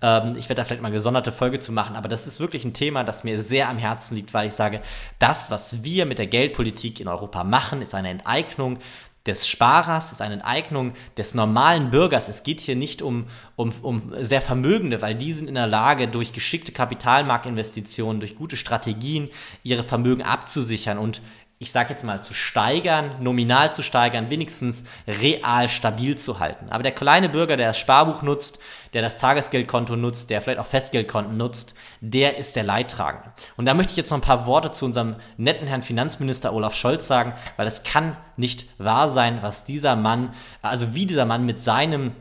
Ähm, 0.00 0.36
ich 0.36 0.48
werde 0.48 0.62
da 0.62 0.64
vielleicht 0.64 0.82
mal 0.82 0.88
eine 0.88 0.96
gesonderte 0.96 1.32
Folge 1.32 1.58
zu 1.58 1.72
machen, 1.72 1.96
aber 1.96 2.08
das 2.08 2.28
ist 2.28 2.38
wirklich 2.38 2.64
ein 2.64 2.74
Thema, 2.74 3.02
das 3.02 3.24
mir 3.24 3.42
sehr 3.42 3.68
am 3.68 3.78
Herzen 3.78 4.14
liegt, 4.14 4.32
weil 4.34 4.46
ich 4.46 4.54
sage, 4.54 4.82
das, 5.18 5.50
was 5.50 5.82
wir 5.82 6.06
mit 6.06 6.18
der 6.18 6.28
Geldpolitik 6.28 7.00
in 7.00 7.08
Europa 7.08 7.42
machen, 7.42 7.82
ist 7.82 7.94
eine 7.94 8.10
Enteignung 8.10 8.78
des 9.26 9.48
Sparers, 9.48 10.12
ist 10.12 10.22
eine 10.22 10.34
Enteignung 10.34 10.92
des 11.16 11.34
normalen 11.34 11.90
Bürgers. 11.90 12.28
Es 12.28 12.44
geht 12.44 12.60
hier 12.60 12.76
nicht 12.76 13.02
um, 13.02 13.26
um, 13.56 13.72
um 13.82 14.12
sehr 14.20 14.40
Vermögende, 14.40 15.02
weil 15.02 15.16
die 15.16 15.32
sind 15.32 15.48
in 15.48 15.56
der 15.56 15.66
Lage, 15.66 16.06
durch 16.06 16.32
geschickte 16.32 16.70
Kapitalmarktinvestitionen, 16.70 18.20
durch 18.20 18.36
gute 18.36 18.56
Strategien 18.56 19.28
ihre 19.64 19.82
Vermögen 19.82 20.22
abzusichern 20.22 20.98
und 20.98 21.20
ich 21.58 21.72
sage 21.72 21.90
jetzt 21.90 22.04
mal, 22.04 22.22
zu 22.22 22.34
steigern, 22.34 23.16
nominal 23.20 23.72
zu 23.72 23.82
steigern, 23.82 24.28
wenigstens 24.28 24.84
real 25.06 25.70
stabil 25.70 26.18
zu 26.18 26.38
halten. 26.38 26.66
Aber 26.68 26.82
der 26.82 26.92
kleine 26.92 27.30
Bürger, 27.30 27.56
der 27.56 27.68
das 27.68 27.78
Sparbuch 27.78 28.20
nutzt, 28.20 28.58
der 28.92 29.00
das 29.00 29.16
Tagesgeldkonto 29.16 29.96
nutzt, 29.96 30.28
der 30.28 30.42
vielleicht 30.42 30.60
auch 30.60 30.66
Festgeldkonten 30.66 31.34
nutzt, 31.38 31.74
der 32.02 32.36
ist 32.36 32.56
der 32.56 32.62
Leidtragende. 32.62 33.32
Und 33.56 33.64
da 33.64 33.72
möchte 33.72 33.92
ich 33.92 33.96
jetzt 33.96 34.10
noch 34.10 34.18
ein 34.18 34.22
paar 34.22 34.46
Worte 34.46 34.70
zu 34.70 34.84
unserem 34.84 35.16
netten 35.38 35.66
Herrn 35.66 35.80
Finanzminister 35.80 36.52
Olaf 36.52 36.74
Scholz 36.74 37.06
sagen, 37.06 37.32
weil 37.56 37.66
es 37.66 37.82
kann 37.82 38.18
nicht 38.36 38.66
wahr 38.78 39.08
sein, 39.08 39.38
was 39.40 39.64
dieser 39.64 39.96
Mann, 39.96 40.34
also 40.60 40.94
wie 40.94 41.06
dieser 41.06 41.24
Mann 41.24 41.46
mit 41.46 41.58
seinem 41.58 42.12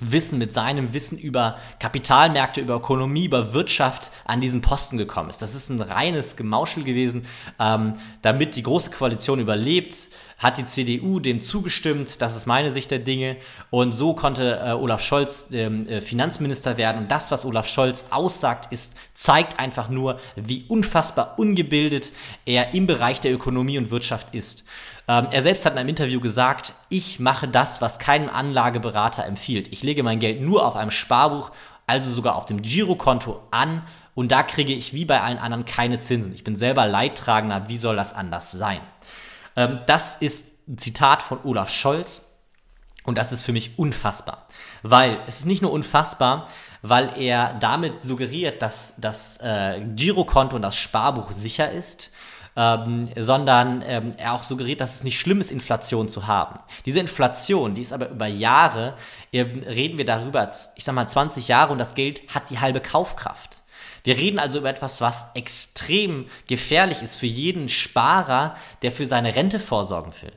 Wissen, 0.00 0.38
mit 0.38 0.52
seinem 0.52 0.92
Wissen 0.92 1.18
über 1.18 1.58
Kapitalmärkte, 1.78 2.60
über 2.60 2.76
Ökonomie, 2.76 3.26
über 3.26 3.52
Wirtschaft 3.52 4.10
an 4.24 4.40
diesen 4.40 4.60
Posten 4.60 4.98
gekommen 4.98 5.30
ist. 5.30 5.42
Das 5.42 5.54
ist 5.54 5.68
ein 5.68 5.82
reines 5.82 6.36
Gemauschel 6.36 6.84
gewesen. 6.84 7.26
Ähm, 7.58 7.94
damit 8.22 8.56
die 8.56 8.62
Große 8.62 8.90
Koalition 8.90 9.40
überlebt, 9.40 9.94
hat 10.40 10.56
die 10.56 10.64
CDU 10.64 11.20
dem 11.20 11.42
zugestimmt. 11.42 12.20
Das 12.22 12.34
ist 12.34 12.46
meine 12.46 12.72
Sicht 12.72 12.90
der 12.90 12.98
Dinge. 12.98 13.36
Und 13.68 13.92
so 13.92 14.14
konnte 14.14 14.58
äh, 14.64 14.72
Olaf 14.72 15.02
Scholz 15.02 15.48
ähm, 15.52 15.86
äh, 15.86 16.00
Finanzminister 16.00 16.78
werden. 16.78 17.02
Und 17.02 17.10
das, 17.10 17.30
was 17.30 17.44
Olaf 17.44 17.68
Scholz 17.68 18.06
aussagt, 18.10 18.72
ist, 18.72 18.94
zeigt 19.12 19.60
einfach 19.60 19.90
nur, 19.90 20.18
wie 20.36 20.64
unfassbar 20.66 21.38
ungebildet 21.38 22.10
er 22.46 22.72
im 22.72 22.86
Bereich 22.86 23.20
der 23.20 23.34
Ökonomie 23.34 23.76
und 23.76 23.90
Wirtschaft 23.90 24.34
ist. 24.34 24.64
Ähm, 25.10 25.26
er 25.32 25.42
selbst 25.42 25.66
hat 25.66 25.72
in 25.72 25.78
einem 25.80 25.88
Interview 25.88 26.20
gesagt, 26.20 26.72
ich 26.88 27.18
mache 27.18 27.48
das, 27.48 27.80
was 27.80 27.98
keinem 27.98 28.28
Anlageberater 28.28 29.26
empfiehlt. 29.26 29.66
Ich 29.72 29.82
lege 29.82 30.04
mein 30.04 30.20
Geld 30.20 30.40
nur 30.40 30.64
auf 30.64 30.76
einem 30.76 30.92
Sparbuch, 30.92 31.50
also 31.88 32.12
sogar 32.12 32.36
auf 32.36 32.46
dem 32.46 32.62
Girokonto 32.62 33.42
an 33.50 33.82
und 34.14 34.30
da 34.30 34.44
kriege 34.44 34.72
ich 34.72 34.94
wie 34.94 35.04
bei 35.04 35.20
allen 35.20 35.38
anderen 35.38 35.64
keine 35.64 35.98
Zinsen. 35.98 36.32
Ich 36.32 36.44
bin 36.44 36.54
selber 36.54 36.86
Leidtragender, 36.86 37.68
wie 37.68 37.78
soll 37.78 37.96
das 37.96 38.12
anders 38.12 38.52
sein? 38.52 38.78
Ähm, 39.56 39.80
das 39.86 40.14
ist 40.14 40.68
ein 40.68 40.78
Zitat 40.78 41.24
von 41.24 41.40
Olaf 41.42 41.70
Scholz 41.70 42.22
und 43.02 43.18
das 43.18 43.32
ist 43.32 43.42
für 43.42 43.52
mich 43.52 43.80
unfassbar. 43.80 44.46
Weil 44.84 45.18
es 45.26 45.40
ist 45.40 45.46
nicht 45.46 45.60
nur 45.60 45.72
unfassbar, 45.72 46.46
weil 46.82 47.14
er 47.16 47.54
damit 47.54 48.00
suggeriert, 48.00 48.62
dass 48.62 48.94
das 48.98 49.38
äh, 49.38 49.80
Girokonto 49.96 50.54
und 50.54 50.62
das 50.62 50.76
Sparbuch 50.76 51.32
sicher 51.32 51.68
ist, 51.68 52.12
ähm, 52.56 53.08
sondern 53.16 53.82
ähm, 53.86 54.12
er 54.16 54.34
auch 54.34 54.42
suggeriert, 54.42 54.80
dass 54.80 54.94
es 54.94 55.04
nicht 55.04 55.18
schlimm 55.18 55.40
ist, 55.40 55.50
Inflation 55.50 56.08
zu 56.08 56.26
haben. 56.26 56.60
Diese 56.84 57.00
Inflation, 57.00 57.74
die 57.74 57.82
ist 57.82 57.92
aber 57.92 58.08
über 58.10 58.26
Jahre, 58.26 58.94
ähm, 59.32 59.62
reden 59.66 59.98
wir 59.98 60.04
darüber, 60.04 60.50
ich 60.76 60.84
sag 60.84 60.94
mal 60.94 61.08
20 61.08 61.48
Jahre 61.48 61.72
und 61.72 61.78
das 61.78 61.94
Geld 61.94 62.22
hat 62.34 62.50
die 62.50 62.58
halbe 62.58 62.80
Kaufkraft. 62.80 63.62
Wir 64.02 64.16
reden 64.16 64.38
also 64.38 64.58
über 64.58 64.70
etwas, 64.70 65.00
was 65.00 65.26
extrem 65.34 66.26
gefährlich 66.48 67.02
ist 67.02 67.16
für 67.16 67.26
jeden 67.26 67.68
Sparer, 67.68 68.56
der 68.82 68.92
für 68.92 69.06
seine 69.06 69.34
Rente 69.34 69.60
vorsorgen 69.60 70.12
will. 70.22 70.32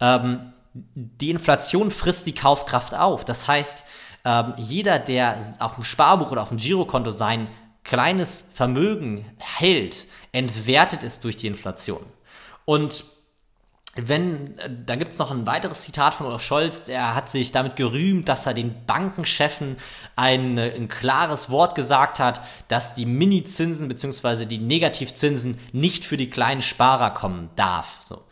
Ähm, 0.00 0.52
die 0.74 1.30
Inflation 1.30 1.90
frisst 1.90 2.26
die 2.26 2.34
Kaufkraft 2.34 2.94
auf. 2.94 3.24
Das 3.24 3.46
heißt, 3.46 3.84
ähm, 4.24 4.54
jeder, 4.56 4.98
der 4.98 5.56
auf 5.60 5.76
dem 5.76 5.84
Sparbuch 5.84 6.32
oder 6.32 6.42
auf 6.42 6.48
dem 6.48 6.58
Girokonto 6.58 7.10
sein 7.10 7.48
kleines 7.84 8.44
Vermögen 8.54 9.26
hält, 9.36 10.06
entwertet 10.34 11.04
es 11.04 11.20
durch 11.20 11.36
die 11.36 11.46
Inflation. 11.46 12.04
Und 12.64 13.04
wenn, 13.96 14.56
da 14.84 14.96
gibt 14.96 15.12
es 15.12 15.18
noch 15.18 15.30
ein 15.30 15.46
weiteres 15.46 15.84
Zitat 15.84 16.14
von 16.14 16.26
Olaf 16.26 16.42
Scholz, 16.42 16.82
der 16.82 17.14
hat 17.14 17.30
sich 17.30 17.52
damit 17.52 17.76
gerühmt, 17.76 18.28
dass 18.28 18.44
er 18.44 18.52
den 18.52 18.84
Bankenchefen 18.86 19.76
ein, 20.16 20.58
ein 20.58 20.88
klares 20.88 21.48
Wort 21.50 21.76
gesagt 21.76 22.18
hat, 22.18 22.40
dass 22.66 22.94
die 22.96 23.06
Minizinsen 23.06 23.86
bzw. 23.86 24.46
die 24.46 24.58
Negativzinsen 24.58 25.60
nicht 25.70 26.04
für 26.04 26.16
die 26.16 26.28
kleinen 26.28 26.62
Sparer 26.62 27.14
kommen 27.14 27.50
darf. 27.54 28.02
So. 28.04 28.24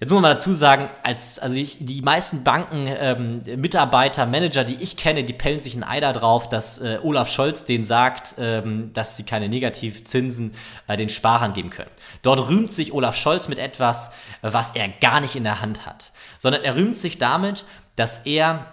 Jetzt 0.00 0.10
muss 0.10 0.20
man 0.20 0.22
mal 0.22 0.34
dazu 0.34 0.52
sagen, 0.52 0.90
als, 1.04 1.38
also 1.38 1.54
ich, 1.54 1.78
die 1.80 2.02
meisten 2.02 2.42
Banken, 2.42 2.88
ähm, 2.88 3.42
Mitarbeiter, 3.60 4.26
Manager, 4.26 4.64
die 4.64 4.82
ich 4.82 4.96
kenne, 4.96 5.22
die 5.22 5.32
pellen 5.32 5.60
sich 5.60 5.76
ein 5.76 5.84
Ei 5.84 6.00
da 6.00 6.12
drauf, 6.12 6.48
dass 6.48 6.78
äh, 6.78 6.98
Olaf 7.02 7.30
Scholz 7.30 7.64
denen 7.64 7.84
sagt, 7.84 8.34
ähm, 8.38 8.92
dass 8.92 9.16
sie 9.16 9.22
keine 9.22 9.48
Negativzinsen 9.48 10.54
äh, 10.88 10.96
den 10.96 11.10
Sparern 11.10 11.52
geben 11.52 11.70
können. 11.70 11.90
Dort 12.22 12.48
rühmt 12.48 12.72
sich 12.72 12.92
Olaf 12.92 13.16
Scholz 13.16 13.46
mit 13.46 13.60
etwas, 13.60 14.10
was 14.42 14.72
er 14.72 14.88
gar 14.88 15.20
nicht 15.20 15.36
in 15.36 15.44
der 15.44 15.60
Hand 15.60 15.86
hat, 15.86 16.10
sondern 16.40 16.64
er 16.64 16.74
rühmt 16.74 16.96
sich 16.96 17.18
damit, 17.18 17.64
dass 17.94 18.18
er 18.26 18.66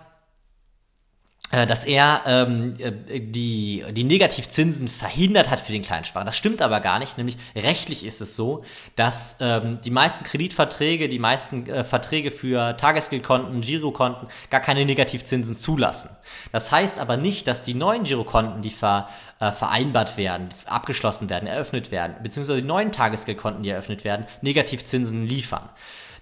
dass 1.68 1.84
er 1.84 2.24
ähm, 2.26 2.74
äh, 2.80 3.20
die, 3.20 3.84
die 3.92 4.04
Negativzinsen 4.04 4.88
verhindert 4.88 5.50
hat 5.50 5.60
für 5.60 5.74
den 5.74 5.82
Kleinsparer. 5.82 6.26
Das 6.26 6.38
stimmt 6.38 6.62
aber 6.62 6.80
gar 6.80 7.00
nicht, 7.00 7.18
nämlich 7.18 7.38
rechtlich 7.56 8.06
ist 8.06 8.22
es 8.22 8.36
so, 8.36 8.64
dass 8.96 9.38
ähm, 9.42 9.80
die 9.84 9.92
meisten 9.92 10.24
Kreditverträge, 10.24 11.10
die 11.10 11.20
meisten 11.20 11.68
äh, 11.70 11.84
Verträge 11.84 12.32
für 12.32 12.78
Tagesgeldkonten, 12.78 13.62
Girokonten 13.62 14.28
gar 14.50 14.62
keine 14.62 14.86
Negativzinsen 14.86 15.56
zulassen. 15.56 16.10
Das 16.52 16.72
heißt 16.72 17.00
aber 17.00 17.18
nicht, 17.18 17.48
dass 17.48 17.64
die 17.64 17.74
neuen 17.74 18.04
Girokonten, 18.04 18.62
die 18.62 18.70
ver, 18.70 19.10
äh, 19.40 19.52
vereinbart 19.52 20.18
werden, 20.18 20.50
abgeschlossen 20.66 21.30
werden, 21.30 21.48
eröffnet 21.48 21.92
werden, 21.92 22.16
beziehungsweise 22.24 22.62
die 22.62 22.68
neuen 22.68 22.92
Tagesgeldkonten, 22.92 23.64
die 23.64 23.70
eröffnet 23.70 24.04
werden, 24.04 24.26
Negativzinsen 24.42 25.28
liefern. 25.28 25.70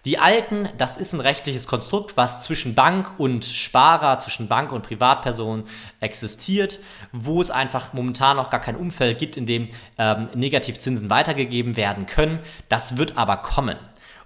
Die 0.05 0.17
alten, 0.17 0.69
das 0.77 0.95
ist 0.95 1.13
ein 1.13 1.19
rechtliches 1.19 1.67
Konstrukt, 1.67 2.15
was 2.15 2.41
zwischen 2.41 2.73
Bank 2.73 3.11
und 3.17 3.43
Sparer, 3.43 4.19
zwischen 4.19 4.47
Bank 4.47 4.71
und 4.71 4.81
Privatperson 4.81 5.65
existiert, 5.99 6.79
wo 7.11 7.41
es 7.41 7.51
einfach 7.51 7.91
momentan 7.91 8.37
noch 8.37 8.49
gar 8.49 8.61
kein 8.61 8.77
Umfeld 8.77 9.19
gibt, 9.19 9.35
in 9.35 9.45
dem 9.45 9.67
ähm, 9.97 10.29
Negativzinsen 10.35 11.09
weitergegeben 11.09 11.75
werden 11.75 12.05
können. 12.05 12.39
Das 12.69 12.97
wird 12.97 13.17
aber 13.17 13.37
kommen. 13.37 13.77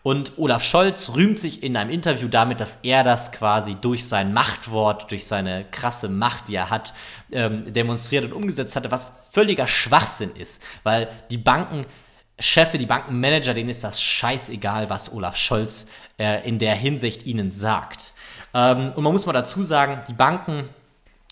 Und 0.03 0.33
Olaf 0.37 0.63
Scholz 0.63 1.11
rühmt 1.15 1.39
sich 1.39 1.63
in 1.63 1.77
einem 1.77 1.89
Interview 1.89 2.27
damit, 2.27 2.59
dass 2.59 2.79
er 2.83 3.05
das 3.05 3.31
quasi 3.31 3.75
durch 3.75 4.05
sein 4.05 4.33
Machtwort, 4.33 5.09
durch 5.09 5.25
seine 5.25 5.65
krasse 5.71 6.09
Macht, 6.09 6.49
die 6.49 6.55
er 6.55 6.69
hat, 6.69 6.93
ähm, 7.31 7.71
demonstriert 7.73 8.25
und 8.25 8.33
umgesetzt 8.33 8.75
hatte, 8.75 8.91
was 8.91 9.29
völliger 9.31 9.65
Schwachsinn 9.65 10.35
ist, 10.35 10.61
weil 10.83 11.09
die 11.29 11.37
Banken 11.37 11.85
Chefe, 12.39 12.77
die 12.77 12.85
Bankenmanager, 12.85 13.53
denen 13.53 13.69
ist 13.69 13.83
das 13.83 14.01
scheißegal, 14.01 14.89
was 14.89 15.13
Olaf 15.13 15.37
Scholz 15.37 15.85
äh, 16.17 16.47
in 16.47 16.59
der 16.59 16.75
Hinsicht 16.75 17.25
ihnen 17.25 17.51
sagt. 17.51 18.13
Ähm, 18.53 18.91
und 18.95 19.03
man 19.03 19.13
muss 19.13 19.25
mal 19.25 19.33
dazu 19.33 19.63
sagen, 19.63 20.01
die 20.07 20.13
Banken 20.13 20.69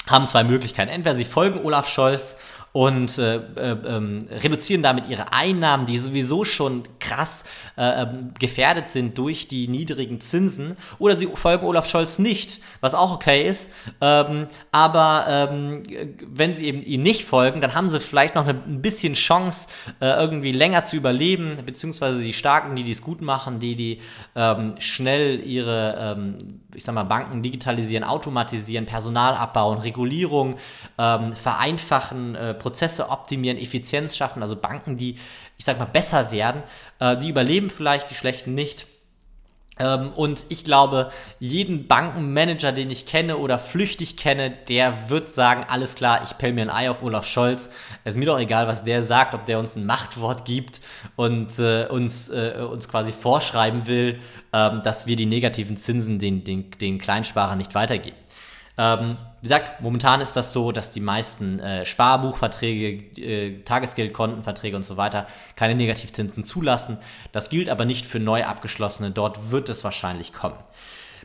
haben 0.08 0.28
zwei 0.28 0.44
Möglichkeiten. 0.44 0.90
Entweder 0.90 1.16
sie 1.16 1.26
folgen 1.26 1.64
Olaf 1.66 1.88
Scholz 1.88 2.36
und 2.74 3.18
äh, 3.18 3.36
äh, 3.36 3.78
ähm, 3.86 4.28
reduzieren 4.32 4.82
damit 4.82 5.10
ihre 5.10 5.34
Einnahmen, 5.34 5.86
die 5.86 5.98
sowieso 5.98 6.46
schon 6.46 6.84
krass 7.00 7.44
äh, 7.78 8.04
ähm, 8.04 8.34
gefährdet 8.40 8.88
sind 8.88 9.18
durch 9.18 9.48
die 9.50 9.68
niedrigen 9.68 10.22
Zinsen, 10.22 10.78
oder 10.98 11.18
sie 11.18 11.28
folgen 11.34 11.66
Olaf 11.66 11.90
Scholz 11.90 12.18
nicht, 12.18 12.60
was 12.80 12.94
auch 12.94 13.14
okay 13.14 13.46
ist. 13.46 13.72
Ähm, 14.00 14.48
aber 14.72 15.26
ähm, 15.28 15.84
wenn 16.26 16.54
sie 16.54 16.68
eben 16.68 16.82
ihm 16.82 17.02
nicht 17.02 17.26
folgen, 17.26 17.60
dann 17.60 17.74
haben 17.74 17.90
sie 17.90 18.00
vielleicht 18.00 18.36
noch 18.36 18.48
ein 18.48 18.82
bisschen 18.82 19.16
Chance, 19.16 19.68
äh, 20.00 20.08
irgendwie 20.08 20.54
länger 20.54 20.86
zu 20.86 20.96
überleben, 20.96 21.58
beziehungsweise 21.66 22.22
die 22.22 22.34
Starken, 22.34 22.76
die 22.78 22.84
dies 22.84 23.02
gut 23.02 23.22
machen, 23.22 23.60
die, 23.60 23.76
die 23.76 24.00
ähm, 24.36 24.76
schnell 24.80 25.46
ihre, 25.46 26.16
ähm, 26.18 26.62
ich 26.74 26.86
sag 26.86 26.96
mal, 26.96 27.04
Banken 27.04 27.42
digitalisieren, 27.42 28.06
automatisieren, 28.06 28.86
Personal 28.86 29.36
abbauen, 29.36 29.80
Regulierung 29.80 30.56
vereinfachen, 30.98 32.36
äh, 32.36 32.54
Prozesse 32.62 33.10
optimieren, 33.10 33.58
Effizienz 33.58 34.16
schaffen, 34.16 34.42
also 34.44 34.56
Banken, 34.56 34.96
die, 34.96 35.18
ich 35.58 35.66
sag 35.66 35.80
mal, 35.80 35.86
besser 35.86 36.32
werden, 36.32 36.62
äh, 37.00 37.18
die 37.18 37.30
überleben 37.30 37.70
vielleicht, 37.70 38.10
die 38.12 38.16
schlechten 38.16 38.54
nicht. 38.54 38.86
Ähm, 39.80 40.12
und 40.16 40.46
ich 40.50 40.64
glaube, 40.64 41.12
jeden 41.40 41.88
Bankenmanager, 41.88 42.72
den 42.72 42.92
ich 42.92 43.08
kenne 43.08 43.38
oder 43.38 43.58
flüchtig 43.58 44.16
kenne, 44.16 44.52
der 44.52 45.10
wird 45.10 45.30
sagen, 45.30 45.66
alles 45.68 45.96
klar, 45.96 46.22
ich 46.24 46.38
pell 46.38 46.54
mir 46.54 46.62
ein 46.62 46.70
Ei 46.70 46.90
auf 46.90 47.02
Olaf 47.02 47.26
Scholz. 47.26 47.68
Es 48.04 48.16
ist 48.16 48.20
mir 48.20 48.26
doch 48.26 48.40
egal, 48.40 48.68
was 48.68 48.84
der 48.84 49.04
sagt, 49.04 49.34
ob 49.34 49.46
der 49.46 49.58
uns 49.58 49.76
ein 49.76 49.86
Machtwort 49.86 50.46
gibt 50.46 50.82
und 51.16 51.58
äh, 51.58 51.88
uns, 51.88 52.30
äh, 52.30 52.64
uns 52.70 52.88
quasi 52.90 53.12
vorschreiben 53.12 53.88
will, 53.88 54.20
ähm, 54.54 54.82
dass 54.84 55.08
wir 55.08 55.16
die 55.16 55.26
negativen 55.26 55.78
Zinsen 55.78 56.20
den, 56.20 56.44
den, 56.44 56.70
den 56.72 57.00
Kleinsparern 57.00 57.58
nicht 57.58 57.74
weitergeben. 57.74 58.18
Ähm, 58.78 59.18
wie 59.42 59.48
gesagt, 59.48 59.82
momentan 59.82 60.22
ist 60.22 60.36
das 60.36 60.54
so, 60.54 60.72
dass 60.72 60.92
die 60.92 61.00
meisten 61.00 61.60
äh, 61.60 61.84
Sparbuchverträge, 61.84 63.20
äh, 63.20 63.64
Tagesgeldkontenverträge 63.64 64.76
und 64.76 64.84
so 64.84 64.98
weiter 64.98 65.26
keine 65.56 65.74
Negativzinsen 65.74 66.44
zulassen. 66.44 67.00
Das 67.32 67.50
gilt 67.50 67.68
aber 67.68 67.86
nicht 67.86 68.06
für 68.06 68.20
neu 68.20 68.44
abgeschlossene. 68.44 69.10
Dort 69.10 69.50
wird 69.50 69.70
es 69.70 69.84
wahrscheinlich 69.84 70.32
kommen. 70.32 70.58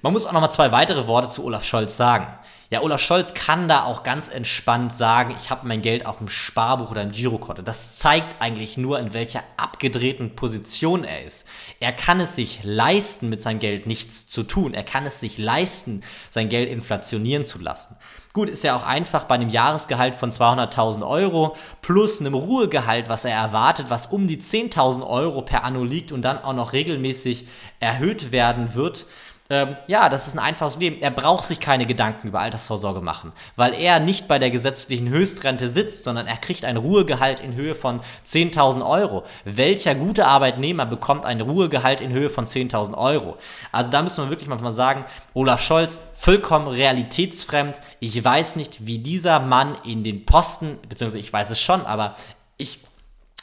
Man 0.02 0.12
muss 0.12 0.26
auch 0.26 0.32
noch 0.32 0.40
mal 0.40 0.50
zwei 0.50 0.72
weitere 0.72 1.06
Worte 1.06 1.28
zu 1.28 1.44
Olaf 1.44 1.64
Scholz 1.64 1.96
sagen. 1.96 2.26
Ja, 2.68 2.82
Olaf 2.82 3.00
Scholz 3.00 3.32
kann 3.32 3.68
da 3.68 3.84
auch 3.84 4.02
ganz 4.02 4.26
entspannt 4.26 4.92
sagen, 4.92 5.36
ich 5.38 5.50
habe 5.50 5.68
mein 5.68 5.82
Geld 5.82 6.04
auf 6.04 6.18
dem 6.18 6.28
Sparbuch 6.28 6.90
oder 6.90 7.02
im 7.02 7.12
Girokonto. 7.12 7.62
Das 7.62 7.96
zeigt 7.96 8.42
eigentlich 8.42 8.76
nur, 8.76 8.98
in 8.98 9.14
welcher 9.14 9.44
abgedrehten 9.56 10.34
Position 10.34 11.04
er 11.04 11.24
ist. 11.24 11.46
Er 11.78 11.92
kann 11.92 12.18
es 12.18 12.34
sich 12.34 12.60
leisten, 12.64 13.28
mit 13.28 13.40
seinem 13.40 13.60
Geld 13.60 13.86
nichts 13.86 14.26
zu 14.26 14.42
tun. 14.42 14.74
Er 14.74 14.82
kann 14.82 15.06
es 15.06 15.20
sich 15.20 15.38
leisten, 15.38 16.02
sein 16.30 16.48
Geld 16.48 16.68
inflationieren 16.68 17.44
zu 17.44 17.60
lassen. 17.60 17.96
Gut, 18.32 18.48
ist 18.48 18.64
ja 18.64 18.74
auch 18.74 18.82
einfach 18.82 19.24
bei 19.24 19.36
einem 19.36 19.48
Jahresgehalt 19.48 20.16
von 20.16 20.32
200.000 20.32 21.08
Euro 21.08 21.56
plus 21.82 22.18
einem 22.20 22.34
Ruhegehalt, 22.34 23.08
was 23.08 23.24
er 23.24 23.36
erwartet, 23.36 23.86
was 23.90 24.06
um 24.06 24.26
die 24.26 24.38
10.000 24.38 25.08
Euro 25.08 25.42
per 25.42 25.62
Anno 25.62 25.84
liegt 25.84 26.10
und 26.10 26.22
dann 26.22 26.42
auch 26.42 26.52
noch 26.52 26.72
regelmäßig 26.72 27.46
erhöht 27.78 28.32
werden 28.32 28.74
wird 28.74 29.06
ähm, 29.48 29.76
ja, 29.86 30.08
das 30.08 30.26
ist 30.26 30.34
ein 30.34 30.40
einfaches 30.40 30.76
Leben. 30.76 31.00
Er 31.00 31.10
braucht 31.10 31.46
sich 31.46 31.60
keine 31.60 31.86
Gedanken 31.86 32.28
über 32.28 32.40
Altersvorsorge 32.40 33.00
machen, 33.00 33.32
weil 33.54 33.74
er 33.74 34.00
nicht 34.00 34.26
bei 34.26 34.38
der 34.38 34.50
gesetzlichen 34.50 35.08
Höchstrente 35.08 35.70
sitzt, 35.70 36.04
sondern 36.04 36.26
er 36.26 36.36
kriegt 36.36 36.64
ein 36.64 36.76
Ruhegehalt 36.76 37.40
in 37.40 37.54
Höhe 37.54 37.74
von 37.74 38.00
10.000 38.26 38.88
Euro. 38.88 39.24
Welcher 39.44 39.94
gute 39.94 40.26
Arbeitnehmer 40.26 40.86
bekommt 40.86 41.24
ein 41.24 41.40
Ruhegehalt 41.40 42.00
in 42.00 42.12
Höhe 42.12 42.30
von 42.30 42.46
10.000 42.46 42.96
Euro? 42.96 43.36
Also 43.70 43.90
da 43.90 44.02
müssen 44.02 44.24
wir 44.24 44.30
wirklich 44.30 44.48
mal 44.48 44.72
sagen, 44.72 45.04
Olaf 45.34 45.62
Scholz, 45.62 45.98
vollkommen 46.12 46.66
realitätsfremd. 46.66 47.80
Ich 48.00 48.22
weiß 48.22 48.56
nicht, 48.56 48.86
wie 48.86 48.98
dieser 48.98 49.38
Mann 49.38 49.76
in 49.84 50.02
den 50.02 50.26
Posten, 50.26 50.78
beziehungsweise 50.88 51.20
ich 51.20 51.32
weiß 51.32 51.50
es 51.50 51.60
schon, 51.60 51.86
aber 51.86 52.16
ich 52.58 52.80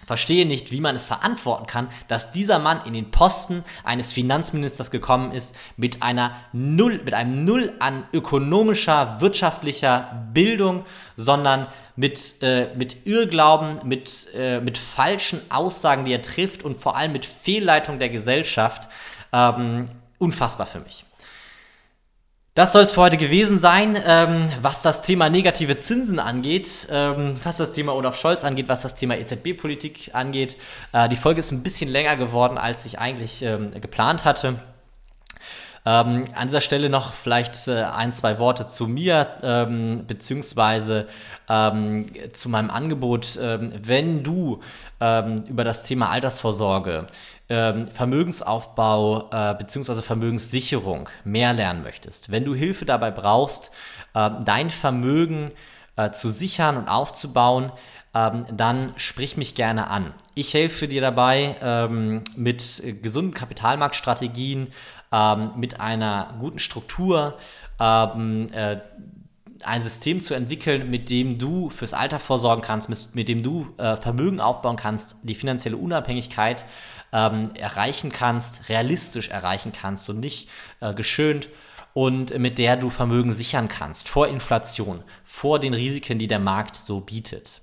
verstehe 0.06 0.46
nicht, 0.46 0.72
wie 0.72 0.82
man 0.82 0.96
es 0.96 1.06
verantworten 1.06 1.66
kann, 1.66 1.90
dass 2.08 2.32
dieser 2.32 2.60
Mann 2.60 2.82
in 2.86 2.94
den 2.94 3.12
Posten 3.12 3.64
eines 3.84 4.12
Finanzministers 4.12 4.92
gekommen 4.92 5.32
ist 5.32 5.56
mit 5.78 6.02
einer 6.02 6.36
Null, 6.52 7.02
mit 7.04 7.14
einem 7.14 7.46
Null 7.46 7.74
an 7.80 8.04
ökonomischer, 8.14 9.22
wirtschaftlicher 9.22 10.28
Bildung, 10.34 10.86
sondern 11.18 11.68
mit, 11.96 12.42
äh, 12.42 12.74
mit 12.76 13.06
Irrglauben, 13.06 13.80
mit, 13.84 14.28
äh, 14.36 14.60
mit 14.60 14.78
falschen 14.78 15.42
Aussagen, 15.50 16.06
die 16.06 16.14
er 16.14 16.22
trifft 16.22 16.64
und 16.64 16.76
vor 16.76 16.96
allem 16.98 17.12
mit 17.12 17.26
Fehlleitung 17.26 18.00
der 18.00 18.10
Gesellschaft. 18.10 18.88
Ähm, 19.32 19.90
unfassbar 20.18 20.68
für 20.68 20.80
mich. 20.80 21.06
Das 22.56 22.72
soll 22.72 22.84
es 22.84 22.92
für 22.92 23.02
heute 23.02 23.18
gewesen 23.18 23.60
sein, 23.60 23.98
ähm, 24.06 24.48
was 24.62 24.84
das 24.84 25.02
Thema 25.02 25.28
negative 25.28 25.80
Zinsen 25.80 26.20
angeht, 26.20 26.88
ähm, 26.92 27.36
was 27.44 27.58
das 27.58 27.72
Thema 27.72 27.96
Olaf 27.96 28.16
Scholz 28.16 28.44
angeht, 28.44 28.70
was 28.70 28.84
das 28.84 28.94
Thema 28.94 29.18
EZB-Politik 29.18 30.12
angeht. 30.14 30.56
Äh, 30.92 31.10
die 31.10 31.16
Folge 31.16 31.40
ist 31.40 31.52
ein 31.52 31.64
bisschen 31.64 31.90
länger 31.90 32.16
geworden, 32.16 32.60
als 32.60 32.86
ich 32.86 33.00
eigentlich 33.00 33.42
ähm, 33.42 33.72
geplant 33.82 34.24
hatte. 34.24 34.58
Ähm, 35.86 36.24
an 36.34 36.48
dieser 36.48 36.62
Stelle 36.62 36.90
noch 36.90 37.14
vielleicht 37.14 37.68
äh, 37.68 37.84
ein, 37.84 38.14
zwei 38.14 38.40
Worte 38.40 38.68
zu 38.68 38.88
mir, 38.88 39.28
ähm, 39.44 40.06
beziehungsweise 40.08 41.08
ähm, 41.50 42.06
zu 42.32 42.48
meinem 42.48 42.70
Angebot. 42.70 43.38
Ähm, 43.42 43.74
wenn 43.76 44.24
du 44.24 44.62
ähm, 45.02 45.44
über 45.50 45.66
das 45.66 45.84
Thema 45.84 46.10
Altersvorsorge, 46.10 47.08
ähm, 47.50 47.90
Vermögensaufbau 47.92 49.30
äh, 49.32 49.56
beziehungsweise 49.56 50.02
Vermögenssicherung 50.02 51.10
mehr 51.26 51.52
lernen 51.54 51.84
möchtest, 51.84 52.32
wenn 52.32 52.46
du 52.46 52.56
Hilfe 52.56 52.86
dabei 52.86 53.12
brauchst, 53.12 53.72
äh, 54.14 54.30
dein 54.46 54.70
Vermögen 54.70 55.52
äh, 55.98 56.12
zu 56.12 56.30
sichern 56.30 56.78
und 56.78 56.88
aufzubauen, 56.88 57.72
dann 58.16 58.94
sprich 58.96 59.38
mich 59.38 59.56
gerne 59.56 59.88
an. 59.88 60.14
Ich 60.36 60.54
helfe 60.54 60.88
dir 60.88 61.02
dabei 61.02 61.88
mit 62.36 63.02
gesunden 63.02 63.34
Kapitalmarktstrategien, 63.34 64.68
ähm, 65.14 65.52
mit 65.56 65.80
einer 65.80 66.34
guten 66.40 66.60
Struktur, 66.60 67.38
ähm, 67.80 68.52
äh, 68.52 68.78
ein 69.64 69.82
System 69.82 70.20
zu 70.20 70.34
entwickeln, 70.34 70.90
mit 70.90 71.10
dem 71.10 71.38
du 71.38 71.70
fürs 71.70 71.94
Alter 71.94 72.20
vorsorgen 72.20 72.62
kannst, 72.62 72.90
mit, 72.90 73.16
mit 73.16 73.28
dem 73.30 73.44
du 73.44 73.70
äh, 73.78 73.96
Vermögen 73.96 74.42
aufbauen 74.42 74.76
kannst, 74.76 75.16
die 75.24 75.36
finanzielle 75.36 75.78
Unabhängigkeit 75.78 76.66
ähm, 77.14 77.52
erreichen 77.56 78.12
kannst, 78.12 78.68
realistisch 78.68 79.30
erreichen 79.30 79.72
kannst 79.72 80.10
und 80.10 80.20
nicht 80.20 80.50
äh, 80.82 80.94
geschönt 80.94 81.48
und 81.94 82.38
mit 82.40 82.58
der 82.58 82.76
du 82.76 82.90
Vermögen 82.90 83.32
sichern 83.34 83.68
kannst 83.68 84.10
vor 84.10 84.28
Inflation, 84.28 85.04
vor 85.24 85.60
den 85.60 85.74
Risiken, 85.74 86.18
die 86.18 86.28
der 86.28 86.40
Markt 86.40 86.76
so 86.76 87.00
bietet. 87.00 87.62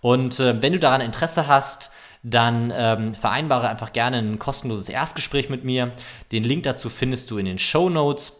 Und 0.00 0.40
äh, 0.40 0.60
wenn 0.62 0.72
du 0.72 0.78
daran 0.78 1.00
Interesse 1.00 1.46
hast, 1.46 1.90
dann 2.28 2.72
ähm, 2.74 3.12
vereinbare 3.12 3.68
einfach 3.68 3.92
gerne 3.92 4.18
ein 4.18 4.40
kostenloses 4.40 4.88
Erstgespräch 4.88 5.48
mit 5.48 5.62
mir. 5.64 5.92
Den 6.32 6.42
Link 6.42 6.64
dazu 6.64 6.90
findest 6.90 7.30
du 7.30 7.38
in 7.38 7.44
den 7.44 7.60
Show 7.60 7.88
Notes. 7.88 8.32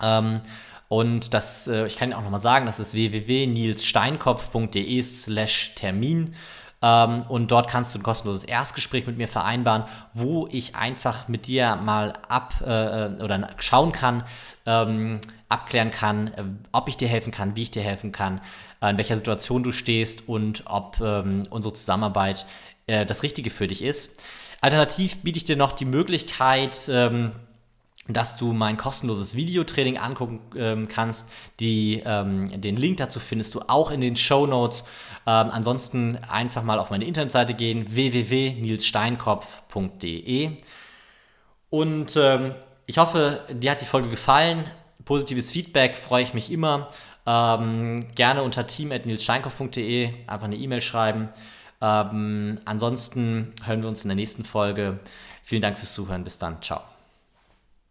Ähm, 0.00 0.40
und 0.86 1.34
das, 1.34 1.66
äh, 1.66 1.84
ich 1.86 1.96
kann 1.96 2.12
auch 2.12 2.22
nochmal 2.22 2.38
sagen, 2.38 2.64
das 2.66 2.78
ist 2.78 2.94
www.nilssteinkopf.de 2.94 5.02
slash 5.02 5.74
Termin. 5.74 6.36
Ähm, 6.80 7.24
und 7.28 7.50
dort 7.50 7.68
kannst 7.68 7.92
du 7.94 7.98
ein 7.98 8.04
kostenloses 8.04 8.44
Erstgespräch 8.44 9.06
mit 9.06 9.16
mir 9.16 9.28
vereinbaren, 9.28 9.84
wo 10.12 10.46
ich 10.52 10.76
einfach 10.76 11.26
mit 11.26 11.48
dir 11.48 11.74
mal 11.76 12.12
ab 12.28 12.54
äh, 12.60 13.22
oder 13.22 13.48
schauen 13.58 13.92
kann, 13.92 14.24
ähm, 14.66 15.20
abklären 15.48 15.90
kann, 15.90 16.28
äh, 16.28 16.44
ob 16.70 16.88
ich 16.88 16.96
dir 16.96 17.08
helfen 17.08 17.32
kann, 17.32 17.56
wie 17.56 17.62
ich 17.62 17.70
dir 17.70 17.82
helfen 17.82 18.12
kann, 18.12 18.40
äh, 18.80 18.90
in 18.90 18.96
welcher 18.96 19.16
Situation 19.16 19.62
du 19.62 19.72
stehst 19.72 20.28
und 20.28 20.64
ob 20.66 21.00
ähm, 21.00 21.42
unsere 21.50 21.74
Zusammenarbeit 21.74 22.46
äh, 22.86 23.06
das 23.06 23.22
Richtige 23.22 23.50
für 23.50 23.66
dich 23.66 23.82
ist. 23.82 24.22
Alternativ 24.60 25.22
biete 25.22 25.38
ich 25.38 25.44
dir 25.44 25.56
noch 25.56 25.72
die 25.72 25.84
Möglichkeit, 25.84 26.88
ähm, 26.88 27.32
dass 28.08 28.36
du 28.36 28.52
mein 28.52 28.76
kostenloses 28.76 29.36
Videotraining 29.36 29.96
angucken 29.96 30.40
ähm, 30.56 30.88
kannst. 30.88 31.28
Die, 31.60 32.02
ähm, 32.04 32.60
den 32.60 32.74
Link 32.76 32.96
dazu 32.98 33.20
findest 33.20 33.54
du 33.54 33.60
auch 33.68 33.92
in 33.92 34.00
den 34.00 34.16
Show 34.16 34.44
Notes. 34.46 34.80
Ähm, 35.26 35.50
ansonsten 35.50 36.18
einfach 36.28 36.64
mal 36.64 36.80
auf 36.80 36.90
meine 36.90 37.04
Internetseite 37.04 37.54
gehen, 37.54 37.94
www.nilssteinkopf.de. 37.94 40.50
Und 41.70 42.16
ähm, 42.16 42.56
ich 42.86 42.98
hoffe, 42.98 43.44
dir 43.50 43.70
hat 43.70 43.80
die 43.80 43.86
Folge 43.86 44.08
gefallen. 44.08 44.64
Positives 45.04 45.52
Feedback 45.52 45.94
freue 45.94 46.22
ich 46.22 46.34
mich 46.34 46.50
immer. 46.50 46.88
Ähm, 47.24 48.08
gerne 48.14 48.42
unter 48.42 48.66
team.nilssteinkopf.de 48.66 50.10
einfach 50.26 50.46
eine 50.46 50.56
E-Mail 50.56 50.80
schreiben. 50.80 51.28
Ähm, 51.82 52.58
ansonsten 52.64 53.52
hören 53.64 53.82
wir 53.82 53.88
uns 53.88 54.04
in 54.04 54.08
der 54.08 54.16
nächsten 54.16 54.44
Folge. 54.44 55.00
Vielen 55.42 55.62
Dank 55.62 55.78
fürs 55.78 55.92
Zuhören. 55.92 56.24
Bis 56.24 56.38
dann. 56.38 56.62
Ciao. 56.62 56.91